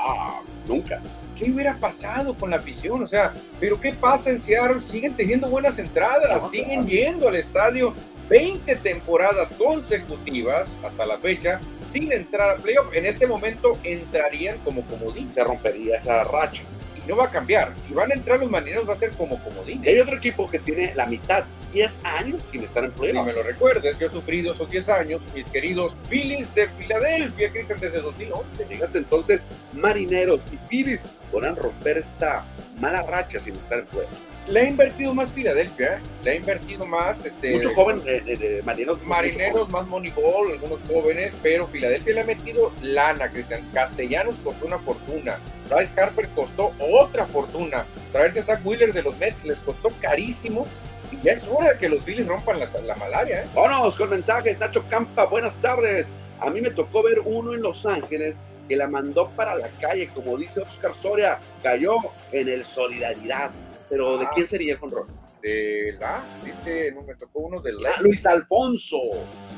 nunca. 0.68 1.02
¿qué 1.38 1.52
hubiera 1.52 1.76
pasado 1.76 2.36
con 2.36 2.50
la 2.50 2.58
afición? 2.58 3.04
O 3.04 3.08
sea, 3.08 3.34
¿pero 3.60 3.80
qué 3.80 3.94
pasa 3.94 4.32
en 4.32 4.42
Seattle? 4.42 4.82
Siguen 4.82 5.14
teniendo 5.14 5.48
buenas 5.48 5.78
entradas, 5.78 6.50
siguen 6.50 6.86
yendo 6.86 7.28
al 7.30 7.36
estadio 7.36 7.94
20 8.30 8.76
temporadas 8.78 9.52
consecutivas 9.52 10.78
hasta 10.84 11.06
la 11.06 11.18
fecha 11.18 11.62
sin 11.84 12.12
entrar 12.12 12.52
a 12.52 12.56
playoff. 12.58 12.94
En 12.94 13.06
este 13.06 13.28
momento 13.28 13.78
entrarían 13.84 14.58
como 14.60 14.86
comodín. 14.88 15.30
Se 15.30 15.44
rompería 15.44 15.98
esa 15.98 16.24
racha 16.24 16.63
no 17.08 17.16
va 17.16 17.26
a 17.26 17.32
cambiar. 17.32 17.76
Si 17.76 17.94
van 17.94 18.12
a 18.12 18.16
entrar 18.16 18.40
los 18.40 18.50
marineros 18.50 18.88
va 18.88 18.94
a 18.94 18.98
ser 18.98 19.12
como 19.12 19.42
comodín. 19.44 19.84
Y 19.84 19.90
hay 19.90 20.00
otro 20.00 20.18
equipo 20.18 20.50
que 20.50 20.60
tiene 20.60 20.94
la 20.96 21.06
mitad, 21.06 21.46
10 21.74 22.00
años 22.04 22.44
sin 22.44 22.64
estar 22.64 22.84
en 22.84 22.92
playoff. 22.92 23.16
No 23.16 23.24
me 23.26 23.34
lo 23.34 23.44
recuerdes, 23.44 23.98
yo 23.98 24.08
he 24.08 24.10
sufrido 24.10 24.54
esos 24.54 24.70
10 24.70 24.90
años, 24.90 25.22
mis 25.34 25.46
queridos 25.46 25.98
Phillies 26.10 26.54
de 26.56 26.68
Filadelfia, 26.70 27.52
Cristian, 27.52 27.80
desde 27.80 28.02
2011. 28.02 28.66
Fíjate, 28.66 28.98
entonces, 29.00 29.48
marineros 29.74 30.52
y 30.54 30.58
Phillies 30.70 31.08
podrán 31.32 31.56
romper 31.56 31.98
esta 31.98 32.46
mala 32.80 33.04
racha 33.04 33.40
sin 33.40 33.56
estar 33.56 33.80
en 33.80 33.86
playoff. 33.88 34.37
Le 34.48 34.62
ha 34.62 34.63
invertido 34.63 35.13
más 35.13 35.33
Filadelfia, 35.33 35.98
¿eh? 35.98 36.00
le 36.23 36.31
ha 36.31 36.35
invertido 36.35 36.85
más. 36.85 37.25
Este, 37.25 37.56
Mucho 37.56 37.73
joven, 37.75 38.02
de, 38.04 38.62
marineros. 38.63 39.04
Marineros, 39.04 39.69
más 39.69 39.85
Moneyball, 39.87 40.54
algunos 40.54 40.79
jóvenes, 40.87 41.37
pero 41.43 41.67
Filadelfia 41.67 42.13
le 42.13 42.21
ha 42.21 42.23
metido 42.23 42.71
lana, 42.81 43.29
Cristian. 43.29 43.67
Castellanos 43.73 44.35
costó 44.43 44.67
una 44.67 44.79
fortuna. 44.79 45.37
Bryce 45.69 46.00
Harper 46.00 46.29
costó 46.29 46.71
otra 46.79 47.25
fortuna. 47.25 47.85
Traerse 48.13 48.39
a 48.39 48.43
Zach 48.43 48.65
Wheeler 48.65 48.93
de 48.93 49.04
los 49.04 49.17
Mets 49.17 49.43
les 49.43 49.58
costó 49.60 49.91
carísimo. 50.00 50.65
Y 51.12 51.21
ya 51.21 51.33
es 51.33 51.45
hora 51.48 51.73
de 51.73 51.77
que 51.77 51.89
los 51.89 52.04
Phillies 52.04 52.27
rompan 52.27 52.60
la, 52.60 52.67
la 52.81 52.95
malaria. 52.95 53.43
¿eh? 53.43 53.48
Vámonos 53.54 53.95
con 53.95 54.10
mensajes. 54.10 54.58
Nacho 54.60 54.85
Campa, 54.89 55.25
buenas 55.25 55.60
tardes. 55.60 56.13
A 56.39 56.50
mí 56.50 56.62
me 56.62 56.69
tocó 56.71 57.04
ver 57.04 57.19
uno 57.25 57.54
en 57.54 57.62
Los 57.62 57.85
Ángeles 57.85 58.43
que 58.67 58.75
la 58.75 58.87
mandó 58.87 59.29
para 59.31 59.56
la 59.56 59.69
calle, 59.79 60.10
como 60.13 60.37
dice 60.37 60.62
Oscar 60.62 60.93
Soria, 60.93 61.39
cayó 61.63 61.95
en 62.31 62.50
el 62.50 62.63
Solidaridad. 62.63 63.52
Pero 63.90 64.17
¿de 64.17 64.27
quién 64.33 64.48
sería 64.48 64.73
el 64.73 64.79
control? 64.79 65.08
De 65.42 65.96
la, 66.00 66.25
dice, 66.44 66.92
no 66.92 67.04
me 67.04 67.15
tocó 67.15 67.40
uno 67.40 67.62
de 67.62 67.71
la. 67.73 67.90
Ah, 67.90 68.02
Luis 68.02 68.25
Alfonso. 68.25 68.98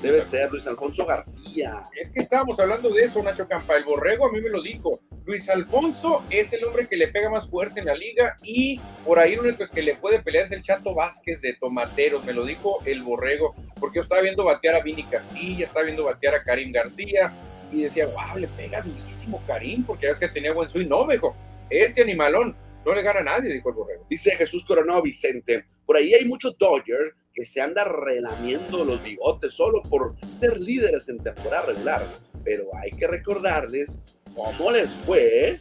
Debe 0.01 0.23
ser 0.23 0.51
Luis 0.51 0.67
Alfonso 0.67 1.05
García. 1.05 1.84
Es 1.99 2.09
que 2.09 2.19
estábamos 2.21 2.59
hablando 2.59 2.89
de 2.89 3.03
eso, 3.03 3.21
Nacho 3.23 3.47
Campa. 3.47 3.75
El 3.75 3.86
borrego 3.86 4.27
a 4.27 4.32
mí 4.32 4.39
me 4.41 4.49
lo 4.49 4.61
dijo. 4.61 4.99
Luis 5.25 5.49
Alfonso 5.49 6.23
es 6.30 6.53
el 6.53 6.63
hombre 6.63 6.88
que 6.88 6.97
le 6.97 7.07
pega 7.09 7.30
más 7.30 7.49
fuerte 7.49 7.80
en 7.80 7.86
la 7.86 7.95
liga 7.95 8.36
y 8.43 8.80
por 9.05 9.19
ahí 9.19 9.34
el 9.34 9.41
único 9.41 9.67
que 9.67 9.82
le 9.82 9.95
puede 9.95 10.21
pelear 10.21 10.45
es 10.45 10.51
el 10.51 10.61
Chato 10.61 10.95
Vázquez 10.95 11.41
de 11.41 11.53
Tomateros. 11.53 12.25
Me 12.25 12.34
lo 12.34 12.45
dijo 12.45 12.80
el 12.86 13.03
borrego, 13.03 13.55
porque 13.80 13.97
yo 13.97 14.01
estaba 14.01 14.21
viendo 14.21 14.43
batear 14.43 14.75
a 14.75 14.82
Vini 14.82 15.03
Castilla, 15.03 15.65
estaba 15.65 15.86
viendo 15.86 16.03
batear 16.03 16.36
a 16.36 16.43
Karim 16.43 16.71
García 16.71 17.34
y 17.71 17.84
decía, 17.84 18.07
wow, 18.07 18.39
le 18.39 18.47
pega 18.47 18.82
durísimo 18.82 19.41
Karim, 19.45 19.86
porque 19.86 20.07
ya 20.07 20.13
es 20.13 20.19
que 20.19 20.30
tenía 20.30 20.53
buen 20.53 20.69
swing. 20.69 20.88
No, 20.88 21.05
me 21.05 21.15
dijo, 21.15 21.36
este 21.69 22.01
animalón 22.01 22.55
no 22.86 22.93
le 22.93 23.01
gana 23.03 23.19
a 23.19 23.23
nadie, 23.23 23.53
dijo 23.53 23.69
el 23.69 23.75
borrego. 23.75 24.05
Dice 24.09 24.32
Jesús 24.32 24.63
Coronado 24.65 25.01
Vicente. 25.01 25.65
Por 25.86 25.97
ahí 25.97 26.13
hay 26.13 26.25
muchos 26.25 26.57
Dodgers 26.57 27.13
que 27.34 27.45
se 27.45 27.61
anda 27.61 27.84
relamiendo 27.84 28.84
los 28.84 29.01
bigotes 29.03 29.53
solo 29.53 29.82
por 29.84 30.15
ser 30.34 30.57
líderes 30.57 31.09
en 31.09 31.19
temporada 31.19 31.67
regular. 31.67 32.07
Pero 32.43 32.65
hay 32.75 32.91
que 32.91 33.07
recordarles 33.07 33.99
cómo 34.34 34.71
les 34.71 34.89
fue 35.05 35.59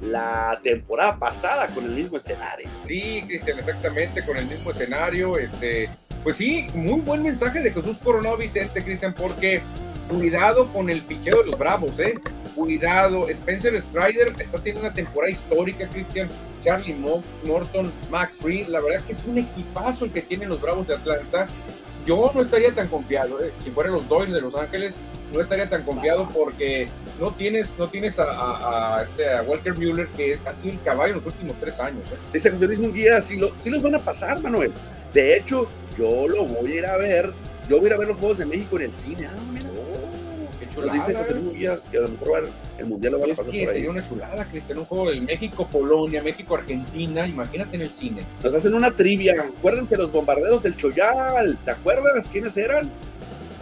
la 0.00 0.60
temporada 0.62 1.18
pasada 1.18 1.68
con 1.68 1.84
el 1.84 1.90
mismo 1.90 2.18
escenario. 2.18 2.68
Sí, 2.84 3.22
Cristian, 3.26 3.58
exactamente, 3.58 4.24
con 4.24 4.36
el 4.36 4.46
mismo 4.46 4.70
escenario. 4.70 5.38
Este, 5.38 5.88
pues 6.26 6.38
sí, 6.38 6.66
muy 6.74 7.02
buen 7.02 7.22
mensaje 7.22 7.60
de 7.60 7.70
Jesús 7.70 7.98
Coronado 8.02 8.36
Vicente, 8.36 8.82
Cristian, 8.82 9.14
porque 9.14 9.62
Cuidado 10.08 10.72
con 10.72 10.88
el 10.88 11.02
picheo 11.02 11.42
de 11.42 11.50
los 11.50 11.58
Bravos, 11.58 11.98
¿eh? 11.98 12.14
Cuidado. 12.54 13.28
Spencer 13.28 13.80
Strider 13.80 14.32
está 14.38 14.58
teniendo 14.58 14.82
una 14.82 14.94
temporada 14.94 15.32
histórica, 15.32 15.88
Cristian. 15.88 16.28
Charlie 16.60 16.94
Morton, 17.44 17.92
Max 18.08 18.36
Fried. 18.40 18.68
La 18.68 18.80
verdad 18.80 19.04
que 19.04 19.14
es 19.14 19.24
un 19.24 19.38
equipazo 19.38 20.04
el 20.04 20.12
que 20.12 20.22
tienen 20.22 20.48
los 20.48 20.60
Bravos 20.60 20.86
de 20.86 20.94
Atlanta. 20.94 21.48
Yo 22.06 22.30
no 22.32 22.40
estaría 22.40 22.72
tan 22.72 22.86
confiado, 22.86 23.42
¿eh? 23.44 23.52
si 23.64 23.70
fueran 23.70 23.92
los 23.92 24.08
Dodgers 24.08 24.32
de 24.32 24.40
Los 24.40 24.54
Ángeles, 24.54 24.96
no 25.34 25.40
estaría 25.40 25.68
tan 25.68 25.82
confiado 25.82 26.28
porque 26.32 26.88
no 27.20 27.32
tienes, 27.32 27.76
no 27.78 27.88
tienes 27.88 28.18
a, 28.20 29.02
este, 29.02 29.24
Walker 29.44 29.74
Mueller, 29.74 30.06
que 30.16 30.38
ha 30.46 30.54
sido 30.54 30.74
el 30.74 30.82
caballo 30.82 31.14
en 31.14 31.24
los 31.24 31.26
últimos 31.26 31.56
tres 31.58 31.80
años. 31.80 32.08
¿eh? 32.12 32.16
Dice 32.32 32.50
José 32.50 32.66
Luis 32.66 32.78
Munguía, 32.78 33.20
si, 33.20 33.36
lo, 33.36 33.52
si 33.58 33.70
los 33.70 33.82
van 33.82 33.96
a 33.96 33.98
pasar, 33.98 34.40
Manuel. 34.40 34.72
De 35.12 35.36
hecho, 35.36 35.68
yo 35.98 36.28
lo 36.28 36.44
voy 36.44 36.72
a 36.72 36.74
ir 36.76 36.86
a 36.86 36.96
ver. 36.96 37.32
Yo 37.68 37.78
voy 37.78 37.86
a 37.86 37.88
ir 37.88 37.94
a 37.94 37.98
ver 37.98 38.08
los 38.08 38.18
Juegos 38.18 38.38
de 38.38 38.46
México 38.46 38.76
en 38.76 38.82
el 38.82 38.92
cine. 38.92 39.26
Ah, 39.26 39.36
mira 39.52 39.68
pero 40.76 40.92
dice 40.92 41.14
José 41.14 41.34
Luis 41.34 41.68
que 41.90 41.96
a 41.96 42.00
lo 42.02 42.08
mejor 42.08 42.48
el 42.78 42.86
mundial 42.86 43.14
lo 43.14 43.18
van 43.20 43.30
a 43.30 43.34
pasar 43.34 43.46
por 43.46 43.54
ahí. 43.54 43.66
Sería 43.66 43.90
una 43.90 44.06
chulada, 44.06 44.44
Cristian, 44.44 44.78
un 44.78 44.84
juego 44.84 45.10
del 45.10 45.22
México-Polonia, 45.22 46.22
México-Argentina, 46.22 47.26
imagínate 47.26 47.76
en 47.76 47.82
el 47.82 47.90
cine. 47.90 48.22
Nos 48.44 48.54
hacen 48.54 48.74
una 48.74 48.90
trivia, 48.90 49.34
acuérdense 49.58 49.96
los 49.96 50.12
bombarderos 50.12 50.62
del 50.62 50.76
Choyal, 50.76 51.58
¿te 51.64 51.70
acuerdas 51.70 52.28
quiénes 52.28 52.56
eran? 52.56 52.90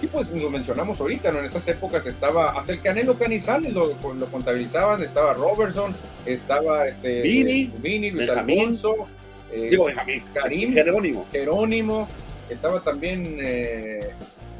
Sí, 0.00 0.08
pues 0.08 0.28
lo 0.30 0.50
mencionamos 0.50 1.00
ahorita, 1.00 1.30
¿no? 1.30 1.38
En 1.38 1.44
esas 1.44 1.66
épocas 1.68 2.04
estaba, 2.04 2.50
hasta 2.58 2.72
el 2.72 2.82
Canelo 2.82 3.16
Canizales 3.16 3.72
lo, 3.72 3.86
lo 3.86 4.26
contabilizaban, 4.26 5.00
estaba 5.02 5.34
Robertson, 5.34 5.94
estaba 6.26 6.88
este, 6.88 7.22
Vini, 7.22 7.72
Vini 7.78 8.10
Luis 8.10 8.28
Alfonso, 8.28 9.06
eh, 9.52 9.68
digo 9.70 9.84
Benjamín, 9.84 10.24
Karim, 10.34 10.74
Jerónimo, 10.74 11.26
Jerónimo, 11.30 12.08
estaba 12.50 12.80
también 12.80 13.38
eh, 13.40 14.10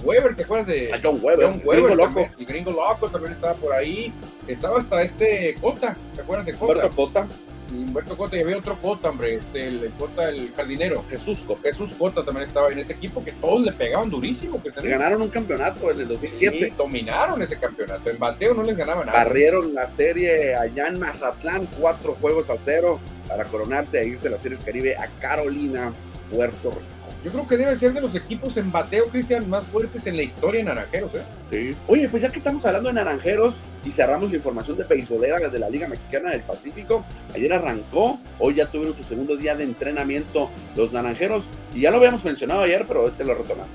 Weber, 0.03 0.36
¿te 0.36 0.45
acuerdas 0.45 0.66
de 0.66 0.90
John 1.03 1.18
Weber? 1.22 1.47
John 1.47 1.62
Weber 1.64 1.84
gringo 1.84 2.05
loco. 2.05 2.28
El 2.38 2.47
gringo 2.47 2.70
loco 2.70 3.09
también 3.09 3.32
estaba 3.32 3.55
por 3.55 3.72
ahí. 3.72 4.12
Estaba 4.47 4.78
hasta 4.78 5.03
este 5.03 5.55
Cota, 5.61 5.97
¿te 6.14 6.22
acuerdas 6.22 6.47
de 6.47 6.55
Cota? 6.55 6.90
Cota. 6.90 7.28
Humberto 7.72 8.16
Cota 8.16 8.36
y 8.36 8.40
había 8.40 8.59
otro 8.59 8.80
Cota, 8.80 9.11
hombre, 9.11 9.36
este, 9.36 9.66
el, 9.66 9.90
Cota, 9.99 10.28
el 10.28 10.53
jardinero. 10.55 11.05
Jesús 11.09 11.42
Cota. 11.42 11.62
Jesús 11.62 11.92
Cota 11.95 12.24
también 12.24 12.47
estaba 12.47 12.70
en 12.70 12.78
ese 12.78 12.92
equipo 12.92 13.24
que 13.24 13.32
todos 13.32 13.62
le 13.62 13.72
pegaban 13.72 14.11
durísimo. 14.11 14.62
Que 14.62 14.70
Ganaron 14.70 15.22
un 15.22 15.30
campeonato 15.30 15.90
en 15.90 16.01
el 16.01 16.09
2007. 16.09 16.59
Sí, 16.59 16.74
dominaron 16.76 17.42
ese 17.42 17.59
campeonato. 17.59 18.11
En 18.11 18.18
bateo 18.18 18.55
no 18.55 18.62
les 18.62 18.76
ganaba 18.76 19.05
nada. 19.05 19.24
Barrieron 19.24 19.74
la 19.74 19.88
serie 19.88 20.55
allá 20.55 20.88
en 20.88 21.01
Mazatlán, 21.01 21.66
cuatro 21.78 22.14
juegos 22.20 22.51
a 22.51 22.57
cero 22.57 23.01
para 23.26 23.45
coronarse 23.45 24.01
e 24.01 24.09
irse 24.09 24.24
de 24.24 24.30
la 24.30 24.38
Serie 24.38 24.59
Caribe 24.59 24.97
a 24.97 25.07
Carolina, 25.20 25.92
Puerto 26.30 26.70
Rico. 26.70 26.82
Yo 27.25 27.31
creo 27.31 27.49
que 27.49 27.57
debe 27.57 27.75
ser 27.75 27.95
de 27.95 28.03
los 28.03 28.14
equipos 28.14 28.59
en 28.59 28.70
bateo, 28.70 29.09
Cristian, 29.09 29.49
más 29.49 29.64
fuertes 29.64 30.07
en 30.07 30.14
la 30.16 30.22
historia 30.22 30.59
de 30.59 30.64
Naranjeros, 30.64 31.14
¿eh? 31.14 31.22
Sí. 31.51 31.75
Oye, 31.87 32.07
pues 32.11 32.22
ya 32.22 32.29
que 32.29 32.37
estamos 32.37 32.66
hablando 32.66 32.91
de 32.91 32.97
Naranjeros 32.97 33.55
y 33.83 33.93
cerramos 33.93 34.31
la 34.31 34.37
información 34.37 34.77
de 34.77 34.85
beisbolera 34.85 35.49
de 35.49 35.59
la 35.59 35.70
Liga 35.70 35.89
Mexicana 35.89 36.33
del 36.33 36.43
Pacífico, 36.43 37.03
ayer 37.35 37.51
arrancó, 37.51 38.20
hoy 38.39 38.57
ya 38.57 38.66
tuvieron 38.66 38.95
su 38.95 39.03
segundo 39.03 39.39
día 39.39 39.55
de 39.55 39.64
entrenamiento 39.64 40.51
los 40.77 40.93
Naranjeros, 40.93 41.49
y 41.75 41.81
ya 41.81 41.91
lo 41.91 41.97
habíamos 41.97 42.22
mencionado 42.27 42.61
ayer, 42.61 42.85
pero 42.87 43.09
este 43.09 43.25
lo 43.25 43.33
retomamos. 43.33 43.70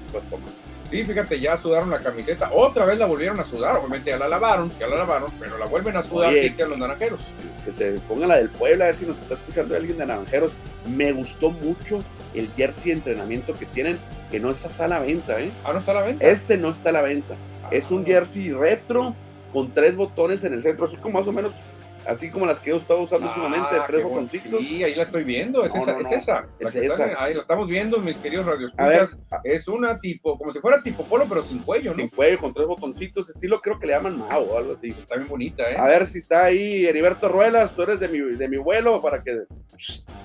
Sí, 0.89 1.03
fíjate, 1.03 1.39
ya 1.39 1.55
sudaron 1.55 1.91
la 1.91 1.99
camiseta. 1.99 2.49
Otra 2.51 2.85
vez 2.85 2.97
la 2.97 3.05
volvieron 3.05 3.39
a 3.39 3.45
sudar. 3.45 3.77
Obviamente 3.77 4.09
ya 4.09 4.17
la 4.17 4.27
lavaron, 4.27 4.71
ya 4.79 4.87
la 4.87 4.95
lavaron, 4.95 5.31
pero 5.39 5.55
la 5.59 5.67
vuelven 5.67 5.95
a 5.95 6.01
sudar 6.01 6.29
Oye, 6.29 6.55
los 6.57 6.77
naranjeros. 6.79 7.19
Que 7.63 7.71
se 7.71 7.91
ponga 8.07 8.25
la 8.25 8.37
del 8.37 8.49
pueblo, 8.49 8.83
a 8.83 8.87
ver 8.87 8.95
si 8.95 9.05
nos 9.05 9.21
está 9.21 9.35
escuchando 9.35 9.75
alguien 9.75 9.99
de 9.99 10.07
naranjeros. 10.07 10.51
Me 10.87 11.11
gustó 11.11 11.51
mucho 11.51 11.99
el 12.33 12.49
jersey 12.55 12.91
de 12.91 12.97
entrenamiento 12.97 13.53
que 13.53 13.65
tienen, 13.65 13.97
que 14.31 14.39
no 14.39 14.51
está 14.51 14.85
a 14.85 14.87
la 14.87 14.99
venta, 14.99 15.39
¿eh? 15.41 15.49
Ah, 15.63 15.73
no 15.73 15.79
está 15.79 15.91
a 15.91 15.95
la 15.95 16.01
venta. 16.01 16.27
Este 16.27 16.57
no 16.57 16.69
está 16.69 16.89
a 16.89 16.93
la 16.93 17.01
venta. 17.01 17.35
es 17.71 17.91
un 17.91 18.03
ah. 18.03 18.05
jersey 18.05 18.51
retro 18.51 19.15
con 19.53 19.73
tres 19.73 19.95
botones 19.95 20.43
en 20.43 20.53
el 20.53 20.63
centro, 20.63 20.85
así 20.85 20.97
como 20.97 21.19
más 21.19 21.27
o 21.27 21.31
menos 21.31 21.53
así 22.09 22.29
como 22.29 22.45
las 22.45 22.59
que 22.59 22.71
yo 22.71 22.77
estaba 22.77 22.99
usando 22.99 23.27
ah, 23.27 23.29
últimamente, 23.29 23.75
tres 23.87 24.03
botoncitos. 24.03 24.59
Sí, 24.59 24.83
ahí 24.83 24.95
la 24.95 25.03
estoy 25.03 25.23
viendo, 25.23 25.63
es 25.65 25.73
esa, 25.75 25.99
es 25.99 26.11
esa. 26.11 26.47
Es 26.59 26.75
esa. 26.75 27.23
ahí 27.23 27.33
la 27.33 27.41
estamos 27.41 27.67
viendo, 27.67 27.99
mis 27.99 28.17
queridos 28.17 28.45
radioescuchas. 28.45 29.19
Es 29.43 29.67
una 29.67 29.99
tipo, 29.99 30.37
como 30.37 30.51
si 30.51 30.59
fuera 30.59 30.81
tipo 30.81 31.03
polo, 31.03 31.25
pero 31.29 31.43
sin 31.43 31.59
cuello, 31.59 31.91
¿no? 31.91 31.97
Sin 31.97 32.09
cuello, 32.09 32.39
con 32.39 32.53
tres 32.53 32.67
botoncitos, 32.67 33.29
estilo 33.29 33.61
creo 33.61 33.79
que 33.79 33.87
le 33.87 33.93
llaman 33.93 34.17
Mao 34.17 34.41
o 34.41 34.57
algo 34.57 34.73
así. 34.73 34.95
Está 34.97 35.15
bien 35.15 35.27
bonita, 35.27 35.69
¿eh? 35.69 35.75
A 35.77 35.87
ver 35.87 36.07
si 36.07 36.17
está 36.19 36.45
ahí 36.45 36.85
Heriberto 36.85 37.29
Ruelas, 37.29 37.75
tú 37.75 37.83
eres 37.83 37.99
de 37.99 38.07
mi, 38.07 38.19
de 38.19 38.47
mi 38.47 38.57
vuelo 38.57 39.01
para 39.01 39.23
que 39.23 39.43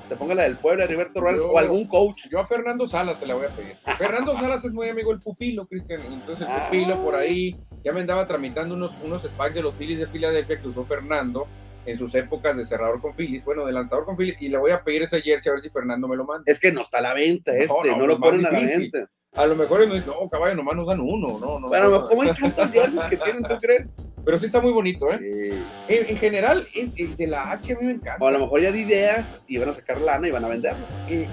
te 0.09 0.17
ponga 0.17 0.35
la 0.35 0.45
del 0.45 0.57
pueblo, 0.57 0.83
Heriberto 0.83 1.21
Ruelas, 1.21 1.43
o 1.43 1.59
algún 1.59 1.87
coach. 1.87 2.29
Yo 2.31 2.41
a 2.41 2.45
Fernando 2.45 2.87
Salas 2.89 3.19
se 3.19 3.27
la 3.27 3.35
voy 3.35 3.47
a 3.47 3.49
pedir. 3.49 3.77
Fernando 3.99 4.35
Salas 4.41 4.65
es 4.65 4.73
muy 4.73 4.89
amigo 4.89 5.11
del 5.11 5.21
pupilo, 5.21 5.67
Cristian, 5.67 6.01
entonces 6.01 6.47
el 6.49 6.63
pupilo 6.63 7.03
por 7.03 7.15
ahí 7.15 7.57
ya 7.85 7.93
me 7.93 8.01
andaba 8.01 8.27
tramitando 8.27 8.75
unos, 8.75 8.93
unos 9.05 9.23
de 9.23 9.63
los 9.63 9.75
Phillies 9.75 9.99
de 9.99 10.07
Filadelfia 10.07 10.61
que 10.61 10.69
usó 10.69 10.85
Fernando 10.85 11.47
en 11.87 11.99
sus 11.99 12.15
épocas 12.15 12.57
de 12.57 12.65
cerrador 12.65 13.01
con 13.01 13.15
Phillies, 13.15 13.45
bueno, 13.45 13.67
de 13.67 13.73
lanzador 13.73 14.05
con 14.05 14.17
Phillies, 14.17 14.37
y 14.41 14.49
le 14.49 14.59
voy 14.59 14.71
a 14.71 14.83
pedir 14.83 15.03
ese 15.03 15.21
jersey 15.21 15.51
a 15.51 15.53
ver 15.55 15.61
si 15.61 15.71
Fernando 15.71 16.09
me 16.09 16.17
lo 16.17 16.25
manda. 16.25 16.45
Es 16.51 16.61
que 16.61 16.73
no 16.73 16.83
está 16.83 16.99
a 16.99 17.03
la 17.03 17.15
venta 17.15 17.57
este, 17.57 17.91
no, 17.97 18.07
lo 18.07 18.19
ponen 18.19 18.47
a 18.47 18.51
la 18.51 18.61
venta. 18.61 19.11
A 19.37 19.47
lo 19.47 19.57
mejor 19.57 19.89
no, 19.89 19.95
no, 19.95 20.29
caballo, 20.29 20.55
nomás 20.55 20.77
nos 20.77 20.87
dan 20.87 21.01
uno, 21.01 21.39
no, 21.41 21.59
no. 21.59 21.69
Pero, 21.69 22.05
¿cómo 22.07 22.23
hay 22.23 22.33
tantos 22.35 22.71
jerseys 22.71 23.05
que 23.11 23.17
tienen, 23.17 23.43
tú 23.43 23.57
crees? 23.61 23.97
Pero 24.25 24.39
sí 24.39 24.47
está 24.47 24.61
muy 24.61 24.71
bonito, 24.71 25.11
¿eh? 25.13 25.61
En, 25.89 26.17
general, 26.17 26.67
es, 26.73 26.93
el 26.97 27.17
de 27.17 27.27
la 27.27 27.51
H 27.51 27.73
a 27.73 27.79
mí 27.79 27.87
me 27.87 27.93
encanta. 27.95 28.25
O 28.25 28.29
a 28.29 28.31
lo 28.31 28.39
mejor 28.39 28.61
ya 28.61 28.71
de 28.71 28.81
ideas 28.81 29.45
y 29.49 29.59
van 29.59 29.71
a 29.71 29.75
sacar 29.75 30.01
lana 30.01 30.29
y 30.29 30.31
van 30.31 30.45
a 30.45 30.49
venderlo. 30.49 30.87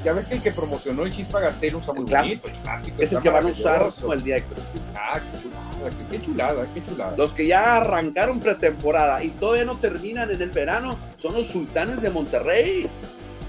ya 0.04 0.14
ves 0.14 0.26
que 0.26 0.36
el 0.36 0.41
que 0.41 0.52
promocionó 0.52 1.04
el 1.04 1.12
Chispa 1.12 1.39
Gastel 1.41 1.76
usa 1.76 1.93
muy 1.93 2.06
bonito, 2.06 2.47
el 2.47 2.54
clásico. 2.56 2.97
Es 2.99 3.12
el 3.14 3.22
que 3.22 3.30
van 3.30 3.45
a 3.45 3.49
usar 3.49 3.88
como 4.02 4.14
el 4.14 4.24
día 4.24 4.36
de 4.36 4.43
Ah, 4.95 5.20
qué 6.10 6.22
chulada, 6.22 6.68
qué 6.74 6.84
chulada, 6.86 7.16
Los 7.18 7.34
que 7.34 7.45
ya 7.47 7.78
arrancaron 7.78 8.39
pretemporada 8.39 9.24
y 9.24 9.30
todavía 9.30 9.66
no 9.66 9.78
terminan 9.78 10.32
en 10.32 10.41
el 10.41 10.49
verano 10.49 10.97
son 11.18 11.34
los 11.34 11.47
sultanes 11.47 12.02
de 12.02 12.10
Monterrey. 12.10 12.88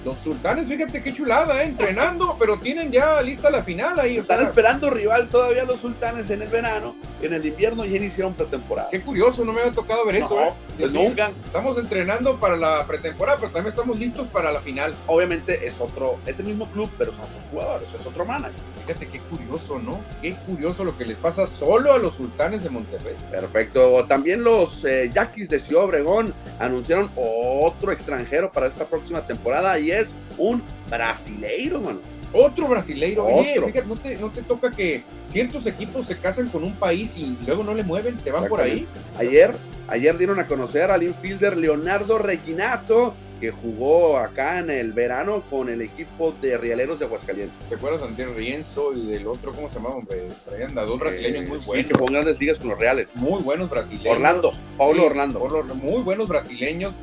Los 0.05 0.19
sultanes, 0.19 0.69
fíjate 0.69 1.01
qué 1.01 1.13
chulada, 1.13 1.63
¿eh? 1.63 1.67
entrenando, 1.67 2.35
pero 2.37 2.59
tienen 2.59 2.91
ya 2.91 3.23
lista 3.23 3.51
la 3.51 3.63
final 3.63 4.01
ahí. 4.01 4.17
Están 4.17 4.43
esperando 4.43 4.91
rival 4.91 5.29
todavía 5.29 5.65
los 5.65 5.81
sultanes 5.81 6.29
en 6.31 6.43
el 6.43 6.49
verano, 6.49 6.97
en 7.21 7.33
el 7.33 7.47
invierno 7.47 7.85
ya 7.85 7.99
iniciaron 7.99 8.35
pretemporada. 8.35 8.89
Qué 8.91 9.01
curioso, 9.01 9.45
no 9.45 9.53
me 9.53 9.61
había 9.61 9.73
tocado 9.73 10.05
ver 10.05 10.17
eso. 10.17 10.41
¿eh? 10.41 10.53
Pues 10.77 10.93
nunca. 10.93 11.31
Estamos 11.47 11.79
entrenando 11.79 12.41
para 12.41 12.57
la 12.57 12.85
pretemporada, 12.85 13.39
pero 13.39 13.53
también 13.53 13.69
estamos 13.69 13.97
listos 13.97 14.27
para 14.27 14.51
la 14.51 14.61
final. 14.61 14.93
Obviamente 15.07 15.65
es 15.67 15.81
otro, 15.81 16.19
es 16.27 16.41
el 16.41 16.47
mismo 16.47 16.69
club, 16.71 16.91
pero 16.99 17.13
son 17.15 17.25
otros 17.25 17.45
jugadores, 17.53 17.95
es 17.95 18.05
otro 18.05 18.25
manager. 18.25 18.59
Fíjate 18.85 19.07
qué 19.07 19.21
curioso, 19.21 19.79
¿no? 19.79 20.01
Qué 20.21 20.35
curioso 20.35 20.83
lo 20.83 20.99
que 20.99 21.05
les 21.05 21.17
pasa 21.17 21.47
solo 21.47 21.93
a 21.93 21.99
los 21.99 22.17
sultanes 22.17 22.65
de 22.65 22.71
Monterrey. 22.71 23.15
Perfecto. 23.31 24.05
También 24.09 24.43
los 24.43 24.85
eh, 24.85 25.11
Yaquis 25.15 25.49
de 25.49 25.61
Ciudad 25.61 25.85
Obregón 25.85 26.35
anunciaron 26.59 27.09
otro 27.15 27.93
extranjero 27.93 28.51
para 28.51 28.67
esta 28.67 28.85
próxima 28.85 29.25
temporada 29.25 29.79
y 29.79 29.92
es 29.93 30.15
un 30.39 30.63
brasileiro, 30.89 31.81
mano. 31.81 32.01
Otro 32.33 32.67
brasileiro. 32.67 33.27
Oye, 33.27 33.61
fíjate, 33.67 33.87
¿no 33.87 33.97
te, 33.97 34.17
no 34.17 34.31
te 34.31 34.43
toca 34.43 34.71
que 34.71 35.03
ciertos 35.27 35.67
equipos 35.67 36.07
se 36.07 36.17
casan 36.17 36.49
con 36.49 36.65
un 36.65 36.75
país 36.75 37.17
y 37.17 37.37
luego 37.47 37.63
no 37.63 37.75
le 37.75 37.83
mueven, 37.83 38.17
te 38.17 38.31
van 38.31 38.49
por 38.49 38.61
ahí. 38.61 38.89
Ayer, 39.19 39.53
ayer 39.89 40.17
dieron 40.17 40.41
a 40.41 40.47
conocer 40.47 40.91
al 40.91 41.03
infielder 41.03 41.57
Leonardo 41.57 42.19
Reginato, 42.19 43.15
que 43.43 43.51
jugó 43.51 44.19
acá 44.19 44.61
en 44.61 44.71
el 44.71 44.93
verano 44.93 45.43
con 45.51 45.69
el 45.69 45.83
equipo 45.83 46.33
de 46.41 46.57
Rialeros 46.57 47.01
de 47.01 47.07
Aguascalientes. 47.07 47.69
¿Te 47.69 47.75
acuerdas 47.75 48.03
de 48.03 48.07
Andrés 48.07 48.37
Rienzo 48.37 48.93
y 48.95 49.07
del 49.07 49.27
otro, 49.27 49.51
cómo 49.51 49.69
se 49.69 49.75
llamaba, 49.75 49.97
hombre? 49.97 50.29
Traían 50.45 50.73
dos 50.77 51.01
brasileños 51.01 51.49
muy 51.49 51.59
buenos. 51.59 51.89
que 51.89 51.93
jugó 51.93 52.07
grandes 52.07 52.39
ligas 52.39 52.61
con 52.61 52.69
los 52.69 52.79
Reales. 52.79 53.17
Muy 53.17 53.43
buenos 53.43 53.69
brasileños. 53.69 54.15
Orlando, 54.15 54.53
Paulo 54.79 55.07
Orlando. 55.07 55.41
Muy 55.75 56.03
buenos 56.03 56.29
brasileños 56.29 56.95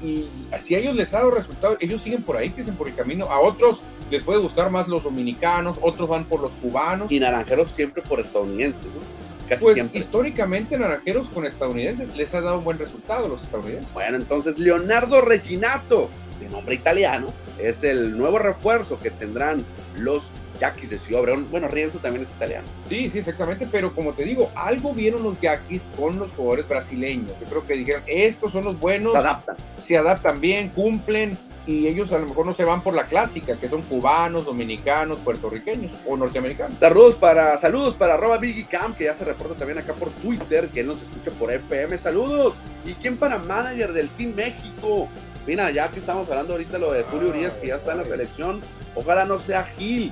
y 0.00 0.28
si 0.60 0.76
a 0.76 0.78
ellos 0.78 0.94
les 0.94 1.12
ha 1.14 1.18
dado 1.18 1.32
resultados, 1.32 1.78
ellos 1.80 2.00
siguen 2.00 2.22
por 2.22 2.36
ahí, 2.36 2.50
siguen 2.50 2.76
por 2.76 2.86
el 2.86 2.94
camino. 2.94 3.24
A 3.24 3.40
otros 3.40 3.80
les 4.08 4.22
puede 4.22 4.38
gustar 4.38 4.70
más 4.70 4.86
los 4.86 5.02
dominicanos, 5.02 5.78
otros 5.80 6.08
van 6.08 6.26
por 6.26 6.40
los 6.40 6.52
cubanos. 6.52 7.10
Y 7.10 7.18
naranjeros 7.18 7.72
siempre 7.72 8.02
por 8.02 8.20
estadounidenses, 8.20 8.86
¿no? 8.86 9.27
Casi 9.48 9.62
pues 9.62 9.84
históricamente 9.94 10.78
naranjeros 10.78 11.28
con 11.28 11.46
estadounidenses 11.46 12.14
les 12.16 12.34
ha 12.34 12.40
dado 12.40 12.58
un 12.58 12.64
buen 12.64 12.78
resultado 12.78 13.28
los 13.28 13.42
estadounidenses. 13.42 13.92
Bueno, 13.92 14.16
entonces 14.16 14.58
Leonardo 14.58 15.20
Reginato, 15.20 16.10
de 16.40 16.48
nombre 16.48 16.74
italiano, 16.74 17.32
es 17.58 17.82
el 17.82 18.16
nuevo 18.16 18.38
refuerzo 18.38 18.98
que 19.00 19.10
tendrán 19.10 19.64
los 19.96 20.30
Yaquis 20.60 20.90
de 20.90 20.98
Ciudad 20.98 21.22
Bueno, 21.50 21.68
Rienzo 21.68 21.98
también 21.98 22.24
es 22.24 22.30
italiano. 22.32 22.66
Sí, 22.88 23.10
sí, 23.10 23.18
exactamente, 23.18 23.66
pero 23.70 23.94
como 23.94 24.12
te 24.12 24.24
digo, 24.24 24.50
algo 24.54 24.92
vieron 24.92 25.22
los 25.22 25.40
Yaquis 25.40 25.88
con 25.96 26.18
los 26.18 26.30
jugadores 26.32 26.68
brasileños. 26.68 27.32
Yo 27.40 27.46
creo 27.46 27.66
que 27.66 27.74
dijeron, 27.74 28.02
estos 28.06 28.52
son 28.52 28.64
los 28.64 28.78
buenos. 28.78 29.12
Se 29.12 29.18
adaptan. 29.18 29.56
Se 29.78 29.96
adaptan 29.96 30.40
bien, 30.40 30.68
cumplen, 30.70 31.38
y 31.68 31.86
ellos 31.86 32.10
a 32.14 32.18
lo 32.18 32.24
mejor 32.24 32.46
no 32.46 32.54
se 32.54 32.64
van 32.64 32.82
por 32.82 32.94
la 32.94 33.04
clásica, 33.04 33.54
que 33.56 33.68
son 33.68 33.82
cubanos, 33.82 34.46
dominicanos, 34.46 35.20
puertorriqueños 35.20 35.92
o 36.06 36.16
norteamericanos. 36.16 36.78
Saludos 36.78 37.16
para, 37.16 37.58
saludos 37.58 37.94
para 37.94 38.14
arroba 38.14 38.40
Camp, 38.70 38.96
que 38.96 39.04
ya 39.04 39.14
se 39.14 39.26
reporta 39.26 39.54
también 39.54 39.76
acá 39.76 39.92
por 39.92 40.08
Twitter, 40.08 40.70
que 40.70 40.80
él 40.80 40.86
nos 40.86 41.02
escucha 41.02 41.30
por 41.32 41.52
FM. 41.52 41.98
Saludos. 41.98 42.54
¿Y 42.86 42.94
quién 42.94 43.18
para 43.18 43.38
manager 43.38 43.92
del 43.92 44.08
Team 44.08 44.34
México? 44.34 45.08
Mira, 45.46 45.70
ya 45.70 45.88
que 45.88 45.98
estamos 45.98 46.26
hablando 46.30 46.54
ahorita 46.54 46.78
lo 46.78 46.90
de 46.90 47.02
Julio 47.02 47.28
Urias, 47.28 47.58
que 47.58 47.66
ya 47.66 47.76
está 47.76 47.92
en 47.92 47.98
la 47.98 48.04
selección, 48.04 48.62
ojalá 48.94 49.26
no 49.26 49.38
sea 49.38 49.64
Gil, 49.64 50.10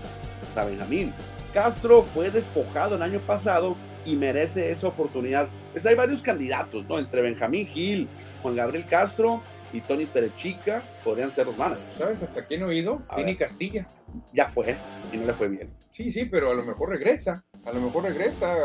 a 0.55 0.65
Benjamín. 0.67 1.15
Castro 1.55 2.03
fue 2.03 2.31
despojado 2.31 2.97
el 2.97 3.03
año 3.03 3.21
pasado 3.21 3.77
y 4.05 4.15
merece 4.15 4.71
esa 4.71 4.89
oportunidad. 4.89 5.49
Pues 5.73 5.87
hay 5.87 5.95
varios 5.95 6.21
candidatos, 6.21 6.85
¿no? 6.87 6.99
Entre 6.99 7.23
Benjamín 7.23 7.67
Gil, 7.69 8.09
Juan 8.43 8.57
Gabriel 8.57 8.85
Castro 8.85 9.41
y 9.77 9.83
Tony 9.83 10.07
Perechica 10.07 10.83
podrían 11.05 11.31
ser 11.31 11.47
los 11.47 11.57
managers. 11.59 11.85
¿Sabes 11.99 12.23
hasta 12.23 12.47
quién 12.47 12.63
he 12.63 12.65
oído? 12.65 13.03
Vini 13.15 13.37
Castilla. 13.37 13.87
Ya 14.33 14.49
fue 14.49 14.75
y 15.13 15.19
no 15.19 15.27
le 15.27 15.35
fue 15.35 15.49
bien. 15.49 15.71
Sí, 15.93 16.11
sí, 16.11 16.25
pero 16.25 16.51
a 16.51 16.55
lo 16.55 16.63
mejor 16.63 16.89
regresa. 16.89 17.45
A 17.67 17.73
lo 17.73 17.81
mejor 17.83 18.05
regresa. 18.05 18.57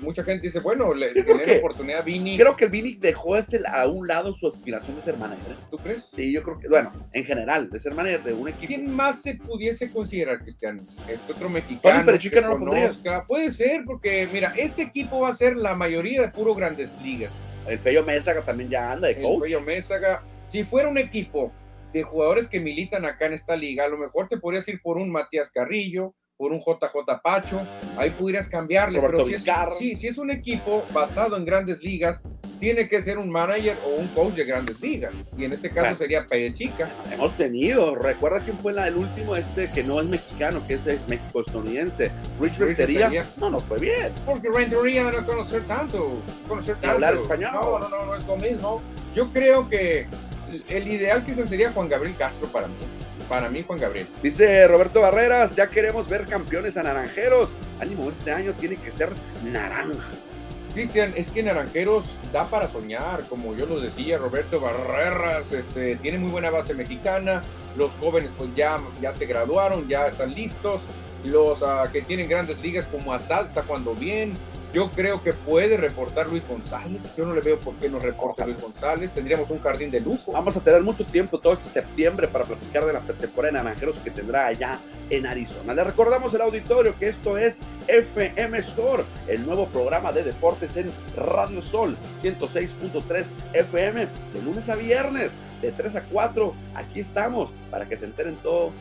Mucha 0.00 0.22
gente 0.22 0.46
dice, 0.46 0.60
bueno, 0.60 0.94
le 0.94 1.12
la 1.12 1.58
oportunidad 1.58 2.00
a 2.00 2.02
Vini. 2.02 2.38
Creo 2.38 2.56
que 2.56 2.66
el 2.66 2.70
Vini 2.70 2.94
dejó 2.94 3.36
ese, 3.36 3.60
a 3.66 3.88
un 3.88 4.06
lado 4.06 4.32
su 4.32 4.46
aspiración 4.46 4.94
de 4.94 5.02
ser 5.02 5.16
manager. 5.16 5.56
¿Tú 5.70 5.78
crees? 5.78 6.04
Sí, 6.04 6.30
yo 6.30 6.44
creo 6.44 6.60
que, 6.60 6.68
bueno, 6.68 6.92
en 7.12 7.24
general, 7.24 7.68
de 7.68 7.80
ser 7.80 7.94
manager 7.94 8.22
de 8.22 8.32
un 8.34 8.48
equipo. 8.48 8.68
¿Quién 8.68 8.88
más 8.88 9.22
se 9.22 9.34
pudiese 9.34 9.90
considerar, 9.90 10.40
Cristiano? 10.40 10.82
Este 11.08 11.32
otro 11.32 11.48
mexicano. 11.48 11.96
Tony 11.96 12.06
Perechica 12.06 12.40
no 12.42 12.48
lo 12.50 12.58
pondría. 12.58 12.92
Puede 13.26 13.50
ser, 13.50 13.84
porque 13.84 14.28
mira, 14.32 14.52
este 14.56 14.82
equipo 14.82 15.20
va 15.20 15.30
a 15.30 15.34
ser 15.34 15.56
la 15.56 15.74
mayoría 15.74 16.20
de 16.22 16.28
puro 16.28 16.54
grandes 16.54 16.92
ligas. 17.02 17.32
El 17.66 17.78
Fello 17.78 18.04
Mésaga 18.04 18.42
también 18.42 18.70
ya 18.70 18.92
anda 18.92 19.08
de 19.08 19.20
coach. 19.20 19.34
El 19.34 19.40
Fello 19.42 19.60
Mésaga 19.62 20.22
si 20.50 20.64
fuera 20.64 20.88
un 20.88 20.98
equipo 20.98 21.52
de 21.92 22.02
jugadores 22.02 22.48
que 22.48 22.60
militan 22.60 23.04
acá 23.04 23.26
en 23.26 23.34
esta 23.34 23.56
liga, 23.56 23.84
a 23.84 23.88
lo 23.88 23.98
mejor 23.98 24.28
te 24.28 24.36
podrías 24.36 24.66
ir 24.68 24.80
por 24.82 24.98
un 24.98 25.10
Matías 25.10 25.50
Carrillo, 25.50 26.14
por 26.36 26.52
un 26.52 26.60
JJ 26.60 27.20
Pacho, 27.22 27.66
ahí 27.98 28.10
pudieras 28.10 28.48
cambiarle. 28.48 29.00
pero 29.00 29.26
si 29.26 29.34
es, 29.34 29.98
si 29.98 30.08
es 30.08 30.18
un 30.18 30.30
equipo 30.30 30.84
basado 30.92 31.36
en 31.36 31.44
grandes 31.44 31.82
ligas, 31.82 32.22
tiene 32.58 32.88
que 32.88 33.02
ser 33.02 33.18
un 33.18 33.30
manager 33.30 33.76
o 33.84 34.00
un 34.00 34.06
coach 34.08 34.34
de 34.34 34.44
grandes 34.44 34.80
ligas. 34.80 35.30
Y 35.36 35.44
en 35.44 35.52
este 35.52 35.70
caso 35.70 35.98
sería 35.98 36.26
sería 36.28 36.52
Chica. 36.52 36.90
Hemos 37.10 37.36
tenido, 37.36 37.94
recuerda 37.94 38.40
quién 38.40 38.58
fue 38.58 38.72
la, 38.72 38.86
el 38.86 38.96
último 38.96 39.34
este 39.36 39.70
que 39.70 39.82
no 39.82 40.00
es 40.00 40.08
mexicano, 40.08 40.62
que 40.66 40.74
es, 40.74 40.86
México 41.08 41.40
estadounidense. 41.40 42.10
Rich, 42.40 42.58
Rentería. 42.58 43.24
No, 43.38 43.50
no 43.50 43.60
fue 43.60 43.78
bien. 43.78 44.12
Porque 44.24 44.48
Rentería 44.48 45.10
no 45.10 45.26
conocer 45.26 45.62
tanto. 45.64 46.22
Conocer 46.46 46.74
tanto. 46.76 46.90
hablar 46.90 47.14
español. 47.14 47.50
No, 47.52 47.78
no, 47.78 47.88
no, 47.88 48.06
no 48.06 48.14
es 48.14 48.26
lo 48.26 48.36
mismo. 48.36 48.82
Yo 49.14 49.30
creo 49.32 49.68
que 49.68 50.06
el 50.68 50.88
ideal 50.88 51.24
quizás 51.24 51.48
sería 51.48 51.70
Juan 51.72 51.88
Gabriel 51.88 52.14
Castro 52.16 52.48
para 52.48 52.66
mí. 52.68 52.74
Para 53.28 53.48
mí, 53.48 53.62
Juan 53.64 53.78
Gabriel. 53.78 54.06
Dice 54.22 54.66
Roberto 54.66 55.00
Barreras, 55.00 55.54
ya 55.54 55.68
queremos 55.68 56.08
ver 56.08 56.26
campeones 56.26 56.76
a 56.76 56.82
naranjeros. 56.82 57.50
Ánimo, 57.80 58.10
este 58.10 58.32
año 58.32 58.52
tiene 58.54 58.76
que 58.76 58.90
ser 58.90 59.10
naranja. 59.44 60.08
Cristian, 60.72 61.12
es 61.16 61.30
que 61.30 61.42
Naranjeros 61.42 62.14
da 62.32 62.44
para 62.44 62.68
soñar, 62.70 63.24
como 63.28 63.56
yo 63.56 63.66
lo 63.66 63.80
decía, 63.80 64.18
Roberto 64.18 64.60
Barreras 64.60 65.52
este, 65.52 65.96
tiene 65.96 66.18
muy 66.18 66.30
buena 66.30 66.50
base 66.50 66.74
mexicana, 66.74 67.42
los 67.76 67.90
jóvenes 68.00 68.30
pues 68.38 68.50
ya, 68.54 68.78
ya 69.00 69.12
se 69.12 69.26
graduaron, 69.26 69.88
ya 69.88 70.06
están 70.06 70.32
listos, 70.32 70.82
los 71.24 71.62
uh, 71.62 71.90
que 71.92 72.02
tienen 72.02 72.28
grandes 72.28 72.60
ligas 72.60 72.86
como 72.86 73.12
Asad 73.12 73.46
está 73.46 73.62
jugando 73.62 73.94
bien, 73.94 74.34
yo 74.72 74.90
creo 74.90 75.22
que 75.22 75.32
puede 75.32 75.76
reportar 75.76 76.28
Luis 76.28 76.46
González. 76.46 77.08
Yo 77.16 77.26
no 77.26 77.34
le 77.34 77.40
veo 77.40 77.58
por 77.58 77.74
qué 77.74 77.88
no 77.88 77.98
reporta 77.98 78.46
Luis 78.46 78.60
González. 78.60 79.12
Tendríamos 79.12 79.50
un 79.50 79.60
jardín 79.60 79.90
de 79.90 80.00
lujo. 80.00 80.32
Vamos 80.32 80.56
a 80.56 80.60
tener 80.60 80.82
mucho 80.82 81.04
tiempo 81.04 81.38
todo 81.38 81.54
este 81.54 81.68
septiembre 81.68 82.28
para 82.28 82.44
platicar 82.44 82.84
de 82.84 82.92
la 82.92 83.00
temporada 83.00 83.52
de 83.52 83.64
Naranjeros 83.64 83.98
que 83.98 84.10
tendrá 84.10 84.46
allá 84.46 84.78
en 85.10 85.26
Arizona. 85.26 85.74
Le 85.74 85.84
recordamos 85.84 86.34
al 86.34 86.42
auditorio 86.42 86.96
que 86.98 87.08
esto 87.08 87.36
es 87.36 87.60
FM 87.88 88.62
Score, 88.62 89.04
el 89.26 89.44
nuevo 89.44 89.66
programa 89.66 90.12
de 90.12 90.22
deportes 90.22 90.76
en 90.76 90.90
Radio 91.16 91.62
Sol 91.62 91.96
106.3 92.22 93.26
FM 93.52 94.06
de 94.34 94.42
lunes 94.42 94.68
a 94.68 94.76
viernes 94.76 95.32
de 95.60 95.72
3 95.72 95.96
a 95.96 96.02
4. 96.04 96.54
Aquí 96.74 97.00
estamos 97.00 97.52
para 97.70 97.88
que 97.88 97.96
se 97.96 98.04
enteren 98.04 98.36
todo, 98.36 98.72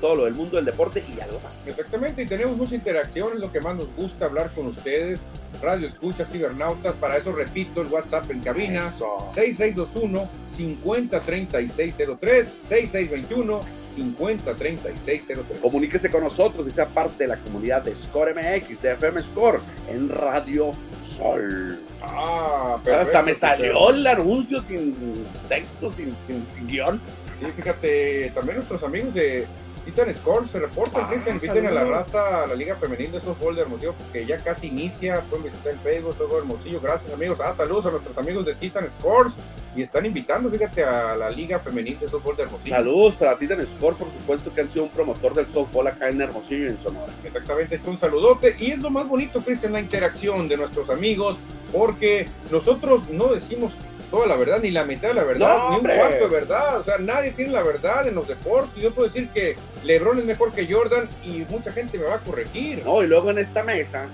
todo 0.00 0.16
lo 0.16 0.24
del 0.24 0.34
mundo 0.34 0.56
del 0.56 0.64
deporte 0.64 1.02
y 1.08 1.20
algo 1.20 1.40
más. 1.40 1.66
Exactamente, 1.66 2.22
y 2.22 2.26
tenemos 2.26 2.56
mucha 2.56 2.74
interacción, 2.74 3.34
es 3.34 3.40
lo 3.40 3.50
que 3.50 3.60
más 3.60 3.76
nos 3.76 3.94
gusta 3.96 4.26
hablar 4.26 4.50
con 4.54 4.63
ustedes. 4.66 5.28
Radio 5.62 5.88
Escucha, 5.88 6.24
Cibernautas, 6.24 6.94
para 6.96 7.16
eso 7.16 7.32
repito 7.32 7.82
el 7.82 7.88
WhatsApp 7.88 8.30
en 8.30 8.40
cabina: 8.40 8.82
6621 8.82 10.28
503603 10.48 12.54
6621 12.60 13.60
503603. 13.94 15.60
Comuníquese 15.60 16.10
con 16.10 16.24
nosotros 16.24 16.66
y 16.66 16.70
sea 16.70 16.86
parte 16.86 17.24
de 17.24 17.28
la 17.28 17.38
comunidad 17.38 17.82
de 17.82 17.94
Score 17.94 18.34
MX, 18.34 18.82
de 18.82 18.92
FM 18.92 19.22
Score, 19.22 19.60
en 19.88 20.08
Radio 20.08 20.72
Sol. 21.16 21.78
Ah, 22.02 22.78
pero 22.82 22.98
Hasta 22.98 23.22
me 23.22 23.34
salió 23.34 23.90
el 23.90 24.06
anuncio 24.06 24.60
sin 24.62 25.24
texto, 25.48 25.92
sin, 25.92 26.14
sin, 26.26 26.44
sin 26.54 26.66
guion. 26.66 27.00
Sí, 27.38 27.46
fíjate, 27.56 28.32
también 28.34 28.56
nuestros 28.56 28.82
amigos 28.82 29.14
de 29.14 29.46
Titan 29.84 30.14
Score 30.14 30.46
se 30.48 30.58
reportan, 30.58 31.06
ah, 31.08 31.30
inviten 31.30 31.66
a 31.66 31.70
la 31.70 31.84
raza 31.84 32.44
a 32.44 32.46
la 32.46 32.54
Liga 32.54 32.76
Femenil 32.76 33.12
de 33.12 33.20
Softball 33.20 33.54
de 33.54 33.62
Hermosillo, 33.62 33.94
que 34.12 34.24
ya 34.24 34.38
casi 34.38 34.68
inicia, 34.68 35.20
pueden 35.28 35.44
visitar 35.44 35.72
el 35.72 35.78
Facebook, 35.80 36.16
todo 36.16 36.38
Hermosillo, 36.38 36.80
gracias 36.80 37.12
amigos, 37.12 37.40
ah, 37.40 37.52
saludos 37.52 37.86
a 37.86 37.90
nuestros 37.90 38.16
amigos 38.16 38.46
de 38.46 38.54
Titan 38.54 38.90
Scores, 38.90 39.34
y 39.76 39.82
están 39.82 40.06
invitando, 40.06 40.50
fíjate, 40.50 40.84
a 40.84 41.16
la 41.16 41.30
Liga 41.30 41.58
Femenil 41.58 41.98
de 42.00 42.08
Softball 42.08 42.36
de 42.36 42.44
Hermosillo. 42.44 42.74
Saludos 42.74 43.16
para 43.16 43.36
Titan 43.36 43.66
Score, 43.66 43.96
por 43.96 44.10
supuesto, 44.10 44.52
que 44.54 44.62
han 44.62 44.70
sido 44.70 44.84
un 44.84 44.90
promotor 44.90 45.34
del 45.34 45.48
softball 45.48 45.88
acá 45.88 46.08
en 46.08 46.20
Hermosillo 46.20 46.66
y 46.66 46.68
en 46.68 46.80
Sonora. 46.80 47.12
Exactamente, 47.24 47.74
es 47.74 47.84
un 47.84 47.98
saludote, 47.98 48.56
y 48.58 48.70
es 48.70 48.78
lo 48.78 48.90
más 48.90 49.06
bonito, 49.06 49.40
Cristian, 49.40 49.72
la 49.72 49.80
interacción 49.80 50.48
de 50.48 50.56
nuestros 50.56 50.88
amigos, 50.90 51.36
porque 51.72 52.28
nosotros 52.50 53.08
no 53.10 53.32
decimos 53.34 53.72
toda 54.10 54.26
la 54.26 54.36
verdad, 54.36 54.60
ni 54.60 54.70
la 54.70 54.84
mitad 54.84 55.08
de 55.08 55.14
la 55.14 55.24
verdad, 55.24 55.70
ni 55.70 55.76
un 55.76 55.82
cuarto 55.82 56.28
de 56.28 56.30
verdad. 56.30 56.80
O 56.80 56.84
sea, 56.84 56.98
nadie 56.98 57.32
tiene 57.32 57.52
la 57.52 57.62
verdad 57.62 58.06
en 58.06 58.14
los 58.14 58.28
deportes. 58.28 58.82
Yo 58.82 58.94
puedo 58.94 59.08
decir 59.08 59.28
que 59.30 59.56
LeBron 59.82 60.18
es 60.18 60.24
mejor 60.24 60.52
que 60.52 60.72
Jordan 60.72 61.08
y 61.24 61.44
mucha 61.50 61.72
gente 61.72 61.98
me 61.98 62.04
va 62.04 62.16
a 62.16 62.20
corregir. 62.20 62.82
No, 62.84 63.02
y 63.02 63.06
luego 63.06 63.30
en 63.30 63.38
esta 63.38 63.62
mesa, 63.62 64.08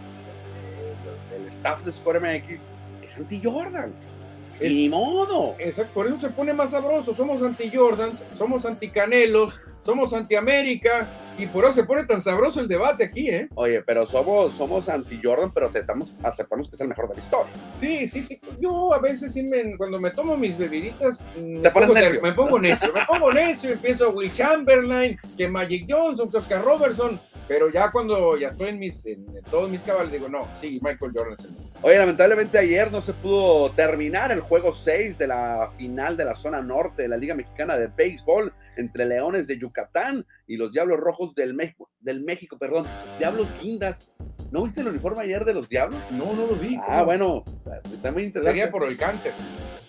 el 1.34 1.46
staff 1.46 1.84
de 1.84 1.92
Score 1.92 2.20
MX 2.20 2.62
es 3.02 3.16
anti-Jordan. 3.16 3.92
Ni 4.60 4.88
modo. 4.88 5.56
Exacto, 5.58 5.94
por 5.94 6.06
eso 6.06 6.18
se 6.18 6.30
pone 6.30 6.52
más 6.52 6.72
sabroso. 6.72 7.14
Somos 7.14 7.42
anti-Jordans, 7.42 8.22
somos 8.36 8.66
anti-Canelos, 8.66 9.58
somos 9.84 10.12
anti-América 10.12 11.08
y 11.40 11.46
por 11.46 11.64
eso 11.64 11.72
se 11.72 11.84
pone 11.84 12.04
tan 12.04 12.20
sabroso 12.20 12.60
el 12.60 12.68
debate 12.68 13.04
aquí, 13.04 13.30
¿eh? 13.30 13.48
Oye, 13.54 13.82
pero 13.82 14.06
somos, 14.06 14.52
somos 14.52 14.88
anti-Jordan, 14.90 15.52
pero 15.52 15.66
aceptamos, 15.68 16.14
aceptamos 16.22 16.68
que 16.68 16.76
es 16.76 16.80
el 16.82 16.88
mejor 16.88 17.08
de 17.08 17.14
la 17.14 17.20
historia. 17.20 17.52
Sí, 17.78 18.06
sí, 18.06 18.22
sí. 18.22 18.38
Yo 18.60 18.92
a 18.92 18.98
veces 18.98 19.32
sí, 19.32 19.42
me, 19.42 19.76
cuando 19.78 19.98
me 19.98 20.10
tomo 20.10 20.36
mis 20.36 20.58
bebiditas, 20.58 21.32
mm, 21.38 21.60
me 21.60 21.70
pongo, 21.70 21.94
necio. 21.94 22.20
me 22.20 22.32
pongo 22.32 22.58
necio. 22.58 22.92
me 22.92 23.06
pongo 23.06 23.32
necio, 23.32 23.70
empiezo 23.70 24.06
a 24.06 24.08
Will 24.10 24.30
Chamberlain, 24.32 25.18
que 25.38 25.48
Magic 25.48 25.86
Johnson, 25.88 26.28
que 26.30 26.36
Oscar 26.36 26.62
Robertson, 26.62 27.18
pero 27.48 27.70
ya 27.70 27.90
cuando 27.90 28.36
ya 28.36 28.48
estoy 28.48 28.68
en, 28.68 28.78
mis, 28.78 29.06
en, 29.06 29.26
todos 29.50 29.70
mis 29.70 29.82
cabales, 29.82 30.12
digo, 30.12 30.28
no, 30.28 30.46
sí, 30.54 30.78
Michael 30.82 31.12
Jordan 31.14 31.34
es 31.38 31.44
el 31.46 31.52
mejor. 31.52 31.70
Oye, 31.82 31.98
lamentablemente 31.98 32.58
ayer 32.58 32.92
no 32.92 33.00
se 33.00 33.14
pudo 33.14 33.72
terminar 33.72 34.30
el 34.30 34.40
juego 34.40 34.74
6 34.74 35.16
de 35.16 35.26
la 35.26 35.72
final 35.78 36.16
de 36.16 36.26
la 36.26 36.36
zona 36.36 36.60
norte 36.60 37.02
de 37.02 37.08
la 37.08 37.16
Liga 37.16 37.34
Mexicana 37.34 37.76
de 37.76 37.86
Béisbol 37.88 38.52
entre 38.76 39.04
Leones 39.04 39.46
de 39.46 39.58
Yucatán 39.58 40.24
y 40.50 40.56
los 40.56 40.72
Diablos 40.72 40.98
Rojos 40.98 41.32
del 41.36 41.54
México, 41.54 41.88
del 42.00 42.22
México, 42.24 42.58
perdón, 42.58 42.84
Diablos 43.20 43.46
Guindas. 43.62 44.10
¿No 44.50 44.64
viste 44.64 44.80
el 44.80 44.88
uniforme 44.88 45.22
ayer 45.22 45.44
de 45.44 45.54
los 45.54 45.68
Diablos? 45.68 46.00
No, 46.10 46.24
no 46.32 46.44
lo 46.48 46.56
vi. 46.56 46.76
Ah, 46.88 47.04
bueno, 47.04 47.44
está 47.84 48.10
muy 48.10 48.24
interesante. 48.24 48.58
Sería 48.58 48.68
por 48.72 48.84
el 48.84 48.96
cáncer. 48.96 49.32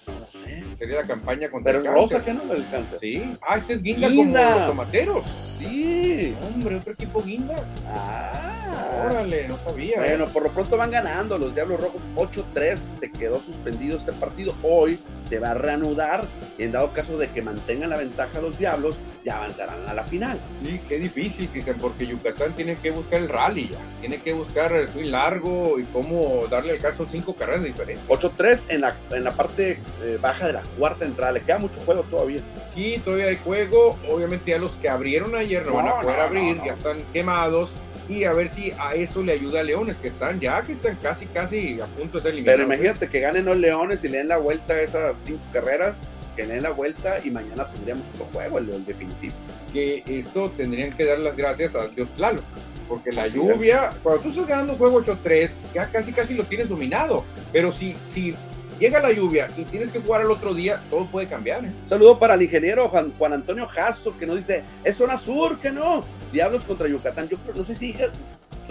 No 0.05 0.27
sé. 0.27 0.63
Sería 0.77 0.97
la 0.97 1.07
campaña 1.07 1.49
contra 1.49 1.73
Pero 1.73 1.83
el 1.83 1.91
rosa, 1.91 2.17
cáncer. 2.23 2.37
¿qué 2.37 2.45
no? 2.45 2.53
El 2.53 2.69
cáncer. 2.69 2.99
Sí. 2.99 3.33
Ah, 3.41 3.57
este 3.57 3.73
es 3.73 3.81
Guinda, 3.81 4.07
Guinda. 4.07 4.43
como 4.43 4.59
los 4.59 4.67
tomateros. 4.67 5.23
Sí. 5.57 6.35
Hombre, 6.43 6.75
otro 6.75 6.93
equipo 6.93 7.23
Guinda. 7.23 7.65
Ah. 7.87 9.07
Órale, 9.09 9.47
no 9.47 9.57
sabía. 9.57 9.95
¿eh? 9.95 10.09
Bueno, 10.09 10.27
por 10.27 10.43
lo 10.43 10.53
pronto 10.53 10.77
van 10.77 10.91
ganando 10.91 11.39
los 11.39 11.55
Diablos 11.55 11.81
Rojos 11.81 12.01
8-3. 12.15 12.77
Se 12.99 13.11
quedó 13.11 13.39
suspendido 13.39 13.97
este 13.97 14.13
partido. 14.13 14.53
Hoy 14.61 14.99
se 15.27 15.39
va 15.39 15.51
a 15.51 15.53
reanudar. 15.55 16.27
Y 16.59 16.63
en 16.63 16.71
dado 16.71 16.93
caso 16.93 17.17
de 17.17 17.29
que 17.29 17.41
mantengan 17.41 17.89
la 17.89 17.97
ventaja 17.97 18.39
los 18.41 18.59
Diablos, 18.59 18.97
ya 19.23 19.37
avanzarán 19.37 19.87
a 19.87 19.93
la 19.93 20.03
final. 20.03 20.39
Sí, 20.63 20.79
qué 20.87 20.97
difícil, 20.97 21.49
Cristian, 21.49 21.77
porque 21.79 22.07
Yucatán 22.07 22.55
tiene 22.55 22.77
que 22.77 22.91
buscar 22.91 23.21
el 23.21 23.29
rally 23.29 23.69
ya. 23.69 23.77
Tiene 23.99 24.17
que 24.19 24.33
buscar 24.33 24.71
el 24.73 24.87
swing 24.87 25.11
largo 25.11 25.79
y 25.79 25.83
cómo 25.85 26.47
darle 26.49 26.73
al 26.73 26.79
caso 26.79 27.05
cinco 27.09 27.35
carreras 27.35 27.61
de 27.61 27.69
diferencia. 27.69 28.07
8-3 28.07 28.65
en 28.69 28.81
la, 28.81 28.95
en 29.11 29.23
la 29.23 29.31
parte 29.31 29.79
eh, 30.03 30.17
baja 30.21 30.47
de 30.47 30.53
la 30.53 30.63
cuarta 30.77 31.05
entrada. 31.05 31.33
Le 31.33 31.41
queda 31.41 31.59
mucho 31.59 31.79
juego 31.85 32.03
todavía. 32.03 32.41
Sí, 32.73 33.01
todavía 33.03 33.27
hay 33.27 33.37
juego. 33.37 33.97
Obviamente 34.09 34.51
ya 34.51 34.57
los 34.57 34.73
que 34.73 34.89
abrieron 34.89 35.35
ayer 35.35 35.65
no, 35.65 35.73
van 35.73 35.87
a 35.87 36.01
poder 36.01 36.17
no, 36.17 36.23
abrir, 36.23 36.57
no. 36.57 36.65
ya 36.65 36.73
están 36.73 37.01
quemados. 37.13 37.71
Y 38.11 38.25
a 38.25 38.33
ver 38.33 38.49
si 38.49 38.73
a 38.77 38.93
eso 38.93 39.23
le 39.23 39.31
ayuda 39.31 39.61
a 39.61 39.63
Leones, 39.63 39.97
que 39.97 40.09
están 40.09 40.37
ya, 40.41 40.61
que 40.63 40.73
están 40.73 40.97
casi, 41.01 41.27
casi 41.27 41.79
a 41.79 41.85
punto 41.85 42.17
de 42.17 42.23
ser 42.23 42.33
eliminados. 42.33 42.57
Pero 42.57 42.73
imagínate 42.73 43.07
que 43.07 43.21
ganen 43.21 43.45
los 43.45 43.55
Leones 43.55 44.03
y 44.03 44.09
le 44.09 44.17
den 44.17 44.27
la 44.27 44.37
vuelta 44.37 44.73
a 44.73 44.81
esas 44.81 45.15
cinco 45.15 45.39
carreras. 45.53 46.11
Que 46.35 46.43
le 46.43 46.55
den 46.55 46.63
la 46.63 46.71
vuelta 46.71 47.19
y 47.23 47.29
mañana 47.29 47.71
tendríamos 47.71 48.05
otro 48.13 48.25
juego, 48.33 48.57
el, 48.57 48.69
el 48.69 48.85
definitivo. 48.85 49.33
que 49.71 50.03
esto 50.07 50.51
tendrían 50.57 50.91
que 50.91 51.05
dar 51.05 51.19
las 51.19 51.37
gracias 51.37 51.73
a 51.73 51.87
Dios 51.87 52.13
Tlaloc. 52.13 52.43
Porque 52.89 53.13
la 53.13 53.23
Así 53.23 53.37
lluvia, 53.37 53.91
cuando 54.03 54.23
tú 54.23 54.29
estás 54.31 54.45
ganando 54.45 54.73
un 54.73 54.79
juego 54.79 55.01
8-3, 55.01 55.71
ya 55.73 55.89
casi 55.89 56.11
casi 56.11 56.33
lo 56.33 56.43
tienes 56.43 56.67
dominado. 56.67 57.23
Pero 57.53 57.71
si, 57.71 57.95
si 58.07 58.35
llega 58.81 58.99
la 58.99 59.11
lluvia 59.11 59.47
y 59.55 59.63
tienes 59.63 59.91
que 59.91 59.99
jugar 59.99 60.21
al 60.21 60.31
otro 60.31 60.55
día, 60.55 60.81
todo 60.89 61.05
puede 61.05 61.27
cambiar. 61.27 61.61
saludo 61.85 62.17
para 62.17 62.33
el 62.33 62.41
ingeniero 62.41 62.89
Juan, 62.89 63.33
Antonio 63.33 63.67
Jasso, 63.67 64.17
que 64.17 64.25
nos 64.25 64.37
dice, 64.37 64.63
es 64.83 64.97
zona 64.97 65.19
sur, 65.19 65.59
que 65.59 65.71
no. 65.71 66.03
Diablos 66.33 66.63
contra 66.63 66.87
Yucatán. 66.87 67.29
Yo 67.29 67.37
creo, 67.37 67.55
no 67.55 67.63
sé 67.63 67.75
si 67.75 67.95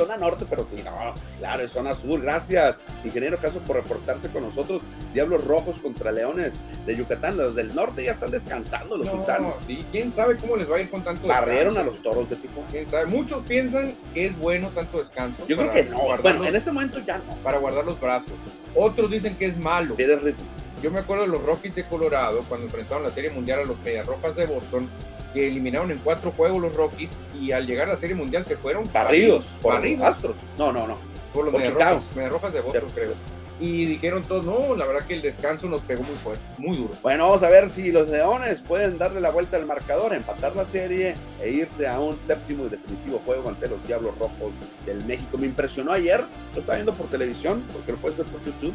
zona 0.05 0.17
norte, 0.17 0.47
pero 0.49 0.67
sí, 0.67 0.77
no, 0.85 1.15
claro, 1.39 1.63
es 1.63 1.71
zona 1.71 1.95
sur. 1.95 2.21
Gracias, 2.23 2.77
ingeniero 3.05 3.39
Jasso, 3.39 3.61
por 3.61 3.77
reportarse 3.77 4.29
con 4.31 4.43
nosotros. 4.45 4.81
Diablos 5.13 5.45
rojos 5.45 5.79
contra 5.79 6.13
Leones 6.13 6.55
de 6.87 6.97
Yucatán. 6.97 7.37
Los 7.37 7.55
del 7.55 7.75
norte 7.75 8.05
ya 8.05 8.13
están 8.13 8.31
descansando, 8.31 8.97
los 8.97 9.09
sultanes. 9.09 9.53
sí, 9.67 9.85
quién 9.93 10.11
sabe 10.11 10.37
cómo 10.37 10.57
les 10.57 10.71
va 10.71 10.77
a 10.77 10.81
ir 10.81 10.91
con 10.91 11.03
tanto 11.03 11.27
Barrieron 11.27 11.77
a 11.79 11.83
los 11.83 12.01
toros 12.03 12.29
de 12.31 12.37
tipo. 12.37 12.63
¿Quién 12.71 12.87
sabe? 12.87 13.07
Muchos 13.07 13.45
piensan 13.47 13.95
que 14.15 14.27
es 14.27 14.39
bueno 14.39 14.69
tanto 14.69 14.99
descanso. 14.99 15.47
Yo 15.47 15.57
creo 15.57 15.73
que 15.73 15.85
no. 15.85 15.99
Bueno, 16.23 16.39
los- 16.41 16.49
en 16.49 16.57
este 16.57 16.73
momento 16.73 16.99
ya 17.07 17.19
no. 17.19 17.35
para 17.43 17.59
guardar 17.59 17.85
los 17.85 18.01
brazos. 18.01 18.33
Otros 18.75 19.11
dicen 19.11 19.37
que 19.37 19.47
es 19.47 19.57
malo. 19.59 19.95
Ritmo. 19.97 20.45
Yo 20.83 20.91
me 20.91 21.01
acuerdo 21.01 21.25
de 21.25 21.29
los 21.29 21.43
Rockies 21.43 21.75
de 21.75 21.85
Colorado 21.85 22.43
cuando 22.49 22.67
enfrentaron 22.67 23.03
la 23.03 23.11
Serie 23.11 23.31
Mundial 23.31 23.61
a 23.61 23.65
los 23.65 23.79
Medias 23.81 24.07
Rojas 24.07 24.35
de 24.37 24.47
Boston, 24.47 24.89
que 25.35 25.47
eliminaron 25.49 25.91
en 25.91 25.99
cuatro 25.99 26.33
juegos 26.33 26.61
los 26.63 26.75
Rockies 26.75 27.19
y 27.39 27.53
al 27.53 27.67
llegar 27.67 27.89
a 27.89 27.93
la 27.93 27.97
Serie 27.97 28.17
Mundial 28.17 28.45
se 28.45 28.57
fueron 28.57 28.91
Barridos 28.93 29.45
por 29.61 29.75
los 29.75 29.81
barridos 29.83 30.07
Astros. 30.07 30.37
No, 30.59 30.73
no, 30.73 30.87
no. 30.87 30.97
por 31.33 31.45
los 31.45 31.53
por 31.53 31.61
Medias 31.61 31.75
Chicago. 31.75 31.95
Rojas, 31.97 32.17
Medias 32.17 32.33
Rojas 32.33 32.53
de 32.53 32.61
Boston, 32.61 32.91
Cierto. 32.93 32.95
creo. 32.95 33.40
Y 33.61 33.85
dijeron 33.85 34.23
todos, 34.23 34.47
no, 34.47 34.75
la 34.75 34.87
verdad 34.87 35.07
que 35.07 35.15
el 35.15 35.21
descanso 35.23 35.69
nos 35.69 35.83
pegó 35.83 36.03
muy 36.03 36.15
fuerte, 36.17 36.43
muy 36.57 36.79
duro. 36.79 36.95
Bueno, 37.03 37.29
vamos 37.29 37.43
a 37.43 37.51
ver 37.51 37.69
si 37.69 37.93
los 37.93 38.09
Leones 38.09 38.61
pueden 38.61 38.97
darle 38.97 39.21
la 39.21 39.31
vuelta 39.31 39.59
al 39.59 39.67
marcador, 39.67 40.15
empatar 40.15 40.57
la 40.57 40.65
serie 40.65 41.15
e 41.43 41.51
irse 41.51 41.87
a 41.87 42.01
un 42.01 42.19
séptimo 42.19 42.65
y 42.65 42.71
definitivo 42.71 43.21
juego 43.27 43.51
ante 43.51 43.69
los 43.69 43.87
Diablos 43.87 44.17
Rojos 44.19 44.53
del 44.87 45.05
México. 45.05 45.37
Me 45.37 45.47
impresionó 45.47 45.93
ayer, 45.93 46.25
lo 46.55 46.61
estaba 46.61 46.77
viendo 46.77 46.95
por 46.95 47.07
televisión, 47.09 47.63
porque 47.73 47.93
lo 47.93 47.99
puedes 47.99 48.17
ver 48.17 48.27
por 48.29 48.43
YouTube. 48.45 48.75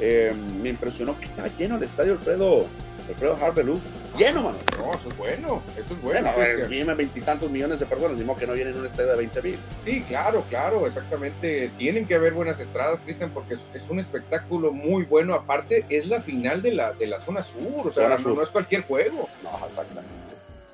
eh, 0.00 0.32
me 0.62 0.68
impresionó 0.68 1.18
que 1.18 1.24
estaba 1.24 1.48
lleno 1.58 1.76
el 1.76 1.82
estadio 1.82 2.12
Alfredo 2.12 2.66
Alfredo 3.08 3.38
Harvelu, 3.40 3.80
lleno, 4.18 4.42
mano. 4.42 4.58
No, 4.78 4.94
eso 4.94 5.08
es 5.08 5.16
bueno, 5.16 5.62
eso 5.76 5.94
es 5.94 6.02
bueno. 6.02 6.32
Bueno, 6.34 6.68
vienen 6.68 6.96
veintitantos 6.96 7.50
millones 7.50 7.78
de 7.80 7.86
personas, 7.86 8.18
ni 8.18 8.34
que 8.34 8.46
no 8.46 8.52
vienen 8.52 8.74
en 8.74 8.80
un 8.80 8.86
estadio 8.86 9.10
de 9.10 9.16
20 9.16 9.42
mil. 9.42 9.58
Sí, 9.84 10.02
claro, 10.06 10.44
claro, 10.48 10.86
exactamente. 10.86 11.70
Tienen 11.78 12.06
que 12.06 12.14
haber 12.14 12.34
buenas 12.34 12.60
estradas, 12.60 13.00
Cristian, 13.04 13.30
porque 13.30 13.54
es, 13.54 13.60
es, 13.74 13.88
un 13.88 13.98
espectáculo 14.00 14.72
muy 14.72 15.04
bueno. 15.04 15.34
Aparte, 15.34 15.86
es 15.88 16.06
la 16.06 16.20
final 16.20 16.62
de 16.62 16.72
la, 16.72 16.92
de 16.92 17.06
la 17.06 17.18
zona 17.18 17.42
sur, 17.42 17.88
o 17.88 17.92
sea, 17.92 18.08
no, 18.08 18.34
no, 18.34 18.42
es 18.42 18.50
cualquier 18.50 18.82
juego. 18.82 19.28
No, 19.42 19.66
exactamente. 19.66 20.28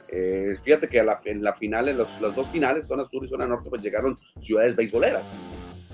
Eh, 0.09 0.57
fíjate 0.62 0.89
que 0.89 1.01
a 1.01 1.05
la, 1.05 1.20
en 1.24 1.43
la 1.43 1.55
final, 1.55 1.89
en 1.89 1.99
los, 1.99 2.20
las 2.20 2.35
dos 2.35 2.49
finales, 2.49 2.87
zona 2.87 3.05
sur 3.05 3.24
y 3.24 3.28
zona 3.28 3.47
norte, 3.47 3.68
pues 3.70 3.82
llegaron 3.82 4.16
ciudades 4.39 4.76
beisboleras. 4.76 5.30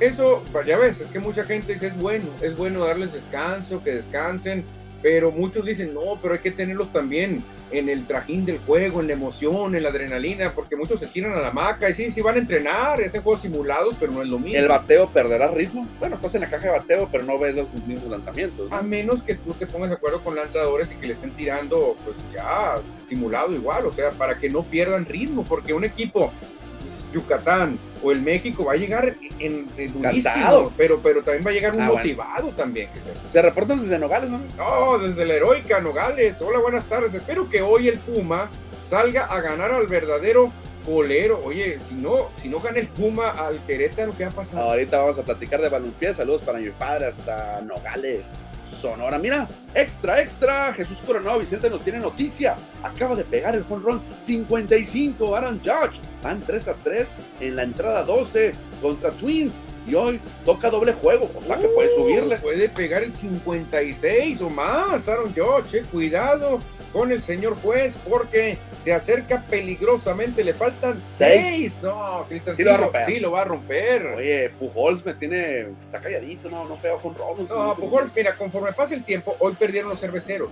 Eso, 0.00 0.42
pues, 0.52 0.66
ya 0.66 0.76
ves, 0.76 1.00
es 1.00 1.10
que 1.10 1.18
mucha 1.18 1.44
gente 1.44 1.72
dice, 1.72 1.86
es 1.86 1.96
bueno, 1.96 2.26
es 2.42 2.56
bueno 2.56 2.84
darles 2.84 3.12
descanso, 3.12 3.82
que 3.82 3.92
descansen, 3.94 4.64
pero 5.02 5.32
muchos 5.32 5.66
dicen, 5.66 5.92
no, 5.92 6.18
pero 6.22 6.34
hay 6.34 6.40
que 6.40 6.52
tenerlos 6.52 6.92
también 6.92 7.42
en 7.72 7.88
el 7.88 8.06
trajín 8.06 8.44
del 8.44 8.58
juego, 8.58 9.00
en 9.00 9.08
la 9.08 9.14
emoción, 9.14 9.74
en 9.74 9.82
la 9.82 9.88
adrenalina, 9.88 10.54
porque 10.54 10.76
muchos 10.76 11.00
se 11.00 11.06
tiran 11.06 11.32
a 11.32 11.40
la 11.40 11.50
maca 11.50 11.90
y 11.90 11.94
sí, 11.94 12.10
sí 12.12 12.20
van 12.20 12.36
a 12.36 12.38
entrenar, 12.38 13.02
hacen 13.02 13.22
juegos 13.22 13.42
simulados, 13.42 13.96
pero 13.98 14.12
no 14.12 14.22
es 14.22 14.28
lo 14.28 14.38
mismo. 14.38 14.58
El 14.58 14.68
bateo 14.68 15.08
perderá 15.10 15.48
ritmo. 15.48 15.88
Bueno, 15.98 16.16
estás 16.16 16.34
en 16.34 16.42
la 16.42 16.50
caja 16.50 16.66
de 16.66 16.78
bateo, 16.78 17.08
pero 17.10 17.24
no 17.24 17.38
ves 17.38 17.56
los 17.56 17.72
mismos 17.86 18.10
lanzamientos. 18.10 18.70
¿no? 18.70 18.76
A 18.76 18.82
menos 18.82 19.22
que 19.22 19.34
tú 19.34 19.52
te 19.54 19.66
pongas 19.66 19.90
de 19.90 19.96
acuerdo 19.96 20.22
con 20.22 20.36
lanzadores 20.36 20.92
y 20.92 20.94
que 20.94 21.08
le 21.08 21.14
estén 21.14 21.32
tirando, 21.32 21.96
pues 22.04 22.16
ya 22.32 22.76
simulado 23.04 23.52
igual, 23.54 23.86
o 23.86 23.92
sea, 23.92 24.10
para 24.10 24.38
que 24.38 24.48
no 24.48 24.62
pierdan 24.62 25.04
ritmo, 25.06 25.44
porque 25.44 25.74
un 25.74 25.84
equipo 25.84 26.32
Yucatán 27.12 27.78
o 28.02 28.10
el 28.12 28.20
México 28.22 28.64
va 28.64 28.72
a 28.72 28.76
llegar 28.76 29.14
en, 29.38 29.68
en 29.76 29.92
durísimo, 29.92 30.72
pero, 30.76 31.00
pero 31.00 31.22
también 31.22 31.46
va 31.46 31.50
a 31.50 31.54
llegar 31.54 31.72
un 31.74 31.80
Ah, 31.80 31.86
bueno. 31.88 31.98
motivado 32.02 32.48
también. 32.50 32.88
Se 33.32 33.40
reportan 33.42 33.80
desde 33.80 33.98
Nogales, 33.98 34.30
¿no? 34.30 34.40
No, 34.56 34.98
desde 34.98 35.24
la 35.24 35.34
heroica 35.34 35.80
Nogales. 35.80 36.40
Hola, 36.40 36.58
buenas 36.60 36.84
tardes. 36.86 37.14
Espero 37.14 37.48
que 37.48 37.62
hoy 37.62 37.88
el 37.88 37.98
Puma 37.98 38.50
salga 38.88 39.24
a 39.26 39.40
ganar 39.40 39.70
al 39.72 39.86
verdadero 39.86 40.52
colero. 40.84 41.40
Oye, 41.44 41.78
si 41.80 41.94
no, 41.94 42.30
si 42.40 42.48
no 42.48 42.58
gana 42.58 42.78
el 42.80 42.88
Puma 42.88 43.30
al 43.30 43.64
Querétaro, 43.66 44.12
¿qué 44.16 44.24
ha 44.24 44.30
pasado? 44.30 44.62
Ahorita 44.70 44.98
vamos 45.00 45.18
a 45.18 45.22
platicar 45.22 45.60
de 45.60 45.68
balompié. 45.68 46.12
Saludos 46.14 46.42
para 46.42 46.58
mi 46.58 46.70
padre 46.70 47.06
hasta 47.06 47.60
Nogales, 47.62 48.32
Sonora. 48.64 49.18
Mira, 49.18 49.46
extra, 49.74 50.20
extra. 50.20 50.72
Jesús 50.72 50.98
Coronado 51.06 51.38
Vicente 51.38 51.70
nos 51.70 51.82
tiene 51.82 52.00
noticia. 52.00 52.56
Acaba 52.82 53.14
de 53.14 53.24
pegar 53.24 53.54
el 53.54 53.64
home 53.68 53.82
run 53.84 54.02
55. 54.20 55.36
Aaron 55.36 55.60
Judge. 55.64 56.00
Van 56.22 56.40
3 56.40 56.68
a 56.68 56.74
3 56.74 57.08
en 57.40 57.56
la 57.56 57.62
entrada 57.64 58.02
12 58.04 58.54
contra 58.80 59.10
Twins. 59.10 59.58
Y 59.86 59.96
hoy 59.96 60.20
toca 60.44 60.70
doble 60.70 60.92
juego. 60.92 61.28
O 61.36 61.44
sea 61.44 61.58
que 61.58 61.66
puede 61.68 61.88
Uh, 61.90 61.94
subirle. 62.02 62.38
Puede 62.38 62.68
pegar 62.68 63.02
el 63.02 63.12
56 63.12 64.40
o 64.40 64.48
más, 64.48 65.08
Aaron 65.08 65.34
George. 65.34 65.78
eh. 65.78 65.82
Cuidado 65.90 66.60
con 66.92 67.10
el 67.10 67.20
señor 67.22 67.56
juez 67.60 67.96
porque 68.08 68.58
se 68.84 68.92
acerca 68.92 69.42
peligrosamente. 69.50 70.44
Le 70.44 70.54
faltan 70.54 71.00
Seis. 71.02 71.78
6. 71.78 71.82
No, 71.82 72.24
Cristian, 72.28 72.56
Sí 72.56 72.62
sí, 72.62 72.68
lo 72.68 72.70
va 72.70 72.76
a 72.76 72.80
romper. 72.84 73.06
sí 73.06 73.20
lo 73.20 73.30
va 73.32 73.40
a 73.40 73.44
romper. 73.44 74.06
Oye, 74.06 74.50
Pujols 74.60 75.04
me 75.04 75.14
tiene. 75.14 75.66
Está 75.86 76.00
calladito, 76.00 76.48
no, 76.48 76.64
no 76.68 76.76
pega 76.76 76.96
con 76.98 77.14
runs. 77.16 77.50
No, 77.50 77.74
Pujols, 77.74 78.12
mira, 78.14 78.36
conforme 78.36 78.72
pase 78.72 78.94
el 78.94 79.02
tiempo, 79.02 79.34
hoy 79.40 79.54
perdieron 79.58 79.90
los 79.90 79.98
cerveceros. 80.00 80.48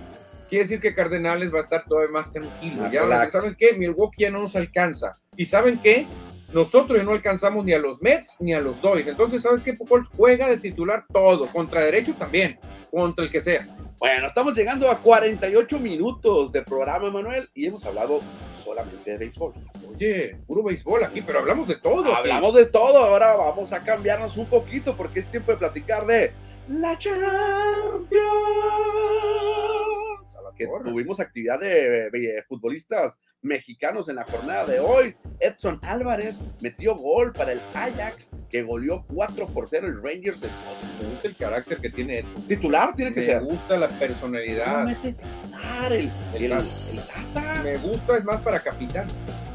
Quiere 0.51 0.65
decir 0.65 0.81
que 0.81 0.93
Cardenales 0.93 1.49
va 1.49 1.59
a 1.59 1.61
estar 1.61 1.85
todavía 1.85 2.11
más 2.11 2.33
tranquilo. 2.33 2.83
Ya. 2.91 3.29
¿Saben 3.29 3.55
qué? 3.57 3.71
Milwaukee 3.71 4.23
ya 4.23 4.31
no 4.31 4.41
nos 4.41 4.53
alcanza. 4.57 5.13
¿Y 5.37 5.45
saben 5.45 5.79
qué? 5.81 6.05
Nosotros 6.51 6.97
ya 6.97 7.05
no 7.05 7.13
alcanzamos 7.13 7.63
ni 7.63 7.71
a 7.71 7.79
los 7.79 8.01
Mets 8.01 8.35
ni 8.41 8.53
a 8.53 8.59
los 8.59 8.81
Dodgers. 8.81 9.07
Entonces, 9.07 9.43
¿sabes 9.43 9.61
qué? 9.61 9.71
Pujols 9.71 10.09
juega 10.09 10.49
de 10.49 10.57
titular 10.57 11.05
todo. 11.09 11.47
Contra 11.47 11.85
derecho 11.85 12.13
también. 12.19 12.59
Contra 12.91 13.23
el 13.23 13.31
que 13.31 13.39
sea. 13.39 13.65
Bueno, 13.97 14.27
estamos 14.27 14.53
llegando 14.57 14.91
a 14.91 14.97
48 14.99 15.79
minutos 15.79 16.51
de 16.51 16.61
programa, 16.63 17.09
Manuel, 17.09 17.47
y 17.53 17.67
hemos 17.67 17.85
hablado 17.85 18.19
solamente 18.61 19.11
de 19.11 19.19
béisbol. 19.19 19.53
Oye, 19.89 20.35
puro 20.45 20.63
béisbol 20.63 21.05
aquí, 21.05 21.21
pero 21.21 21.39
hablamos 21.39 21.65
de 21.69 21.75
todo. 21.75 22.13
Hablamos 22.13 22.53
de 22.55 22.65
todo, 22.65 22.97
ahora 22.97 23.37
vamos 23.37 23.71
a 23.71 23.85
cambiarnos 23.85 24.35
un 24.35 24.47
poquito 24.47 24.97
porque 24.97 25.21
es 25.21 25.27
tiempo 25.27 25.53
de 25.53 25.59
platicar 25.59 26.05
de 26.05 26.33
la 26.67 26.97
Champions. 26.97 28.11
A 30.35 30.41
la 30.41 30.51
Que 30.55 30.65
torre. 30.67 30.89
tuvimos 30.89 31.19
actividad 31.19 31.59
de, 31.59 32.09
de 32.11 32.43
futbolistas 32.47 33.19
mexicanos 33.41 34.07
en 34.09 34.15
la 34.15 34.23
jornada 34.25 34.65
de 34.65 34.79
hoy. 34.79 35.15
Edson 35.39 35.79
Álvarez 35.83 36.39
metió 36.61 36.95
gol 36.95 37.33
para 37.33 37.51
el 37.53 37.61
Ajax, 37.73 38.29
que 38.49 38.61
goleó 38.63 39.03
4 39.13 39.47
por 39.47 39.67
0 39.67 39.87
el 39.87 40.01
Rangers. 40.03 40.41
Me 40.41 41.09
gusta 41.09 41.27
el 41.27 41.35
carácter 41.35 41.79
que 41.79 41.89
tiene 41.89 42.19
Edson. 42.19 42.47
Titular 42.47 42.93
tiene 42.95 43.11
que 43.11 43.19
Me 43.21 43.25
ser. 43.25 43.43
gusta 43.43 43.77
la 43.77 43.87
No 43.87 43.99
personalidad. 43.99 44.83
mete 44.85 45.13
titular 45.13 45.93
el, 45.93 46.11
el. 46.35 46.53
Me 47.63 47.77
gusta, 47.77 48.17
es 48.17 48.23
más 48.23 48.41
para 48.41 48.59
capitán. 48.59 49.07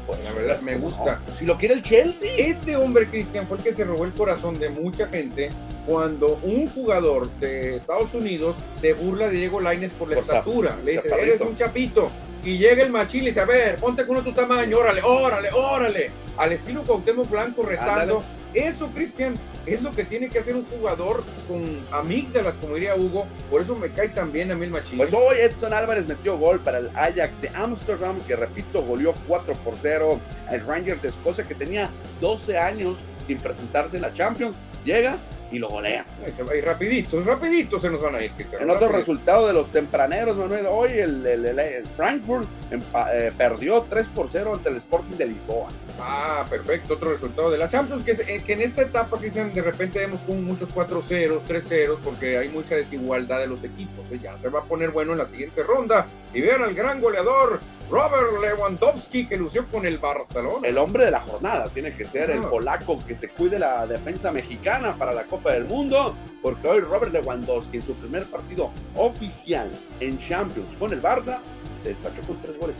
Pues, 0.07 0.23
La 0.23 0.31
verdad, 0.31 0.61
me 0.61 0.73
¿cómo 0.73 0.85
gusta. 0.85 1.21
no? 1.27 1.35
Si 1.35 1.45
lo 1.45 1.57
quiere 1.57 1.75
el 1.75 1.83
Chelsea. 1.83 2.31
Este 2.37 2.75
hombre, 2.77 3.09
Cristian, 3.09 3.45
fue 3.45 3.57
el 3.57 3.63
que 3.63 3.73
se 3.73 3.83
robó 3.83 4.05
el 4.05 4.13
corazón 4.13 4.57
de 4.57 4.69
mucha 4.69 5.07
gente 5.07 5.49
cuando 5.85 6.39
un 6.43 6.67
jugador 6.69 7.29
de 7.39 7.75
Estados 7.75 8.13
Unidos 8.13 8.55
se 8.73 8.93
burla 8.93 9.27
de 9.27 9.35
Diego 9.37 9.59
Lainez 9.59 9.91
por 9.91 10.07
la 10.09 10.15
Por 10.15 10.23
zap- 10.25 10.27
estatura. 10.37 10.77
Le 10.83 10.93
dice, 10.93 11.09
eres 11.21 11.41
un 11.41 11.55
chapito. 11.55 12.09
Y 12.47 12.57
llega 12.57 12.81
el 12.81 12.91
machín 12.91 13.23
y 13.23 13.25
dice, 13.25 13.41
a 13.41 13.45
ver, 13.45 13.75
ponte 13.75 14.07
con 14.07 14.23
tu 14.23 14.31
tamaño, 14.31 14.77
órale, 14.77 15.01
órale, 15.03 15.49
órale. 15.51 16.11
Al 16.37 16.53
estilo 16.53 16.81
Cuauhtémoc 16.83 17.29
Blanco 17.29 17.61
retando. 17.61 18.23
Eso, 18.53 18.87
Cristian, 18.87 19.33
es 19.65 19.81
lo 19.81 19.91
que 19.91 20.05
tiene 20.05 20.29
que 20.29 20.39
hacer 20.39 20.55
un 20.55 20.63
jugador 20.63 21.25
con 21.45 21.65
amígdalas, 21.91 22.55
como 22.55 22.75
diría 22.75 22.95
Hugo. 22.95 23.27
Por 23.51 23.61
eso 23.61 23.75
me 23.75 23.91
cae 23.91 24.07
tan 24.07 24.31
bien 24.31 24.49
a 24.49 24.55
mí 24.55 24.63
el 24.63 24.71
machín. 24.71 24.97
Pues 24.97 25.13
hoy 25.13 25.35
Edson 25.41 25.73
Álvarez 25.73 26.07
metió 26.07 26.37
gol 26.37 26.61
para 26.61 26.77
el 26.77 26.89
Ajax 26.95 27.41
de 27.41 27.49
Amsterdam, 27.53 28.17
que 28.25 28.37
repito, 28.37 28.81
goleó 28.81 29.13
4 29.27 29.53
por 29.55 29.73
0 29.81 30.17
al 30.47 30.65
Rangers 30.65 31.01
de 31.01 31.09
Escocia, 31.09 31.45
que 31.45 31.53
tenía 31.53 31.89
12 32.21 32.57
años 32.57 32.99
sin 33.27 33.39
presentarse 33.39 33.97
en 33.97 34.03
la 34.03 34.13
Champions. 34.13 34.55
Llega 34.85 35.17
y 35.51 35.59
lo 35.59 35.69
golea. 35.69 36.05
se 36.35 36.43
va 36.43 36.53
a 36.53 36.55
ir 36.55 36.65
rapidito, 36.65 37.21
rapidito 37.23 37.79
se 37.79 37.89
nos 37.89 38.01
van 38.01 38.15
a 38.15 38.23
ir. 38.23 38.31
En 38.59 38.69
otro 38.69 38.89
resultado 38.89 39.47
de 39.47 39.53
los 39.53 39.71
tempraneros, 39.71 40.37
Manuel, 40.37 40.65
hoy 40.67 40.91
el, 40.93 41.83
Frankfurt 41.95 42.47
eh, 42.71 43.31
perdió 43.37 43.85
3 43.89 44.07
por 44.07 44.29
0 44.31 44.55
ante 44.55 44.69
el 44.69 44.77
Sporting 44.77 45.17
de 45.17 45.27
Lisboa. 45.27 45.69
Ah, 45.99 46.45
perfecto, 46.49 46.95
otro 46.95 47.11
resultado 47.11 47.49
de 47.49 47.57
la 47.57 47.67
Champions, 47.67 48.03
que, 48.03 48.11
eh, 48.11 48.41
que 48.45 48.53
en 48.53 48.61
esta 48.61 48.81
etapa 48.81 49.17
dicen 49.17 49.53
de 49.53 49.61
repente 49.61 49.99
vemos 49.99 50.19
con 50.21 50.43
muchos 50.43 50.69
4-0, 50.73 51.41
3-0, 51.47 51.97
porque 52.03 52.37
hay 52.37 52.49
mucha 52.49 52.75
desigualdad 52.75 53.39
de 53.39 53.47
los 53.47 53.63
equipos. 53.63 54.09
¿eh? 54.11 54.19
Ya 54.21 54.37
se 54.37 54.49
va 54.49 54.59
a 54.59 54.63
poner 54.63 54.91
bueno 54.91 55.13
en 55.13 55.19
la 55.19 55.25
siguiente 55.25 55.63
ronda. 55.63 56.07
Y 56.33 56.41
vean 56.41 56.63
al 56.63 56.73
gran 56.73 57.01
goleador 57.01 57.59
Robert 57.89 58.41
Lewandowski 58.41 59.27
que 59.27 59.37
lució 59.37 59.65
con 59.67 59.85
el 59.85 59.97
Barcelona. 59.97 60.67
El 60.67 60.77
hombre 60.77 61.05
de 61.05 61.11
la 61.11 61.21
jornada 61.21 61.69
tiene 61.69 61.93
que 61.93 62.05
ser 62.05 62.29
el 62.31 62.39
ah. 62.39 62.49
polaco 62.49 62.99
que 63.05 63.15
se 63.15 63.29
cuide 63.29 63.57
la 63.57 63.87
defensa 63.87 64.31
mexicana 64.31 64.95
para 64.95 65.13
la 65.13 65.23
Copa 65.23 65.36
del 65.45 65.65
Mundo, 65.65 66.15
porque 66.41 66.67
hoy 66.67 66.79
Robert 66.81 67.13
Lewandowski 67.13 67.77
en 67.77 67.83
su 67.83 67.93
primer 67.95 68.25
partido 68.25 68.71
oficial 68.95 69.69
en 69.99 70.17
Champions 70.19 70.75
con 70.77 70.91
el 70.91 71.01
Barça 71.01 71.39
se 71.83 71.89
despachó 71.89 72.21
con 72.23 72.41
tres 72.41 72.57
goles. 72.59 72.75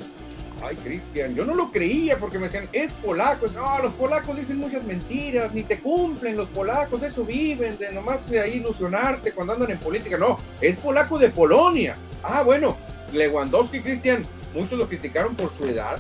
Ay, 0.62 0.76
Cristian, 0.78 1.36
yo 1.36 1.45
no 1.45 1.53
lo 1.53 1.72
creía 1.72 2.18
porque 2.20 2.39
me 2.39 2.45
decían, 2.45 2.68
es 2.74 2.93
polaco. 2.95 3.47
No, 3.47 3.80
los 3.80 3.93
polacos 3.93 4.36
dicen 4.36 4.58
muchas 4.58 4.84
mentiras, 4.84 5.53
ni 5.53 5.64
te 5.64 5.80
cumplen 5.80 6.36
los 6.36 6.49
polacos, 6.49 6.99
de 6.99 7.08
eso 7.08 7.24
viven, 7.24 7.78
de 7.78 7.91
nomás 7.91 8.32
ahí 8.32 8.53
ilusionarte 8.53 9.32
cuando 9.34 9.53
andan 9.53 9.72
en 9.72 9.78
política. 9.78 10.18
No, 10.18 10.39
es 10.60 10.76
polaco 10.78 11.20
de 11.20 11.30
Polonia. 11.30 11.95
Ah, 12.24 12.41
bueno, 12.41 12.76
Lewandowski, 13.14 13.82
Cristian, 13.82 14.24
muchos 14.53 14.80
lo 14.80 14.88
criticaron 14.88 15.36
por 15.36 15.55
su 15.58 15.66
edad, 15.66 15.99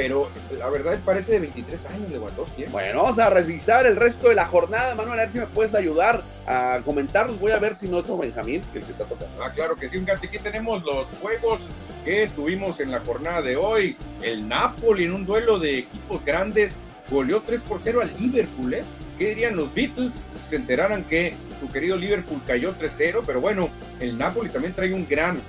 pero 0.00 0.30
la 0.58 0.70
verdad 0.70 0.98
parece 1.04 1.32
de 1.32 1.40
23 1.40 1.84
años 1.84 2.10
Lewandowski. 2.10 2.62
¿eh? 2.62 2.68
Bueno, 2.72 3.02
vamos 3.02 3.18
a 3.18 3.28
revisar 3.28 3.84
el 3.84 3.96
resto 3.96 4.30
de 4.30 4.34
la 4.34 4.46
jornada, 4.46 4.94
Manuel, 4.94 5.18
a 5.18 5.22
ver 5.24 5.30
si 5.30 5.38
me 5.38 5.46
puedes 5.46 5.74
ayudar 5.74 6.22
a 6.46 6.80
comentarlos. 6.86 7.38
Voy 7.38 7.52
a 7.52 7.58
ver 7.58 7.76
si 7.76 7.86
no 7.86 7.98
es 7.98 8.06
Benjamín, 8.18 8.62
el 8.72 8.82
que 8.82 8.90
está 8.90 9.04
tocando. 9.04 9.44
Ah, 9.44 9.52
claro 9.54 9.76
que 9.76 9.90
sí, 9.90 9.98
un 9.98 10.10
aquí 10.10 10.38
tenemos 10.38 10.82
los 10.84 11.10
juegos 11.20 11.68
que 12.02 12.30
tuvimos 12.34 12.80
en 12.80 12.92
la 12.92 13.00
jornada 13.00 13.42
de 13.42 13.56
hoy. 13.56 13.94
El 14.22 14.48
Napoli 14.48 15.04
en 15.04 15.12
un 15.12 15.26
duelo 15.26 15.58
de 15.58 15.80
equipos 15.80 16.24
grandes 16.24 16.78
goleó 17.10 17.42
3 17.42 17.60
por 17.60 17.82
0 17.82 18.00
al 18.00 18.10
Liverpool, 18.18 18.72
¿eh? 18.72 18.84
¿Qué 19.18 19.28
dirían 19.28 19.54
los 19.54 19.74
Beatles? 19.74 20.24
Se 20.48 20.56
enteraran 20.56 21.04
que 21.04 21.34
su 21.60 21.68
querido 21.68 21.98
Liverpool 21.98 22.40
cayó 22.46 22.74
3-0, 22.74 23.20
pero 23.26 23.42
bueno, 23.42 23.68
el 24.00 24.16
Napoli 24.16 24.48
también 24.48 24.72
trae 24.72 24.94
un 24.94 25.06
gran 25.06 25.42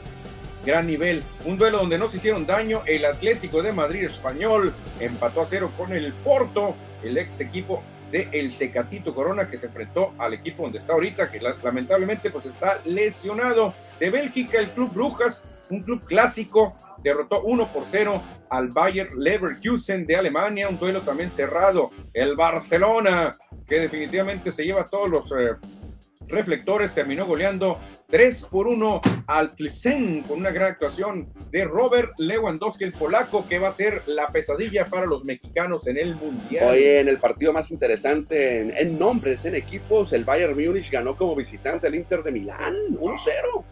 gran 0.65 0.87
nivel. 0.87 1.23
Un 1.45 1.57
duelo 1.57 1.79
donde 1.79 1.97
no 1.97 2.09
se 2.09 2.17
hicieron 2.17 2.45
daño. 2.45 2.83
El 2.85 3.05
Atlético 3.05 3.61
de 3.61 3.71
Madrid 3.71 4.03
español 4.03 4.73
empató 4.99 5.41
a 5.41 5.45
cero 5.45 5.71
con 5.77 5.93
el 5.93 6.13
Porto, 6.13 6.75
el 7.03 7.17
ex 7.17 7.39
equipo 7.39 7.83
de 8.11 8.27
el 8.33 8.57
Tecatito 8.57 9.15
Corona 9.15 9.49
que 9.49 9.57
se 9.57 9.67
enfrentó 9.67 10.13
al 10.17 10.33
equipo 10.33 10.63
donde 10.63 10.79
está 10.79 10.93
ahorita, 10.93 11.31
que 11.31 11.39
lamentablemente 11.39 12.29
pues 12.29 12.45
está 12.45 12.79
lesionado. 12.85 13.73
De 13.99 14.09
Bélgica, 14.09 14.59
el 14.59 14.67
Club 14.67 14.93
Brujas, 14.93 15.45
un 15.69 15.81
club 15.83 16.03
clásico, 16.05 16.75
derrotó 17.01 17.41
1 17.41 17.71
por 17.71 17.85
0 17.89 18.21
al 18.49 18.67
Bayer 18.67 19.11
Leverkusen 19.13 20.05
de 20.05 20.17
Alemania, 20.17 20.69
un 20.69 20.77
duelo 20.77 21.01
también 21.01 21.29
cerrado. 21.29 21.91
El 22.13 22.35
Barcelona, 22.35 23.35
que 23.67 23.79
definitivamente 23.79 24.51
se 24.51 24.65
lleva 24.65 24.85
todos 24.85 25.09
los 25.09 25.31
eh, 25.31 25.55
reflectores, 26.27 26.93
terminó 26.93 27.25
goleando 27.25 27.79
3 28.11 28.47
por 28.51 28.67
1 28.67 29.01
al 29.25 29.55
Tlsen 29.55 30.23
con 30.23 30.39
una 30.39 30.51
gran 30.51 30.73
actuación 30.73 31.31
de 31.49 31.63
Robert 31.63 32.11
Lewandowski, 32.17 32.83
el 32.83 32.91
polaco, 32.91 33.47
que 33.47 33.57
va 33.57 33.69
a 33.69 33.71
ser 33.71 34.03
la 34.05 34.27
pesadilla 34.33 34.83
para 34.83 35.05
los 35.05 35.23
mexicanos 35.23 35.87
en 35.87 35.97
el 35.97 36.15
Mundial. 36.15 36.71
Hoy 36.71 36.83
en 36.83 37.07
el 37.07 37.19
partido 37.19 37.53
más 37.53 37.71
interesante 37.71 38.81
en, 38.81 38.99
nombres, 38.99 39.45
en 39.45 39.55
equipos, 39.55 40.11
el 40.11 40.25
Bayern 40.25 40.53
Múnich 40.53 40.91
ganó 40.91 41.15
como 41.15 41.37
visitante 41.37 41.87
al 41.87 41.95
Inter 41.95 42.21
de 42.21 42.33
Milán, 42.33 42.73
1-0. 42.91 43.17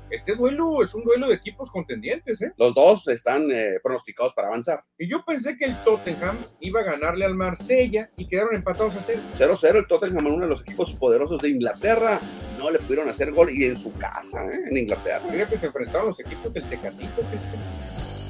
Este 0.09 0.35
duelo 0.35 0.81
es 0.81 0.93
un 0.93 1.03
duelo 1.03 1.27
de 1.27 1.35
equipos 1.35 1.69
contendientes, 1.69 2.41
¿eh? 2.41 2.53
Los 2.57 2.73
dos 2.73 3.07
están 3.09 3.51
eh, 3.51 3.79
pronosticados 3.83 4.33
para 4.33 4.47
avanzar. 4.47 4.85
Y 4.97 5.09
yo 5.09 5.25
pensé 5.25 5.57
que 5.57 5.65
el 5.65 5.83
Tottenham 5.83 6.37
iba 6.61 6.79
a 6.79 6.83
ganarle 6.83 7.25
al 7.25 7.35
Marsella 7.35 8.09
y 8.15 8.25
quedaron 8.25 8.55
empatados 8.55 8.95
a 8.95 9.01
0. 9.01 9.19
0-0, 9.37 9.75
el 9.75 9.87
Tottenham, 9.87 10.27
uno 10.27 10.45
de 10.45 10.49
los 10.49 10.61
equipos 10.61 10.93
poderosos 10.93 11.41
de 11.41 11.49
Inglaterra, 11.49 12.21
no 12.59 12.69
le 12.69 12.79
pudieron 12.79 13.09
hacer 13.09 13.31
gol 13.31 13.49
y 13.51 13.65
en 13.65 13.75
su 13.75 13.91
casa, 13.97 14.45
¿eh? 14.45 14.65
en 14.69 14.77
Inglaterra. 14.77 15.23
Mira 15.31 15.47
que 15.47 15.57
se 15.57 15.67
enfrentaron 15.67 16.09
los 16.09 16.19
equipos 16.19 16.53
del 16.53 16.63
Tecatito, 16.69 17.23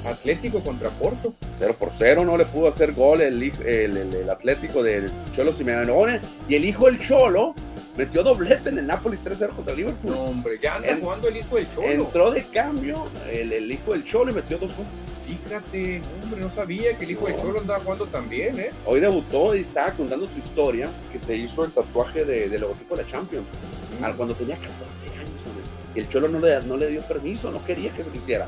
Atlético 0.06 0.60
contra 0.60 0.88
Porto. 0.90 1.34
0 1.56 1.76
por 1.78 1.90
0, 1.92 2.24
no 2.24 2.36
le 2.36 2.46
pudo 2.46 2.68
hacer 2.68 2.92
gol 2.92 3.20
el, 3.20 3.42
el, 3.42 4.30
Atlético 4.30 4.82
del 4.82 5.10
Cholo 5.34 5.52
Simeone. 5.52 6.20
Y 6.48 6.54
el 6.54 6.64
hijo 6.64 6.86
del 6.86 6.98
Cholo 6.98 7.54
metió 7.96 8.22
doblete 8.22 8.70
en 8.70 8.78
el 8.78 8.86
Napoli 8.86 9.18
3-0 9.18 9.54
contra 9.54 9.74
Liverpool. 9.74 10.10
No, 10.10 10.24
hombre, 10.24 10.58
ya 10.62 10.76
anda 10.76 10.96
jugando 10.98 11.28
el 11.28 11.36
hijo 11.36 11.56
del 11.56 11.70
Cholo. 11.74 11.88
Entró 11.88 12.30
de 12.30 12.44
cambio 12.44 13.08
el, 13.30 13.70
hijo 13.70 13.92
del 13.92 14.04
Cholo 14.04 14.30
y 14.30 14.34
metió 14.34 14.56
dos 14.58 14.74
goles. 14.74 14.92
Fíjate, 15.26 16.02
hombre, 16.22 16.40
no 16.40 16.50
sabía 16.52 16.96
que 16.96 17.04
el 17.04 17.10
hijo 17.12 17.26
del 17.26 17.36
Cholo 17.36 17.60
andaba 17.60 17.80
jugando 17.80 18.06
también, 18.06 18.58
¿eh? 18.58 18.70
Hoy 18.86 19.00
debutó 19.00 19.54
y 19.54 19.60
estaba 19.60 19.92
contando 19.92 20.28
su 20.28 20.38
historia, 20.38 20.88
que 21.12 21.18
se 21.18 21.36
hizo 21.36 21.64
el 21.64 21.72
tatuaje 21.72 22.24
de, 22.24 22.48
del 22.48 22.62
logotipo 22.62 22.96
de 22.96 23.02
la 23.02 23.08
Champions, 23.08 23.46
cuando 24.16 24.34
tenía 24.34 24.56
14 24.56 25.08
años. 25.18 25.30
El 25.94 26.08
Cholo 26.08 26.28
no 26.28 26.38
le, 26.38 26.62
no 26.62 26.76
le 26.76 26.88
dio 26.88 27.02
permiso, 27.02 27.50
no 27.50 27.64
quería 27.64 27.92
que 27.92 28.04
se 28.04 28.10
lo 28.10 28.16
hiciera 28.16 28.46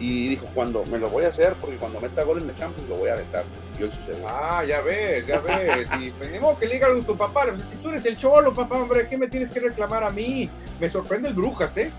y 0.00 0.28
dijo, 0.28 0.46
cuando 0.54 0.84
me 0.86 0.98
lo 0.98 1.08
voy 1.08 1.24
a 1.24 1.28
hacer, 1.28 1.54
porque 1.60 1.76
cuando 1.76 2.00
meta 2.00 2.22
gol 2.22 2.38
en 2.38 2.46
la 2.46 2.54
Champions 2.54 2.88
lo 2.88 2.96
voy 2.96 3.10
a 3.10 3.16
besar. 3.16 3.44
Y 3.78 3.82
hoy 3.82 3.90
sucedió. 3.92 4.28
Ah, 4.28 4.64
ya 4.64 4.80
ves, 4.80 5.26
ya 5.26 5.40
ves. 5.40 5.88
y 6.00 6.10
venimos 6.10 6.58
que 6.58 6.66
le 6.66 6.74
diga 6.74 6.88
a 6.88 7.02
su 7.02 7.16
papá, 7.16 7.46
si 7.66 7.76
tú 7.76 7.88
eres 7.90 8.04
el 8.06 8.16
cholo, 8.16 8.54
papá, 8.54 8.76
hombre, 8.76 9.08
¿qué 9.08 9.16
me 9.16 9.28
tienes 9.28 9.50
que 9.50 9.60
reclamar 9.60 10.04
a 10.04 10.10
mí? 10.10 10.48
Me 10.80 10.88
sorprende 10.88 11.28
el 11.28 11.34
Brujas, 11.34 11.76
¿eh? 11.76 11.90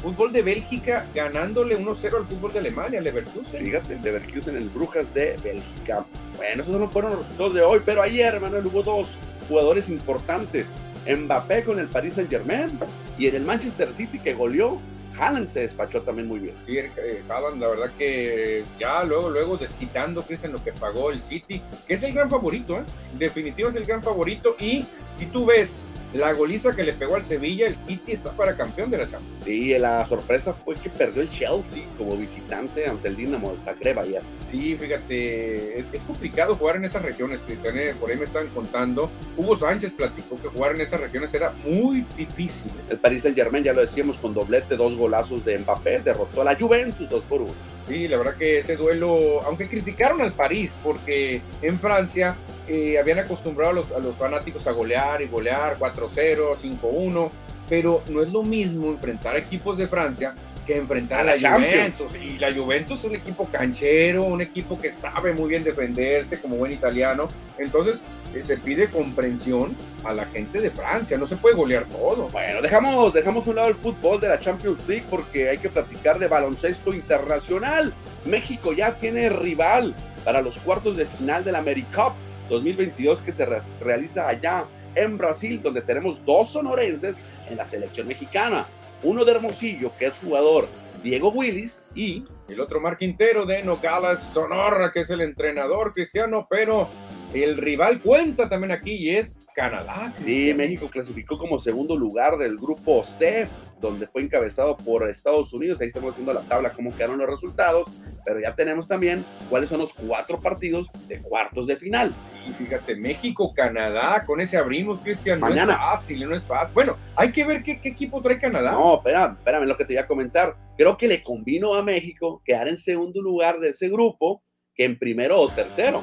Fútbol 0.00 0.32
de 0.32 0.42
Bélgica 0.42 1.04
ganándole 1.12 1.76
1-0 1.76 2.16
al 2.16 2.26
fútbol 2.26 2.52
de 2.52 2.60
Alemania, 2.60 3.00
Leverkusen. 3.00 3.64
Fíjate, 3.64 3.94
el 3.94 4.02
Leverkusen, 4.02 4.56
el 4.56 4.68
Brujas 4.68 5.12
de 5.12 5.36
Bélgica. 5.42 6.06
Bueno, 6.36 6.62
esos 6.62 6.78
no 6.78 6.88
fueron 6.88 7.10
los 7.10 7.20
resultados 7.20 7.54
de 7.54 7.62
hoy, 7.62 7.82
pero 7.84 8.02
ayer, 8.02 8.38
Manuel, 8.38 8.66
hubo 8.66 8.84
dos 8.84 9.18
jugadores 9.48 9.88
importantes. 9.88 10.68
Mbappé 11.16 11.64
con 11.64 11.78
el 11.78 11.88
Paris 11.88 12.14
Saint 12.14 12.30
Germain 12.30 12.78
y 13.18 13.26
en 13.26 13.36
el 13.36 13.44
Manchester 13.44 13.92
City 13.92 14.18
que 14.18 14.34
goleó 14.34 14.78
Haaland 15.18 15.48
se 15.48 15.60
despachó 15.60 16.02
también 16.02 16.28
muy 16.28 16.40
bien. 16.40 16.54
Sí, 16.64 16.78
eh, 16.78 17.22
Haaland, 17.28 17.60
la 17.60 17.68
verdad 17.68 17.90
que 17.96 18.64
ya 18.78 19.02
luego, 19.04 19.30
luego 19.30 19.56
desquitando, 19.56 20.24
en 20.28 20.52
lo 20.52 20.62
que 20.62 20.72
pagó 20.72 21.10
el 21.10 21.22
City, 21.22 21.62
que 21.86 21.94
es 21.94 22.02
el 22.02 22.12
gran 22.12 22.28
favorito, 22.28 22.76
¿eh? 22.76 22.84
Definitivo 23.14 23.68
es 23.70 23.76
el 23.76 23.84
gran 23.84 24.02
favorito. 24.02 24.56
Y 24.58 24.84
si 25.16 25.26
tú 25.26 25.46
ves 25.46 25.88
la 26.14 26.32
goliza 26.32 26.74
que 26.74 26.84
le 26.84 26.94
pegó 26.94 27.16
al 27.16 27.24
Sevilla, 27.24 27.66
el 27.66 27.76
City 27.76 28.12
está 28.12 28.32
para 28.32 28.56
campeón 28.56 28.90
de 28.90 28.98
la 28.98 29.04
Champions. 29.04 29.44
Sí, 29.44 29.76
la 29.78 30.06
sorpresa 30.06 30.54
fue 30.54 30.74
que 30.76 30.88
perdió 30.88 31.22
el 31.22 31.28
Chelsea 31.28 31.84
como 31.98 32.16
visitante 32.16 32.86
ante 32.86 33.08
el 33.08 33.16
Dinamo 33.16 33.52
de 33.52 33.58
Zagreb 33.58 33.98
ayer. 33.98 34.22
Sí, 34.50 34.76
fíjate, 34.76 35.80
es, 35.80 35.86
complicado 36.06 36.56
jugar 36.56 36.76
en 36.76 36.86
esas 36.86 37.02
regiones, 37.02 37.40
Cristian, 37.46 37.76
¿eh? 37.76 37.94
por 37.98 38.10
ahí 38.10 38.16
me 38.16 38.24
están 38.24 38.48
contando. 38.48 39.10
Hugo 39.36 39.56
Sánchez 39.56 39.92
platicó 39.92 40.40
que 40.40 40.48
jugar 40.48 40.74
en 40.74 40.80
esas 40.80 41.00
regiones 41.00 41.34
era 41.34 41.52
muy 41.66 42.06
difícil. 42.16 42.72
El 42.88 42.98
Paris 42.98 43.22
Saint 43.22 43.36
Germain, 43.36 43.62
ya 43.62 43.74
lo 43.74 43.82
decíamos, 43.82 44.16
con 44.16 44.32
doblete, 44.32 44.76
dos 44.76 44.96
golazos 45.08 45.44
de 45.44 45.58
Mbappé, 45.58 46.00
derrotó 46.00 46.42
a 46.42 46.44
la 46.44 46.54
Juventus 46.54 47.08
2 47.08 47.24
por 47.24 47.42
1. 47.42 47.52
Sí, 47.88 48.06
la 48.06 48.18
verdad 48.18 48.36
que 48.36 48.58
ese 48.58 48.76
duelo, 48.76 49.42
aunque 49.42 49.66
criticaron 49.66 50.20
al 50.20 50.32
París, 50.32 50.78
porque 50.84 51.40
en 51.62 51.78
Francia 51.78 52.36
eh, 52.68 52.98
habían 52.98 53.18
acostumbrado 53.18 53.70
a 53.70 53.74
los, 53.74 53.92
a 53.92 53.98
los, 53.98 54.14
fanáticos 54.16 54.66
a 54.66 54.72
golear 54.72 55.22
y 55.22 55.26
golear 55.26 55.78
4-0, 55.78 56.56
5-1, 56.58 57.30
pero 57.66 58.02
no 58.10 58.22
es 58.22 58.28
lo 58.30 58.42
mismo 58.42 58.88
enfrentar 58.88 59.36
equipos 59.36 59.78
de 59.78 59.88
Francia 59.88 60.34
que 60.68 60.76
enfrentar 60.76 61.20
a, 61.20 61.36
la, 61.36 61.52
Juventus. 61.52 62.08
Y 62.22 62.38
la 62.38 62.52
Juventus 62.52 62.98
es 62.98 63.04
un 63.06 63.16
equipo 63.16 63.48
canchero, 63.50 64.24
un 64.24 64.42
equipo 64.42 64.78
que 64.78 64.90
sabe 64.90 65.32
muy 65.32 65.48
bien 65.48 65.64
defenderse 65.64 66.38
como 66.38 66.56
buen 66.56 66.72
italiano. 66.72 67.26
Entonces, 67.56 68.02
eh, 68.34 68.44
se 68.44 68.58
pide 68.58 68.88
comprensión 68.88 69.74
a 70.04 70.12
la 70.12 70.26
gente 70.26 70.60
de 70.60 70.70
Francia, 70.70 71.16
no 71.16 71.26
se 71.26 71.36
puede 71.36 71.56
golear 71.56 71.86
todo. 71.86 72.28
Bueno, 72.28 72.60
dejamos, 72.60 73.14
dejamos 73.14 73.46
un 73.46 73.56
lado 73.56 73.68
el 73.68 73.76
fútbol 73.76 74.20
de 74.20 74.28
la 74.28 74.38
Champions 74.38 74.78
League 74.86 75.04
porque 75.08 75.48
hay 75.48 75.56
que 75.56 75.70
platicar 75.70 76.18
de 76.18 76.28
baloncesto 76.28 76.92
internacional. 76.92 77.94
México 78.26 78.74
ya 78.74 78.98
tiene 78.98 79.30
rival 79.30 79.94
para 80.22 80.42
los 80.42 80.58
cuartos 80.58 80.98
de 80.98 81.06
final 81.06 81.44
de 81.44 81.52
la 81.52 81.60
AmeriCup 81.60 82.12
2022 82.50 83.22
que 83.22 83.32
se 83.32 83.46
realiza 83.80 84.28
allá 84.28 84.66
en 84.94 85.16
Brasil, 85.16 85.62
donde 85.62 85.80
tenemos 85.80 86.22
dos 86.26 86.50
sonorenses 86.50 87.16
en 87.48 87.56
la 87.56 87.64
selección 87.64 88.06
mexicana. 88.06 88.66
Uno 89.02 89.24
de 89.24 89.32
Hermosillo, 89.32 89.92
que 89.98 90.06
es 90.06 90.14
jugador 90.18 90.68
Diego 91.02 91.30
Willis, 91.30 91.88
y 91.94 92.24
el 92.48 92.60
otro 92.60 92.80
Mar 92.80 92.98
Quintero 92.98 93.46
de 93.46 93.62
Nogales, 93.62 94.20
Sonora, 94.20 94.90
que 94.92 95.00
es 95.00 95.10
el 95.10 95.20
entrenador 95.20 95.92
cristiano, 95.92 96.46
pero 96.50 96.88
El 97.34 97.58
rival 97.58 98.00
cuenta 98.00 98.48
también 98.48 98.72
aquí 98.72 98.92
y 98.92 99.10
es 99.10 99.38
Canadá. 99.54 100.14
Sí, 100.24 100.54
México 100.54 100.88
clasificó 100.90 101.36
como 101.36 101.58
segundo 101.58 101.94
lugar 101.94 102.38
del 102.38 102.56
grupo 102.56 103.04
C, 103.04 103.46
donde 103.82 104.06
fue 104.06 104.22
encabezado 104.22 104.76
por 104.78 105.08
Estados 105.08 105.52
Unidos. 105.52 105.78
Ahí 105.80 105.88
estamos 105.88 106.16
viendo 106.16 106.32
la 106.32 106.40
tabla, 106.40 106.70
cómo 106.70 106.94
quedaron 106.96 107.18
los 107.18 107.28
resultados, 107.28 107.90
pero 108.24 108.40
ya 108.40 108.54
tenemos 108.54 108.88
también 108.88 109.26
cuáles 109.50 109.68
son 109.68 109.80
los 109.80 109.92
cuatro 109.92 110.40
partidos 110.40 110.88
de 111.06 111.20
cuartos 111.20 111.66
de 111.66 111.76
final. 111.76 112.14
Sí, 112.18 112.52
fíjate, 112.54 112.96
México, 112.96 113.52
Canadá, 113.52 114.24
con 114.24 114.40
ese 114.40 114.56
abrimos, 114.56 115.00
Cristian. 115.00 115.38
Mañana. 115.38 115.66
No 115.66 115.72
es 115.72 115.78
fácil, 115.78 116.28
no 116.28 116.34
es 116.34 116.44
fácil. 116.44 116.72
Bueno, 116.72 116.96
hay 117.14 117.30
que 117.30 117.44
ver 117.44 117.62
qué, 117.62 117.78
qué 117.78 117.90
equipo 117.90 118.22
trae 118.22 118.38
Canadá. 118.38 118.72
No, 118.72 118.96
espera, 118.96 119.36
espérame 119.38 119.66
lo 119.66 119.76
que 119.76 119.84
te 119.84 119.92
iba 119.92 120.02
a 120.02 120.06
comentar. 120.06 120.56
Creo 120.78 120.96
que 120.96 121.06
le 121.06 121.22
convino 121.22 121.74
a 121.74 121.82
México 121.82 122.40
quedar 122.42 122.68
en 122.68 122.78
segundo 122.78 123.20
lugar 123.20 123.60
de 123.60 123.70
ese 123.70 123.90
grupo 123.90 124.42
que 124.74 124.84
en 124.84 124.98
primero 124.98 125.38
o 125.40 125.50
tercero. 125.50 126.02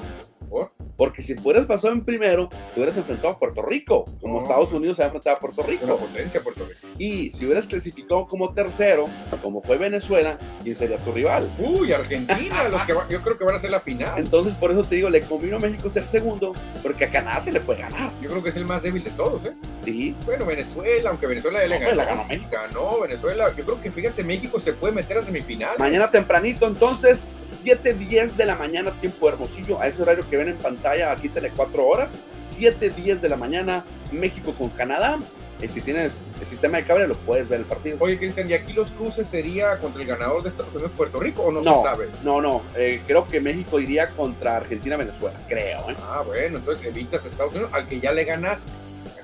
¿Por? 0.50 0.72
Porque 0.98 1.22
si 1.22 1.36
fueras 1.36 1.66
pasado 1.66 1.94
en 1.94 2.06
primero, 2.06 2.48
te 2.50 2.58
hubieras 2.80 2.96
enfrentado 2.98 3.34
a 3.34 3.40
Puerto 3.40 3.62
Rico, 3.62 4.06
como 4.22 4.36
No. 4.36 4.42
Estados 4.44 4.72
Unidos 4.72 4.96
se 4.98 5.04
ha 5.04 5.08
enfrentado 5.08 5.36
a 5.36 5.40
Puerto 5.40 5.62
Una 5.62 5.70
Rico. 5.72 5.98
potencia 5.98 6.42
Puerto 6.42 6.66
Rico. 6.66 6.80
Y 6.98 7.32
si 7.34 7.46
hubieras 7.46 7.68
clasificado 7.68 8.26
como 8.28 8.54
tercero, 8.54 9.06
como 9.42 9.62
fue 9.62 9.78
Venezuela, 9.78 10.40
¿quién 10.64 10.76
sería 10.78 10.98
tu 11.00 11.12
rival? 11.12 11.50
Uy, 11.60 11.92
Argentina, 11.92 12.70
los 12.70 12.82
que 12.84 12.94
va- 12.94 13.08
yo 13.10 13.22
creo 13.22 13.38
que 13.38 13.44
van 13.44 13.56
a 13.56 13.60
ser 13.60 13.72
la 13.72 13.82
final. 13.82 14.14
Entonces, 14.18 14.54
por 14.54 14.72
eso 14.72 14.84
te 14.86 14.96
digo, 14.96 15.10
le 15.10 15.22
convino 15.22 15.58
a 15.58 15.60
México 15.60 15.90
ser 15.90 16.06
segundo, 16.06 16.54
porque 16.82 17.06
a 17.06 17.12
Canadá 17.12 17.42
se 17.42 17.52
le 17.52 17.60
puede 17.60 17.82
ganar. 17.82 18.12
Yo 18.22 18.30
creo 18.30 18.42
que 18.42 18.50
es 18.50 18.56
el 18.56 18.66
más 18.66 18.84
débil 18.84 19.04
de 19.04 19.12
todos, 19.12 19.44
¿eh? 19.46 19.52
Sí, 19.84 20.16
Bueno, 20.26 20.46
Venezuela, 20.46 21.10
aunque 21.12 21.28
Venezuela 21.28 21.60
ya 21.62 21.68
le 21.68 21.76
No, 21.76 21.80
ganó. 21.80 21.86
pues, 21.86 21.98
la 21.98 22.06
ganó 22.06 22.26
México. 22.28 22.50
Ganó 22.52 23.00
Venezuela. 23.02 23.54
Yo 23.56 23.66
creo 23.66 23.82
que 23.82 23.92
fíjate, 23.92 24.24
México 24.24 24.60
se 24.60 24.74
puede 24.74 24.94
meter 24.94 25.18
a 25.18 25.24
semifinal. 25.24 25.78
mañana 25.78 26.10
tempranito, 26.10 26.66
entonces, 26.68 27.30
7:10 27.44 28.38
de 28.38 28.46
la 28.46 28.56
mañana, 28.56 28.92
tiempo 29.00 29.28
hermosillo, 29.30 29.80
a 29.82 29.88
ese 29.88 30.02
horario 30.02 30.28
que 30.30 30.38
ven 30.38 30.45
en 30.50 30.58
pantalla, 30.58 31.12
aquí 31.12 31.30
tele 31.30 31.52
4 31.56 31.86
horas, 31.86 32.16
7:10 32.40 33.22
de 33.22 33.30
la 33.30 33.36
mañana, 33.38 33.84
México 34.12 34.54
con 34.58 34.70
Canadá. 34.70 35.20
Y 35.62 35.70
si 35.70 35.80
tienes 35.80 36.20
el 36.42 36.46
sistema 36.46 36.80
de 36.80 36.84
cable, 36.84 37.08
lo 37.08 37.16
puedes 37.16 37.48
ver 37.48 37.62
el 37.62 37.66
partido. 37.66 37.96
Oye, 38.02 38.18
Cristian, 38.18 38.50
¿y 38.50 38.54
aquí 38.54 38.74
los 38.74 38.92
cruces 38.92 39.26
sería 39.26 39.78
contra 39.78 40.02
el 40.02 40.08
ganador 40.10 40.44
de 40.44 40.50
Estados 40.50 40.74
Unidos 40.74 40.92
Puerto 40.98 41.18
Rico 41.18 41.44
o 41.44 41.52
no, 41.52 41.62
No. 41.62 41.78
se 41.78 41.82
sabe? 41.84 42.10
No, 42.26 42.42
no, 42.42 42.62
eh, 42.76 43.02
creo 43.08 43.26
que 43.26 43.40
México 43.40 43.80
iría 43.80 44.10
contra 44.10 44.58
Argentina-Venezuela, 44.58 45.40
creo, 45.48 45.90
¿eh? 45.90 45.96
Ah, 46.02 46.24
bueno, 46.26 46.58
entonces 46.58 46.86
evitas 46.86 47.24
a 47.24 47.28
Estados 47.30 47.54
Unidos, 47.54 47.72
al 47.74 47.88
que 47.88 48.02
ya 48.02 48.12
le 48.12 48.26
ganaste. 48.26 48.70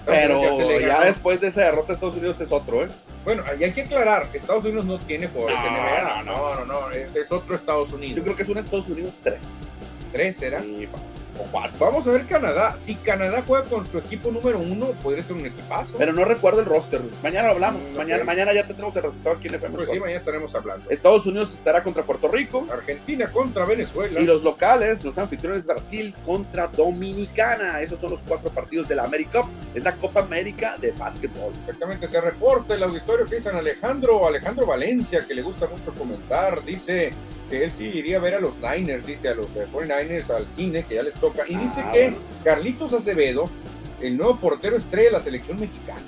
Pero 0.05 0.79
ya 0.79 1.03
después 1.03 1.41
de 1.41 1.49
esa 1.49 1.61
derrota, 1.65 1.93
Estados 1.93 2.15
Unidos 2.15 2.39
es 2.39 2.51
otro, 2.51 2.85
¿eh? 2.85 2.87
Bueno, 3.25 3.43
ahí 3.47 3.65
hay 3.65 3.71
que 3.73 3.81
aclarar, 3.81 4.29
Estados 4.33 4.63
Unidos 4.63 4.85
no 4.85 4.97
tiene 4.99 5.27
jugadores 5.27 5.57
No, 5.61 5.69
NBA. 5.69 6.23
no, 6.23 6.55
No, 6.55 6.55
no, 6.55 6.65
no, 6.65 6.91
es, 6.91 7.13
es 7.15 7.31
otro 7.31 7.55
Estados 7.55 7.91
Unidos. 7.91 8.15
Yo 8.17 8.23
creo 8.23 8.35
que 8.37 8.43
es 8.43 8.49
un 8.49 8.57
Estados 8.57 8.87
Unidos 8.87 9.19
3. 9.21 9.37
Tres 10.11 10.35
fácil. 10.87 11.30
O 11.39 11.43
cuatro. 11.51 11.77
Vamos 11.79 12.05
a 12.07 12.11
ver 12.11 12.25
Canadá. 12.25 12.75
Si 12.77 12.95
Canadá 12.95 13.43
juega 13.47 13.65
con 13.65 13.87
su 13.87 13.97
equipo 13.97 14.31
número 14.31 14.59
uno, 14.59 14.87
podría 15.01 15.23
ser 15.23 15.37
un 15.37 15.45
equipazo. 15.45 15.95
Pero 15.97 16.11
no 16.13 16.25
recuerdo 16.25 16.59
el 16.59 16.65
roster. 16.65 17.01
Mañana 17.23 17.47
lo 17.47 17.53
hablamos. 17.53 17.81
Mañana, 17.95 18.23
mañana 18.23 18.53
ya 18.53 18.67
tendremos 18.67 18.95
el 18.97 19.03
resultado 19.03 19.37
aquí 19.37 19.47
en 19.47 19.55
FM. 19.55 19.77
pues 19.77 19.89
sí, 19.89 19.99
mañana 19.99 20.19
estaremos 20.19 20.53
hablando. 20.53 20.89
Estados 20.89 21.25
Unidos 21.25 21.53
estará 21.53 21.83
contra 21.83 22.03
Puerto 22.03 22.27
Rico. 22.27 22.67
Argentina 22.71 23.27
contra 23.27 23.65
Venezuela. 23.65 24.19
Y 24.19 24.25
los 24.25 24.43
locales, 24.43 25.03
los 25.03 25.17
anfitriones 25.17 25.65
Brasil 25.65 26.13
contra 26.25 26.67
Dominicana. 26.67 27.81
Esos 27.81 27.99
son 27.99 28.11
los 28.11 28.21
cuatro 28.23 28.51
partidos 28.51 28.87
de 28.87 28.95
la 28.95 29.03
América 29.03 29.21
Cup. 29.31 29.49
Es 29.73 29.83
la 29.83 29.95
Copa 29.95 30.21
América 30.21 30.75
de 30.79 30.91
básquetbol. 30.91 31.53
Exactamente, 31.61 32.07
se 32.07 32.19
reporta 32.21 32.75
el 32.75 32.83
auditorio 32.83 33.25
que 33.25 33.35
dicen 33.35 33.55
Alejandro, 33.55 34.27
Alejandro 34.27 34.65
Valencia, 34.65 35.25
que 35.27 35.33
le 35.33 35.41
gusta 35.41 35.67
mucho 35.67 35.93
comentar, 35.93 36.63
dice 36.63 37.11
que 37.49 37.65
él 37.65 37.71
sí 37.71 37.85
iría 37.85 38.17
a 38.17 38.19
ver 38.19 38.35
a 38.35 38.39
los 38.39 38.55
Niners, 38.57 39.05
dice 39.05 39.29
a 39.29 39.35
los 39.35 39.47
eh, 39.57 39.67
49ers 39.71 40.29
al 40.29 40.49
cine, 40.51 40.85
que 40.85 40.95
ya 40.95 41.03
les 41.03 41.15
toca, 41.21 41.43
y 41.47 41.55
dice 41.55 41.81
Ah, 41.85 41.91
que. 41.93 42.13
Carlitos 42.43 42.91
Acevedo, 42.93 43.45
el 44.01 44.17
nuevo 44.17 44.37
portero 44.39 44.75
estrella 44.75 45.05
de 45.07 45.11
la 45.13 45.21
selección 45.21 45.59
mexicana. 45.59 46.01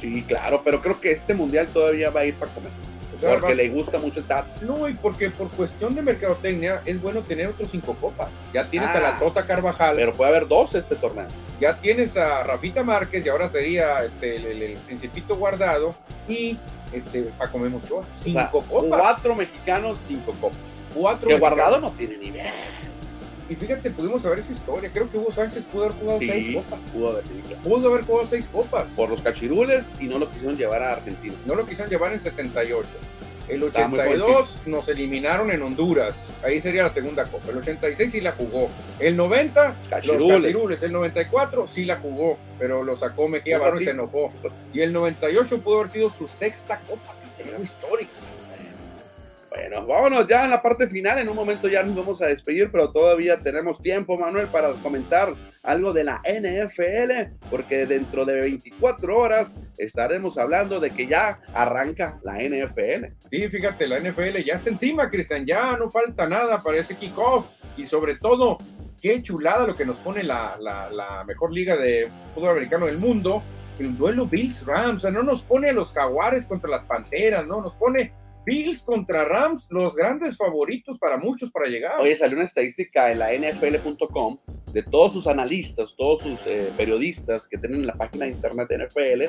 Sí, 0.00 0.22
claro, 0.26 0.62
pero 0.64 0.80
creo 0.80 0.98
que 1.00 1.10
este 1.12 1.34
mundial 1.34 1.66
todavía 1.72 2.08
va 2.10 2.20
a 2.20 2.24
ir 2.24 2.34
para 2.34 2.50
comer. 2.52 2.70
O 3.16 3.20
sea, 3.20 3.32
Porque 3.34 3.48
va- 3.48 3.54
le 3.54 3.68
gusta 3.68 3.98
mucho 4.00 4.18
el 4.20 4.26
TAT. 4.26 4.62
No, 4.62 4.88
y 4.88 4.94
porque 4.94 5.30
por 5.30 5.48
cuestión 5.50 5.94
de 5.94 6.02
mercadotecnia 6.02 6.82
es 6.84 7.00
bueno 7.00 7.20
tener 7.22 7.46
otros 7.48 7.68
cinco 7.70 7.94
copas. 8.00 8.28
Ya 8.52 8.64
tienes 8.64 8.88
a 8.90 8.98
Ah. 8.98 9.00
la 9.00 9.16
Tota 9.16 9.46
Carvajal, 9.46 9.94
Pero 9.94 10.12
puede 10.12 10.30
haber 10.30 10.48
dos 10.48 10.74
este 10.74 10.96
torneo. 10.96 11.26
ya 11.60 11.74
tienes 11.76 12.16
a 12.16 12.42
Rafita 12.42 12.82
Márquez, 12.82 13.24
y 13.24 13.28
ahora 13.28 13.48
sería 13.48 14.02
este, 14.04 14.36
el, 14.36 14.46
el- 14.46 14.62
el 14.62 14.76
Principito 14.78 15.36
Guardado, 15.36 15.94
y 16.28 16.58
este, 16.92 17.22
Paco 17.38 17.58
Memo 17.58 17.80
Ochoa. 17.84 18.00
O 18.00 18.04
Cinco 18.16 18.40
sea, 18.40 18.50
copas. 18.50 18.84
Cuatro 18.88 19.34
mexicanos, 19.36 20.00
cinco 20.06 20.32
copas. 20.40 20.58
Cuatro 20.92 21.28
Que 21.28 21.34
mexicanos. 21.34 21.58
guardado 21.58 21.80
no 21.80 21.92
tiene 21.92 22.16
nivel. 22.18 22.46
Y 23.52 23.56
fíjate, 23.56 23.90
pudimos 23.90 24.22
saber 24.22 24.42
su 24.42 24.52
historia. 24.52 24.88
Creo 24.90 25.10
que 25.10 25.18
Hugo 25.18 25.30
Sánchez 25.30 25.64
pudo 25.66 25.84
haber 25.84 25.96
jugado 25.98 26.18
seis 26.20 26.46
Sí, 26.46 26.54
copas. 26.54 26.80
pudo 26.92 27.08
haber 27.10 27.26
sido. 27.26 27.40
claro. 27.46 27.62
Pudo 27.62 27.88
haber 27.92 28.04
jugado 28.06 28.26
seis 28.26 28.48
copas. 28.50 28.90
Por 28.92 29.10
los 29.10 29.20
cachirules 29.20 29.92
y 30.00 30.06
no 30.06 30.18
lo 30.18 30.30
quisieron 30.30 30.56
llevar 30.56 30.82
a 30.82 30.92
Argentina. 30.94 31.34
No 31.44 31.54
lo 31.54 31.66
quisieron 31.66 31.90
llevar 31.90 32.14
en 32.14 32.20
78. 32.20 32.88
El 33.48 33.62
Estaba 33.64 33.88
muy 33.88 33.98
82 33.98 34.62
nos 34.64 34.88
eliminaron 34.88 35.50
en 35.50 35.60
Honduras. 35.62 36.30
Ahí 36.42 36.62
sería 36.62 36.84
la 36.84 36.90
segunda 36.90 37.24
copa. 37.24 37.50
El 37.50 37.58
86 37.58 38.10
sí 38.10 38.20
la 38.22 38.32
jugó. 38.32 38.70
El 38.98 39.16
90, 39.18 39.68
los 39.68 39.88
Cachirules. 39.88 40.40
cachirules. 40.42 40.82
El 40.82 40.92
94 40.92 41.68
sí 41.68 41.84
la 41.84 41.96
jugó, 41.98 42.38
pero 42.58 42.82
lo 42.84 42.96
sacó 42.96 43.28
Mejía 43.28 43.58
Barón 43.58 43.82
y 43.82 43.84
se 43.84 43.90
enojó. 43.90 44.32
Y 44.72 44.80
el 44.80 44.94
98 44.94 45.60
pudo 45.60 45.80
haber 45.80 45.90
sido 45.90 46.08
su 46.08 46.26
sexta 46.26 46.80
copa. 46.88 47.14
Algo 47.44 47.62
histórico. 47.64 48.12
Bueno, 49.54 49.86
vámonos 49.86 50.26
ya 50.26 50.44
en 50.44 50.50
la 50.50 50.62
parte 50.62 50.88
final. 50.88 51.18
En 51.18 51.28
un 51.28 51.36
momento 51.36 51.68
ya 51.68 51.82
nos 51.82 51.94
vamos 51.94 52.22
a 52.22 52.26
despedir, 52.26 52.70
pero 52.72 52.90
todavía 52.90 53.42
tenemos 53.42 53.82
tiempo, 53.82 54.16
Manuel, 54.16 54.46
para 54.46 54.72
comentar 54.74 55.34
algo 55.62 55.92
de 55.92 56.04
la 56.04 56.22
NFL, 56.24 57.34
porque 57.50 57.84
dentro 57.84 58.24
de 58.24 58.40
24 58.40 59.14
horas 59.14 59.54
estaremos 59.76 60.38
hablando 60.38 60.80
de 60.80 60.88
que 60.88 61.06
ya 61.06 61.38
arranca 61.52 62.18
la 62.22 62.38
NFL. 62.42 63.12
Sí, 63.28 63.46
fíjate, 63.50 63.86
la 63.88 63.98
NFL 63.98 64.38
ya 64.42 64.54
está 64.54 64.70
encima, 64.70 65.10
Cristian. 65.10 65.44
Ya 65.44 65.76
no 65.76 65.90
falta 65.90 66.26
nada 66.26 66.58
para 66.58 66.78
ese 66.78 66.94
kickoff. 66.94 67.50
Y 67.76 67.84
sobre 67.84 68.16
todo, 68.16 68.56
qué 69.02 69.20
chulada 69.20 69.66
lo 69.66 69.74
que 69.74 69.84
nos 69.84 69.98
pone 69.98 70.22
la, 70.22 71.24
mejor 71.26 71.52
liga 71.52 71.76
de 71.76 72.10
fútbol 72.34 72.52
americano 72.52 72.86
del 72.86 72.96
mundo. 72.96 73.42
El 73.78 73.98
duelo 73.98 74.26
Bills-Rams. 74.26 74.96
O 74.96 75.00
sea, 75.00 75.10
no 75.10 75.22
nos 75.22 75.42
pone 75.42 75.74
los 75.74 75.92
Jaguares 75.92 76.46
contra 76.46 76.70
las 76.70 76.84
Panteras, 76.84 77.46
¿no? 77.46 77.60
Nos 77.60 77.74
pone 77.74 78.14
Bills 78.44 78.82
contra 78.82 79.24
Rams, 79.24 79.68
los 79.70 79.94
grandes 79.94 80.36
favoritos 80.36 80.98
para 80.98 81.16
muchos 81.16 81.50
para 81.50 81.68
llegar. 81.68 82.00
Oye, 82.00 82.16
salió 82.16 82.36
una 82.36 82.46
estadística 82.46 83.12
en 83.12 83.18
la 83.18 83.32
NFL.com 83.32 84.38
de 84.72 84.82
todos 84.82 85.12
sus 85.12 85.26
analistas, 85.26 85.94
todos 85.96 86.22
sus 86.22 86.40
eh, 86.46 86.72
periodistas 86.76 87.46
que 87.46 87.58
tienen 87.58 87.86
la 87.86 87.94
página 87.94 88.24
de 88.26 88.32
internet 88.32 88.68
de 88.68 88.86
NFL, 88.86 89.22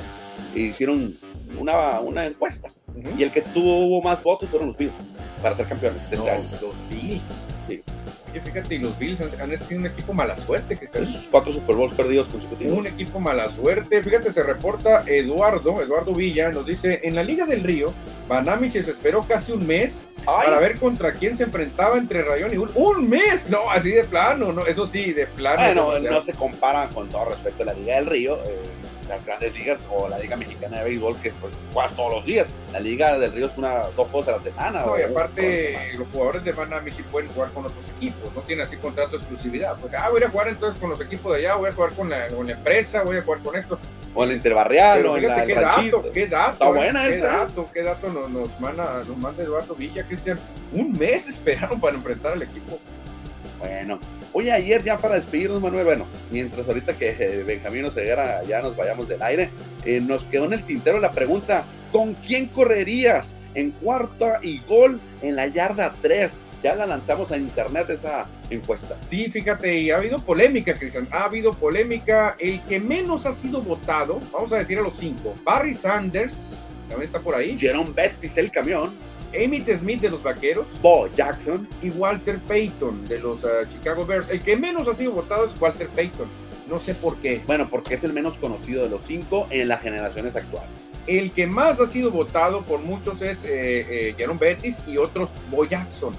e 0.56 0.60
hicieron 0.60 1.14
una, 1.60 2.00
una 2.00 2.26
encuesta. 2.26 2.70
Ujú. 2.96 3.16
Y 3.18 3.24
el 3.24 3.32
que 3.32 3.42
tuvo 3.42 4.02
más 4.02 4.24
votos 4.24 4.50
fueron 4.50 4.68
los 4.70 4.78
Bills 4.78 4.94
para 5.42 5.56
ser 5.56 5.68
campeones 5.68 6.10
de 6.10 6.18
No, 6.18 6.24
este 6.24 6.36
año. 6.36 6.44
los 6.62 6.90
Bills. 6.90 7.48
Sí. 7.68 7.82
Oye, 8.32 8.42
fíjate, 8.42 8.76
y 8.76 8.80
los 8.80 8.98
Bills 8.98 9.22
han, 9.22 9.52
han 9.52 9.60
sido 9.60 9.80
un 9.82 9.86
equipo 9.86 10.12
mala 10.12 10.36
suerte, 10.36 10.76
que 10.76 10.86
Esos 10.86 11.28
cuatro 11.30 11.52
Super 11.52 11.76
Bowls 11.76 11.96
perdidos 11.96 12.28
consecutivos. 12.28 12.78
Un 12.78 12.88
equipo 12.88 13.20
mala 13.20 13.48
suerte. 13.50 14.02
Fíjate, 14.02 14.32
se 14.32 14.42
reporta 14.42 15.04
Eduardo, 15.06 15.82
Eduardo 15.82 16.14
Villa, 16.14 16.50
nos 16.50 16.66
dice, 16.66 17.00
en 17.04 17.14
la 17.16 17.24
Liga 17.24 17.46
del 17.46 17.62
Río, 17.64 17.94
Banamich 18.28 18.72
se 18.74 18.80
esperó 18.92 19.22
casi 19.28 19.52
un 19.52 19.68
mes 19.68 20.08
Ay, 20.26 20.46
para 20.46 20.60
ver 20.60 20.80
contra 20.80 21.14
quién 21.14 21.36
se 21.36 21.44
enfrentaba 21.44 21.98
entre 21.98 22.24
Rayón 22.24 22.54
y 22.54 22.58
Bull. 22.58 22.72
¡Un 22.76 23.08
mes! 23.08 23.48
No, 23.50 23.70
así 23.70 23.92
de 23.92 24.04
plano, 24.04 24.52
no, 24.52 24.66
eso 24.66 24.88
sí, 24.88 25.14
de 25.14 25.28
plano. 25.34 25.86
Bueno, 25.86 26.10
no 26.10 26.22
se 26.22 26.34
compara 26.34 26.90
con 26.90 27.10
todo 27.10 27.26
respeto 27.26 27.64
a 27.64 27.68
la 27.68 27.74
Liga 27.74 27.96
del 27.96 28.08
Río, 28.08 28.40
eh, 28.46 28.62
las 29.08 29.26
grandes 29.26 29.58
ligas 29.58 29.84
o 29.92 30.08
la 30.08 30.18
Liga 30.20 30.36
Mexicana 30.38 30.80
de 30.80 30.86
Béisbol 30.86 31.18
que 31.22 31.32
pues 31.42 31.54
juegas 31.74 31.94
todos 31.96 32.14
los 32.14 32.26
días. 32.26 32.54
La 32.72 32.80
Liga 32.80 33.18
del 33.18 33.32
Río 33.34 33.48
es 33.48 33.58
una 33.58 33.84
dos 33.96 34.08
juegos 34.10 34.28
a 34.28 34.32
la 34.34 34.40
semana. 34.40 34.86
No, 34.86 34.98
y 34.98 35.04
aparte, 35.04 35.72
semana. 35.72 35.94
los 36.00 36.08
jugadores 36.10 36.44
de 36.44 36.92
sí 36.92 37.04
pueden 37.12 37.30
jugar 37.30 37.52
con 37.52 37.66
otros 37.66 37.86
equipos, 37.98 38.34
no 38.34 38.42
tienen 38.42 38.66
así 38.66 38.78
contrato 38.78 39.12
de 39.12 39.18
exclusividad. 39.18 39.78
Pues, 39.80 39.94
ah, 39.94 40.10
voy 40.10 40.24
a 40.24 40.30
jugar 40.30 40.48
entonces 40.48 40.80
con 40.80 40.90
los 40.90 41.02
equipos 41.02 41.34
de 41.34 41.40
allá, 41.40 41.56
voy 41.56 41.70
a 41.70 41.74
jugar 41.74 41.92
con 41.94 42.10
la, 42.10 42.28
con 42.30 42.48
la 42.48 42.54
empresa, 42.54 43.04
voy 43.04 43.18
a 43.18 43.22
jugar 43.22 43.40
con 43.42 43.56
esto. 43.56 43.80
O 44.16 44.24
el 44.24 44.34
interbarrial 44.34 45.06
o 45.08 45.18
la, 45.18 45.44
qué 45.44 45.54
el 45.54 45.62
dato, 45.62 46.12
qué 46.14 46.28
dato. 46.28 46.54
Está 46.54 46.70
buena 46.70 47.04
qué 47.04 47.18
esa, 47.18 47.26
¿eh? 47.26 47.30
dato, 47.30 47.70
qué 47.74 47.82
dato 47.82 48.08
nos, 48.10 48.30
nos, 48.30 48.60
manda, 48.60 49.04
nos 49.08 49.18
manda 49.18 49.44
Eduardo 49.44 49.74
Villa, 49.74 50.04
Cristian. 50.04 50.40
Un 50.72 50.92
mes 50.94 51.28
esperaron 51.28 51.82
para 51.82 51.96
enfrentar 51.96 52.34
al 52.34 52.44
equipo. 52.44 52.80
Bueno, 53.60 54.00
oye, 54.34 54.52
ayer 54.52 54.84
ya 54.84 54.98
para 54.98 55.16
despedirnos, 55.16 55.62
Manuel, 55.62 55.86
bueno, 55.86 56.06
mientras 56.32 56.68
ahorita 56.68 56.94
que 56.94 57.16
eh, 57.20 57.44
Benjamín 57.44 57.86
Oseguera 57.86 58.44
ya 58.44 58.62
nos 58.62 58.76
vayamos 58.76 59.08
del 59.08 59.22
aire, 59.22 59.50
eh, 59.86 60.02
nos 60.02 60.26
quedó 60.26 60.46
en 60.46 60.54
el 60.54 60.64
tintero 60.64 61.00
la 61.00 61.12
pregunta, 61.12 61.64
¿con 61.92 62.14
quién 62.16 62.48
correrías 62.48 63.36
en 63.54 63.72
cuarta 63.72 64.40
y 64.42 64.60
gol 64.60 65.00
en 65.22 65.36
la 65.36 65.48
yarda 65.48 65.96
3? 66.02 66.42
Ya 66.64 66.76
la 66.76 66.86
lanzamos 66.86 67.32
a 67.32 67.38
internet 67.38 67.90
esa 67.90 68.26
encuesta. 68.50 68.98
Sí, 69.02 69.30
fíjate, 69.30 69.80
y 69.80 69.92
ha 69.92 69.98
habido 69.98 70.18
polémica, 70.20 70.74
Cristian. 70.74 71.08
Ha 71.12 71.26
habido 71.26 71.52
polémica. 71.52 72.38
El 72.40 72.62
que 72.62 72.80
menos 72.80 73.26
ha 73.26 73.34
sido 73.34 73.62
votado, 73.62 74.22
vamos 74.32 74.54
a 74.54 74.60
decir 74.60 74.80
a 74.80 74.82
los 74.82 74.96
cinco. 74.96 75.36
Barry 75.44 75.74
Sanders, 75.74 76.66
también 76.88 77.08
está 77.08 77.20
por 77.20 77.36
ahí. 77.36 77.58
Jerome 77.58 77.92
Bettis, 77.94 78.38
el 78.38 78.50
camión. 78.50 78.92
Emmitt 79.34 79.70
Smith 79.78 80.02
de 80.02 80.10
los 80.10 80.24
Vaqueros, 80.24 80.66
Bo 80.82 81.08
Jackson, 81.16 81.68
y 81.82 81.90
Walter 81.90 82.40
Payton 82.40 83.06
de 83.06 83.20
los 83.20 83.44
uh, 83.44 83.68
Chicago 83.72 84.06
Bears. 84.06 84.30
El 84.30 84.42
que 84.42 84.56
menos 84.56 84.88
ha 84.88 84.96
sido 84.96 85.12
votado 85.12 85.46
es 85.46 85.54
Walter 85.60 85.88
Payton. 85.90 86.28
No 86.70 86.80
sé 86.80 86.96
por 86.96 87.18
qué. 87.18 87.42
Bueno, 87.46 87.68
porque 87.70 87.96
es 87.96 88.04
el 88.04 88.14
menos 88.14 88.38
conocido 88.38 88.84
de 88.84 88.90
los 88.90 89.02
cinco 89.02 89.48
en 89.50 89.68
las 89.68 89.82
generaciones 89.82 90.36
actuales. 90.36 90.70
El 91.08 91.32
que 91.32 91.46
más 91.46 91.80
ha 91.82 91.88
sido 91.88 92.10
votado 92.10 92.62
por 92.62 92.80
muchos 92.80 93.22
es 93.22 93.44
eh, 93.44 93.50
eh, 94.10 94.16
Jaron 94.18 94.40
Bettis 94.40 94.82
y 94.88 94.98
otros 94.98 95.30
Bo 95.52 95.66
Jackson 95.66 96.14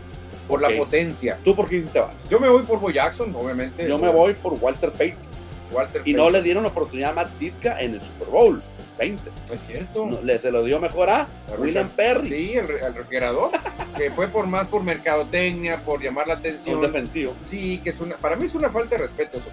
por 0.47 0.63
Ok. 0.63 0.71
la 0.71 0.77
potencia. 0.77 1.39
¿Tú 1.43 1.57
por 1.57 1.67
quién 1.69 1.87
te 1.87 1.99
vas? 1.99 2.29
Yo 2.29 2.39
me 2.39 2.49
voy 2.49 2.63
por 2.65 2.79
Bo 2.79 2.91
Jackson, 2.91 3.35
obviamente. 3.35 3.89
Yo 3.89 3.99
me 3.99 4.11
voy 4.11 4.35
por 4.35 4.53
Walter 4.55 4.93
Payton. 4.93 5.35
Walter 5.73 6.03
Y 6.05 6.13
no 6.13 6.29
le 6.29 6.43
dieron 6.43 6.63
la 6.63 6.69
oportunidad 6.69 7.11
a 7.11 7.15
Matt 7.15 7.39
Ditka 7.39 7.81
en 7.81 7.95
el 7.95 8.03
Super 8.03 8.29
Bowl 8.29 8.63
20. 8.99 9.23
Es 9.53 9.61
cierto. 9.67 10.07
No, 10.07 10.21
le, 10.23 10.39
se 10.39 10.51
lo 10.51 10.63
dio 10.65 10.81
mejor 10.81 11.11
a 11.11 11.29
William 11.59 11.89
Perry, 11.89 12.29
Sí, 12.29 12.53
el 12.55 12.67
refrigerador, 12.69 13.51
que 13.97 14.11
fue 14.11 14.29
por 14.29 14.47
más 14.47 14.69
por 14.69 14.83
mercadotecnia, 14.83 15.79
por 15.79 16.03
llamar 16.03 16.27
la 16.29 16.35
un 16.35 16.41
atención. 16.41 16.81
defensivo. 16.81 17.35
Sí, 17.45 17.81
que 17.83 17.91
es 17.91 18.01
una, 18.01 18.17
para 18.17 18.37
mí 18.37 18.45
es 18.45 18.55
una 18.55 18.71
falta 18.71 18.97
de 18.97 19.03
respeto 19.03 19.39
eso. 19.39 19.47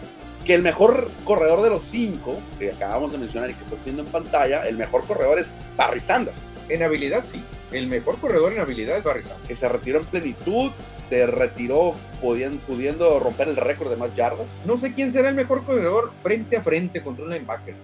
Que 0.46 0.54
el 0.56 0.64
mejor 0.64 1.10
corredor 1.24 1.62
de 1.62 1.70
los 1.70 1.84
cinco, 1.84 2.40
que 2.58 2.72
acabamos 2.72 3.12
de 3.12 3.18
mencionar 3.20 3.50
y 3.50 3.54
que 3.54 3.64
estás 3.64 3.84
viendo 3.84 4.04
en 4.04 4.08
pantalla, 4.10 4.68
el 4.68 4.78
mejor 4.78 5.06
corredor 5.06 5.38
es 5.40 5.54
Barry 5.78 6.02
Sanders, 6.02 6.38
En 6.70 6.82
habilidad, 6.84 7.24
sí. 7.26 7.44
El 7.72 7.88
mejor 7.88 8.18
corredor 8.18 8.52
en 8.52 8.60
habilidad 8.60 8.98
es 8.98 9.04
Barry 9.04 9.24
Sanders. 9.24 9.48
que 9.48 9.56
se 9.56 9.70
retiró 9.70 10.00
en 10.00 10.06
plenitud, 10.06 10.72
se 11.08 11.26
retiró 11.28 11.94
podien- 12.22 12.60
pudiendo 12.60 13.20
romper 13.20 13.50
el 13.50 13.56
récord 13.56 13.90
de 13.90 13.96
más 13.98 14.14
yardas. 14.16 14.62
No 14.66 14.78
sé 14.78 14.94
quién 14.94 15.12
será 15.12 15.30
el 15.30 15.36
mejor 15.36 15.64
corredor 15.64 16.12
frente 16.24 16.58
a 16.58 16.62
frente 16.62 17.02
contra 17.04 17.24
un 17.26 17.32
linebacker. 17.32 17.76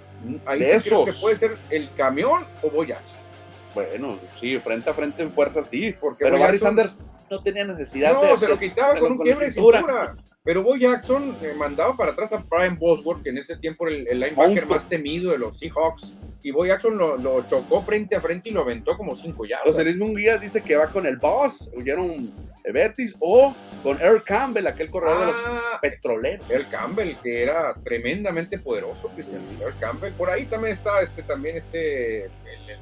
Ahí 0.45 0.59
De 0.59 0.79
sí 0.79 0.89
creo 0.89 1.03
esos. 1.03 1.15
que 1.15 1.21
puede 1.21 1.37
ser 1.37 1.57
el 1.69 1.93
camión 1.93 2.45
o 2.61 2.69
Bo 2.69 2.83
Jackson. 2.83 3.17
Bueno, 3.73 4.17
sí, 4.39 4.57
frente 4.57 4.89
a 4.89 4.93
frente 4.93 5.21
en 5.21 5.29
fuerza 5.31 5.63
sí, 5.63 5.93
Porque 5.99 6.23
pero 6.25 6.37
Bo 6.37 6.43
Barry 6.43 6.57
Sanders 6.57 6.99
no 7.29 7.43
tenía 7.43 7.65
necesidad 7.65 8.13
No, 8.13 8.23
de... 8.25 8.37
se 8.37 8.47
lo 8.47 8.57
quitaba 8.57 8.97
con 8.99 9.11
un 9.13 9.17
quiebre 9.19 9.45
de 9.45 9.51
cintura. 9.51 9.79
cintura. 9.79 10.15
Pero 10.43 10.63
Bo 10.63 10.77
Jackson 10.77 11.35
eh, 11.43 11.53
mandaba 11.57 11.95
para 11.97 12.13
atrás 12.13 12.31
a 12.31 12.37
Brian 12.37 12.79
Bosworth, 12.79 13.21
que 13.21 13.29
en 13.31 13.37
ese 13.37 13.57
tiempo 13.57 13.85
era 13.85 13.97
el, 13.97 14.07
el 14.07 14.19
linebacker 14.21 14.47
Monstruo. 14.49 14.73
más 14.75 14.87
temido 14.87 15.31
de 15.31 15.37
los 15.37 15.59
Seahawks. 15.59 16.13
Y 16.41 16.51
Bo 16.51 16.65
Jackson 16.65 16.97
lo, 16.97 17.17
lo 17.17 17.45
chocó 17.45 17.81
frente 17.81 18.15
a 18.15 18.21
frente 18.21 18.49
y 18.49 18.53
lo 18.53 18.61
aventó 18.61 18.95
como 18.95 19.13
cinco 19.15 19.45
yardas. 19.45 19.67
José 19.67 19.83
Luis 19.83 19.97
Munguía 19.97 20.37
dice 20.37 20.61
que 20.63 20.77
va 20.77 20.87
con 20.87 21.05
el 21.05 21.17
Boss, 21.17 21.69
huyeron 21.75 22.15
Betis, 22.71 23.15
o 23.19 23.55
con 23.83 24.01
Earl 24.01 24.23
Campbell, 24.23 24.67
aquel 24.67 24.89
corredor 24.89 25.19
de 25.19 25.25
los 25.27 25.35
Ah, 25.45 25.79
petroleros. 25.81 26.49
el 26.51 26.67
Campbell, 26.69 27.15
que 27.23 27.43
era 27.43 27.73
tremendamente 27.83 28.57
poderoso, 28.57 29.07
Cristian. 29.09 29.41
El 29.65 29.77
Campbell. 29.79 30.11
Por 30.13 30.29
ahí 30.29 30.45
también 30.45 30.73
está 30.73 31.01
este, 31.01 31.21
también 31.23 31.57
este, 31.57 32.25
el, 32.25 32.31
el- 32.69 32.79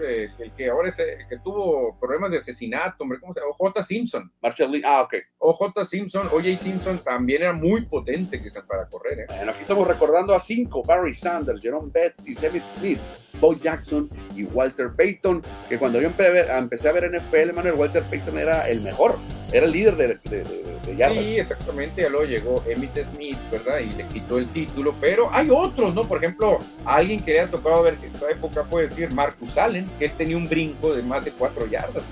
hombre, 0.00 0.30
el 0.38 0.52
que 0.52 0.68
ahora 0.70 0.88
es, 0.88 0.98
eh, 0.98 1.18
que 1.28 1.38
tuvo 1.38 1.98
problemas 1.98 2.30
de 2.30 2.38
asesinato, 2.38 3.04
hombre, 3.04 3.18
¿cómo 3.20 3.34
se 3.34 3.40
llama? 3.40 3.52
J. 3.56 3.82
Simpson. 3.82 4.32
Marshall 4.42 4.70
Lee, 4.72 4.82
ah, 4.84 5.02
ok. 5.02 5.14
OJ 5.38 5.84
Simpson, 5.84 6.26
OJ 6.32 6.56
Simpson 6.58 6.98
también 6.98 7.42
era 7.42 7.52
muy 7.52 7.82
potente, 7.86 8.40
Cristian, 8.40 8.66
para 8.66 8.86
correr, 8.88 9.20
¿eh? 9.20 9.26
Bueno, 9.28 9.52
aquí 9.52 9.60
estamos 9.62 9.86
recordando 9.86 10.34
a 10.34 10.40
cinco: 10.40 10.82
Barry 10.82 11.14
Sanders, 11.14 11.60
Jerome 11.60 11.90
Bettis, 11.92 12.42
Emmitt 12.42 12.64
Smith, 12.66 12.98
Bo 13.40 13.54
Jackson 13.54 14.08
y 14.36 14.44
Walter 14.44 14.90
Payton. 14.96 15.42
Que 15.68 15.78
cuando 15.78 16.00
yo 16.00 16.08
empe- 16.10 16.26
a 16.26 16.30
ver- 16.30 16.50
empecé 16.50 16.88
a 16.88 16.92
ver 16.92 17.04
NFL, 17.04 17.52
Manuel, 17.52 17.74
Walter 17.74 18.02
Payton 18.04 18.38
era 18.38 18.68
el 18.68 18.80
mejor, 18.82 19.16
era 19.52 19.66
el 19.66 19.72
líder 19.72 19.96
de, 19.96 20.06
de, 20.30 20.44
de- 20.44 20.80
de 20.86 20.96
yardas. 20.96 21.24
Sí, 21.24 21.38
exactamente, 21.38 22.02
ya 22.02 22.08
luego 22.08 22.24
llegó 22.26 22.62
Emmitt 22.66 22.96
Smith, 23.14 23.38
¿verdad? 23.50 23.78
Y 23.80 23.92
le 23.92 24.06
quitó 24.06 24.38
el 24.38 24.46
título, 24.48 24.94
pero 25.00 25.28
hay 25.32 25.48
otros, 25.50 25.94
¿no? 25.94 26.04
Por 26.04 26.18
ejemplo, 26.18 26.58
alguien 26.84 27.20
que 27.20 27.32
le 27.32 27.40
ha 27.40 27.46
tocado 27.46 27.82
ver 27.82 27.94
en 28.02 28.14
esta 28.14 28.30
época 28.30 28.64
puede 28.64 28.88
decir 28.88 29.12
Marcus 29.12 29.56
Allen, 29.58 29.88
que 29.98 30.06
él 30.06 30.12
tenía 30.16 30.36
un 30.36 30.48
brinco 30.48 30.94
de 30.94 31.02
más 31.02 31.24
de 31.24 31.30
cuatro 31.32 31.66
yardas. 31.66 32.04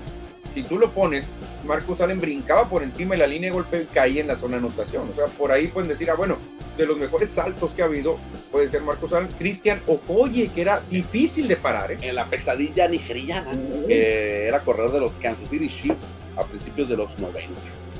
Si 0.53 0.63
tú 0.63 0.77
lo 0.79 0.91
pones, 0.91 1.29
Marcus 1.65 2.01
Allen 2.01 2.19
brincaba 2.19 2.67
por 2.67 2.81
encima 2.83 3.13
de 3.13 3.19
la 3.19 3.27
línea 3.27 3.49
de 3.49 3.53
golpe 3.55 3.81
y 3.83 3.85
caía 3.85 4.21
en 4.21 4.27
la 4.27 4.35
zona 4.35 4.53
de 4.53 4.57
anotación. 4.65 5.09
O 5.11 5.15
sea, 5.15 5.25
por 5.27 5.51
ahí 5.51 5.67
pueden 5.67 5.89
decir, 5.89 6.09
ah, 6.09 6.15
bueno, 6.15 6.37
de 6.77 6.85
los 6.85 6.97
mejores 6.97 7.29
saltos 7.29 7.71
que 7.71 7.81
ha 7.81 7.85
habido, 7.85 8.17
puede 8.51 8.67
ser 8.67 8.81
Marcus 8.81 9.13
Allen. 9.13 9.29
Christian 9.37 9.81
Okoye, 9.87 10.47
que 10.49 10.61
era 10.61 10.81
difícil 10.89 11.47
de 11.47 11.55
parar, 11.55 11.91
¿eh? 11.91 11.97
En 12.01 12.15
la 12.15 12.25
pesadilla 12.25 12.87
nigeriana, 12.87 13.51
que 13.87 14.47
era 14.47 14.61
corredor 14.61 14.91
de 14.93 14.99
los 15.01 15.13
Kansas 15.15 15.49
City 15.49 15.67
Chiefs 15.69 16.05
a 16.35 16.43
principios 16.43 16.87
de 16.89 16.97
los 16.97 17.17
90. 17.19 17.49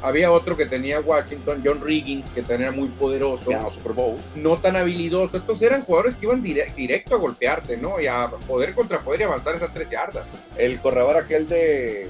Había 0.01 0.31
otro 0.31 0.55
que 0.55 0.65
tenía 0.65 1.01
Washington, 1.01 1.61
John 1.63 1.81
Riggins, 1.81 2.27
que 2.31 2.39
también 2.39 2.61
era 2.61 2.71
muy 2.71 2.87
poderoso. 2.87 3.49
Ganó 3.51 3.69
Super 3.69 3.91
Bowl. 3.91 4.15
no 4.33 4.55
tan 4.57 4.77
habilidoso. 4.77 5.35
Estos 5.35 5.61
eran 5.61 5.81
jugadores 5.83 6.15
que 6.15 6.25
iban 6.25 6.41
dire- 6.41 6.73
directo 6.73 7.15
a 7.15 7.17
golpearte, 7.17 7.75
¿no? 7.75 7.99
Y 7.99 8.07
a 8.07 8.29
poder 8.47 8.73
contra 8.73 9.01
poder 9.01 9.19
y 9.19 9.23
avanzar 9.23 9.55
esas 9.55 9.73
tres 9.73 9.89
yardas. 9.89 10.29
El 10.55 10.79
corredor 10.79 11.17
aquel 11.17 11.49
de, 11.49 12.07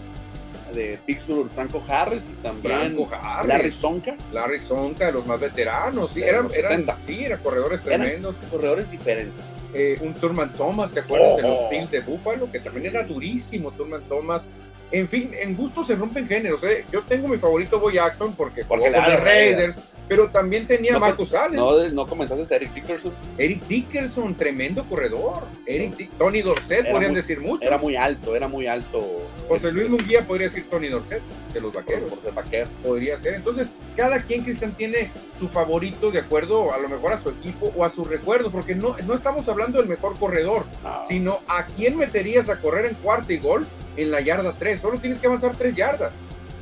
de 0.74 1.00
Pittsburgh, 1.06 1.50
Franco 1.54 1.84
Harris, 1.88 2.24
y 2.30 2.34
también 2.44 2.96
Franco 2.96 3.10
Harris, 3.12 3.48
Larry 3.48 3.72
Sonka. 3.72 4.16
Larry 4.32 4.60
Sonka, 4.60 5.06
de 5.08 5.12
los 5.14 5.26
más 5.26 5.40
veteranos, 5.40 6.12
sí, 6.12 6.22
eran, 6.24 6.44
los 6.44 6.56
eran- 6.56 6.72
70. 6.72 6.98
sí, 7.06 7.24
eran 7.26 7.40
corredores 7.42 7.82
Eran- 7.86 8.02
tremendos. 8.02 8.36
Corredores 8.50 8.92
diferentes. 8.92 9.44
Eh, 9.74 9.98
un 10.02 10.14
Turman 10.16 10.52
Thomas, 10.54 10.92
¿te 10.92 11.02
acuerdas 11.02 11.38
de 11.38 11.44
los 11.44 11.52
Oh. 11.52 11.70
Bills 11.70 11.92
de 11.92 12.00
Buffalo? 12.00 12.52
Que 12.52 12.60
también 12.60 12.88
era 12.88 13.04
durísimo, 13.04 13.72
Turman 13.72 14.02
Thomas. 14.10 14.48
En 14.92 15.08
fin, 15.08 15.32
en 15.40 15.56
gusto 15.56 15.84
se 15.84 15.96
rompen 15.96 16.28
géneros. 16.28 16.64
¿eh? 16.64 16.84
Yo 16.92 17.04
tengo 17.04 17.28
mi 17.28 17.38
favorito 17.38 17.80
Boy 17.80 17.94
Jackson 17.94 18.34
porque, 18.34 18.64
Porque 18.64 18.88
jugó 18.90 18.98
con 19.00 19.04
los 19.06 19.14
los 19.14 19.24
Raiders. 19.24 19.76
Raiders, 19.76 19.84
pero 20.10 20.30
también 20.30 20.68
tenía 20.68 20.92
No, 20.94 21.00
Marcus 21.00 21.34
Allen. 21.34 21.56
No, 21.56 21.88
no 21.90 22.08
comentaste 22.08 22.54
a 22.54 22.58
Eric 22.58 22.74
Dickerson. 22.74 23.14
Eric 23.38 23.64
Dickerson, 23.68 24.36
tremendo 24.36 24.84
corredor. 24.90 25.44
Eric 25.66 25.96
Dick- 25.96 26.10
Tony 26.18 26.42
Dorset, 26.42 26.82
Era 26.82 26.92
podrían 26.92 27.12
muy- 27.12 27.22
decir 27.22 27.40
mucho. 27.40 27.66
Era 27.66 27.78
muy 27.78 27.96
alto, 27.96 28.36
era 28.36 28.48
muy 28.48 28.68
alto. 28.68 29.22
José 29.48 29.72
Luis 29.72 29.88
Munguía 29.90 30.24
podría 30.24 30.48
decir 30.48 30.66
Tony 30.70 30.90
Dorset, 30.90 31.22
de 31.54 31.62
los 31.62 31.72
por, 31.72 31.84
vaqueros. 31.84 32.10
por 32.10 32.22
ser 32.22 32.34
vaquero. 32.34 32.68
Podría 32.84 33.18
ser. 33.20 33.36
Entonces, 33.36 33.68
cada 33.96 34.20
quien, 34.24 34.44
Cristian, 34.44 34.76
tiene 34.76 35.12
su 35.40 35.48
favorito 35.48 36.12
de 36.12 36.20
acuerdo 36.20 36.74
a 36.74 36.80
lo 36.80 36.90
mejor 36.90 37.14
a 37.14 37.22
su 37.22 37.30
equipo 37.30 37.72
o 37.78 37.86
a 37.86 37.90
su 37.90 38.04
recuerdo, 38.04 38.52
porque 38.52 38.74
no, 38.76 38.96
no 39.06 39.14
estamos 39.14 39.48
hablando 39.48 39.78
del 39.80 39.88
mejor 39.88 40.18
corredor, 40.20 40.66
No. 40.84 41.04
sino 41.08 41.40
a 41.48 41.66
quién 41.68 41.96
meterías 41.98 42.50
a 42.50 42.60
correr 42.60 42.86
en 42.88 42.96
cuarta 42.96 43.32
y 43.32 43.38
gol 43.38 43.66
en 43.96 44.10
la 44.12 44.22
yarda 44.22 44.56
3. 44.58 44.82
Solo 44.82 45.00
tienes 45.00 45.20
que 45.20 45.28
avanzar 45.28 45.56
tres 45.56 45.76
yardas. 45.76 46.14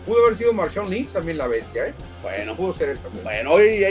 Pudo 0.08 0.24
haber 0.26 0.38
sido 0.38 0.54
Marshawn 0.54 0.90
Lynch 0.90 1.12
también 1.12 1.38
la 1.38 1.48
bestia, 1.48 1.88
¿eh? 1.88 1.94
Bueno, 2.24 2.56
Pudo 2.56 2.72
ser 2.74 2.90
él 2.90 3.00
también. 3.00 3.24
Bueno, 3.26 3.52
hoy, 3.52 3.84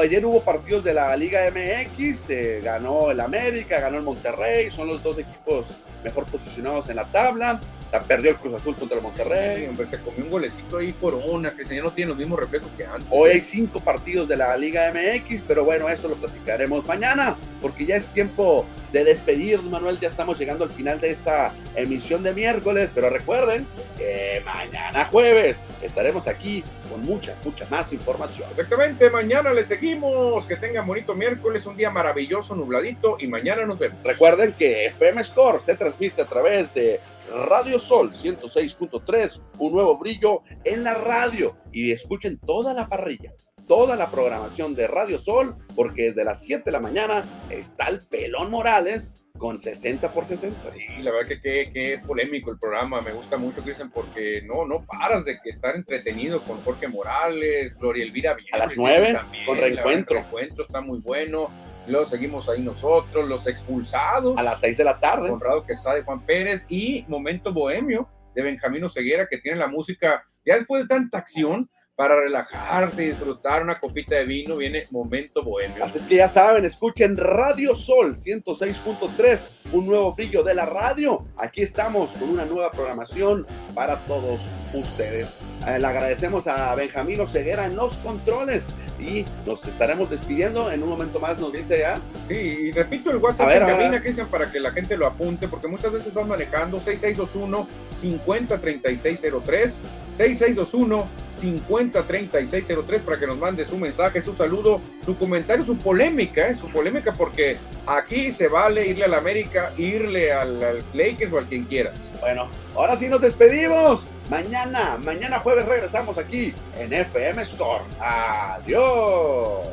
ayer 0.00 0.26
hubo 0.26 0.42
partidos 0.42 0.82
de 0.84 0.92
la 0.94 1.16
Liga 1.16 1.48
MX, 1.50 2.28
eh, 2.28 2.60
ganó 2.62 3.10
el 3.12 3.20
América, 3.20 3.78
ganó 3.80 3.98
el 3.98 4.02
Monterrey, 4.02 4.68
son 4.70 4.88
los 4.88 5.00
dos 5.02 5.18
equipos 5.18 5.68
mejor 6.02 6.26
posicionados 6.26 6.88
en 6.90 6.96
la 6.96 7.04
tabla. 7.06 7.60
La 7.92 8.00
perdió 8.00 8.30
el 8.30 8.36
Cruz 8.36 8.54
Azul 8.54 8.76
contra 8.76 8.96
el 8.98 9.00
Sí, 9.02 9.06
Monterrey. 9.06 9.66
hombre, 9.66 9.86
se 9.88 9.98
comió 9.98 10.24
un 10.24 10.30
golecito 10.30 10.78
ahí 10.78 10.92
Corona, 10.92 11.54
que 11.56 11.64
ya 11.64 11.82
no 11.82 11.90
tiene 11.90 12.10
los 12.10 12.18
mismos 12.18 12.38
reflejos 12.40 12.68
que 12.76 12.84
antes. 12.84 13.06
Hoy 13.10 13.30
hay 13.30 13.42
cinco 13.42 13.80
partidos 13.80 14.28
de 14.28 14.36
la 14.36 14.56
Liga 14.56 14.92
MX, 14.92 15.42
pero 15.46 15.64
bueno, 15.64 15.88
eso 15.88 16.08
lo 16.08 16.14
platicaremos 16.16 16.84
mañana, 16.86 17.36
porque 17.60 17.86
ya 17.86 17.96
es 17.96 18.06
tiempo 18.08 18.66
de 18.92 19.04
despedirnos, 19.04 19.70
Manuel. 19.70 19.98
Ya 20.00 20.08
estamos 20.08 20.38
llegando 20.38 20.64
al 20.64 20.70
final 20.70 21.00
de 21.00 21.10
esta 21.10 21.52
emisión 21.74 22.22
de 22.22 22.32
miércoles, 22.32 22.90
pero 22.94 23.10
recuerden 23.10 23.66
que 23.96 24.42
mañana 24.44 25.04
jueves 25.06 25.64
estaremos 25.82 26.26
aquí 26.26 26.64
con 26.90 27.02
mucha, 27.02 27.36
mucha 27.44 27.66
más 27.70 27.92
información. 27.92 28.48
Exactamente, 28.50 29.10
mañana 29.10 29.52
le 29.52 29.64
seguimos. 29.64 30.44
Que 30.46 30.56
tengan 30.56 30.86
bonito 30.86 31.14
miércoles, 31.14 31.66
un 31.66 31.76
día 31.76 31.90
maravilloso, 31.90 32.54
nubladito, 32.54 33.16
y 33.20 33.26
mañana 33.26 33.64
nos 33.64 33.78
vemos. 33.78 33.98
Recuerden 34.02 34.52
que 34.54 34.86
FM 34.86 35.22
Score 35.24 35.62
se 35.62 35.76
transmite 35.76 36.22
a 36.22 36.26
través 36.26 36.74
de 36.74 37.00
Radio 37.46 37.78
Sol 37.78 38.12
106.3, 38.12 39.40
un 39.58 39.72
nuevo 39.72 39.98
brillo 39.98 40.42
en 40.64 40.82
la 40.82 40.94
radio. 40.94 41.56
Y 41.72 41.92
escuchen 41.92 42.38
toda 42.38 42.74
la 42.74 42.88
parrilla, 42.88 43.32
toda 43.70 43.94
la 43.94 44.10
programación 44.10 44.74
de 44.74 44.88
Radio 44.88 45.20
Sol, 45.20 45.54
porque 45.76 46.06
desde 46.06 46.24
las 46.24 46.42
7 46.42 46.64
de 46.64 46.72
la 46.72 46.80
mañana 46.80 47.22
está 47.50 47.86
el 47.86 48.00
Pelón 48.00 48.50
Morales 48.50 49.24
con 49.38 49.60
60 49.60 50.12
por 50.12 50.26
60. 50.26 50.72
Sí, 50.72 50.80
la 51.02 51.12
verdad 51.12 51.28
que 51.28 51.40
qué, 51.40 52.00
polémico 52.04 52.50
el 52.50 52.58
programa. 52.58 53.00
Me 53.00 53.12
gusta 53.12 53.38
mucho, 53.38 53.62
Cristian, 53.62 53.92
porque 53.92 54.42
no, 54.42 54.66
no 54.66 54.84
paras 54.84 55.24
de 55.24 55.38
que 55.40 55.50
estar 55.50 55.76
entretenido 55.76 56.42
con 56.42 56.60
Jorge 56.62 56.88
Morales, 56.88 57.76
Gloria 57.78 58.02
Elvira 58.02 58.34
Villegas. 58.34 58.54
A 58.54 58.58
las 58.58 58.74
Cristian, 58.74 58.86
nueve, 58.92 59.12
también, 59.12 59.46
con 59.46 59.54
la 59.54 59.62
verdad, 59.62 59.76
reencuentro. 59.76 60.16
reencuentro 60.16 60.64
está 60.64 60.80
muy 60.80 60.98
bueno. 60.98 61.48
Luego 61.86 62.06
seguimos 62.06 62.48
ahí 62.48 62.62
nosotros, 62.62 63.28
los 63.28 63.46
expulsados. 63.46 64.36
A 64.36 64.42
las 64.42 64.58
6 64.58 64.78
de 64.78 64.84
la 64.84 64.98
tarde. 64.98 65.30
Conrado 65.30 65.64
Quesada 65.64 66.00
y 66.00 66.02
Juan 66.02 66.26
Pérez 66.26 66.66
y 66.68 67.04
Momento 67.06 67.52
Bohemio 67.52 68.08
de 68.34 68.42
Benjamín 68.42 68.90
Ceguera 68.90 69.28
que 69.28 69.38
tiene 69.38 69.58
la 69.58 69.68
música 69.68 70.24
ya 70.44 70.56
después 70.56 70.82
de 70.82 70.88
tanta 70.88 71.18
acción 71.18 71.70
para 72.00 72.18
relajarte 72.18 73.04
y 73.04 73.08
disfrutar 73.10 73.62
una 73.62 73.78
copita 73.78 74.14
de 74.14 74.24
vino 74.24 74.56
viene 74.56 74.84
Momento 74.90 75.44
Bohemio. 75.44 75.84
Así 75.84 75.98
es 75.98 76.04
que 76.04 76.16
ya 76.16 76.30
saben, 76.30 76.64
escuchen 76.64 77.14
Radio 77.14 77.74
Sol 77.74 78.16
106.3, 78.16 79.38
un 79.74 79.84
nuevo 79.84 80.14
brillo 80.14 80.42
de 80.42 80.54
la 80.54 80.64
radio. 80.64 81.26
Aquí 81.36 81.60
estamos 81.60 82.12
con 82.12 82.30
una 82.30 82.46
nueva 82.46 82.72
programación 82.72 83.46
para 83.74 83.98
todos 84.06 84.40
ustedes. 84.72 85.40
Eh, 85.66 85.78
le 85.78 85.86
agradecemos 85.86 86.46
a 86.48 86.74
Benjamín 86.74 87.26
Ceguera 87.26 87.66
en 87.66 87.76
los 87.76 87.94
controles 87.98 88.68
y 88.98 89.24
nos 89.46 89.66
estaremos 89.66 90.08
despidiendo. 90.08 90.70
En 90.70 90.82
un 90.82 90.88
momento 90.88 91.20
más 91.20 91.38
nos 91.38 91.52
dice 91.52 91.80
ya. 91.80 92.00
Sí, 92.28 92.34
y 92.34 92.70
repito 92.72 93.10
el 93.10 93.18
WhatsApp 93.18 93.50
de 93.50 93.58
cabina 93.58 94.00
que 94.00 94.08
dicen 94.08 94.26
para 94.26 94.50
que 94.50 94.58
la 94.58 94.72
gente 94.72 94.96
lo 94.96 95.06
apunte, 95.06 95.48
porque 95.48 95.68
muchas 95.68 95.92
veces 95.92 96.14
van 96.14 96.28
manejando 96.28 96.78
6621 96.78 97.68
503603 98.00 99.82
6621 100.16 101.08
503603 101.30 103.02
para 103.02 103.18
que 103.18 103.26
nos 103.26 103.38
mande 103.38 103.66
su 103.66 103.76
mensaje, 103.76 104.22
su 104.22 104.34
saludo, 104.34 104.80
su 105.04 105.16
comentario, 105.16 105.64
su 105.64 105.76
polémica, 105.76 106.48
¿eh? 106.48 106.56
su 106.56 106.68
polémica, 106.68 107.12
porque 107.12 107.56
aquí 107.86 108.32
se 108.32 108.48
vale 108.48 108.86
irle 108.86 109.04
a 109.04 109.08
la 109.08 109.18
América, 109.18 109.72
irle 109.76 110.32
al, 110.32 110.62
al 110.62 110.84
Lakers 110.94 111.32
o 111.32 111.38
al 111.38 111.44
quien 111.44 111.64
quieras. 111.64 112.12
Bueno, 112.20 112.48
ahora 112.74 112.96
sí 112.96 113.08
nos 113.08 113.20
despedimos. 113.20 114.06
Mañana, 114.28 114.98
mañana 115.04 115.40
jueves 115.40 115.66
regresamos 115.66 116.18
aquí 116.18 116.54
en 116.76 116.92
FM 116.92 117.42
Store. 117.42 117.84
Adiós. 117.98 119.68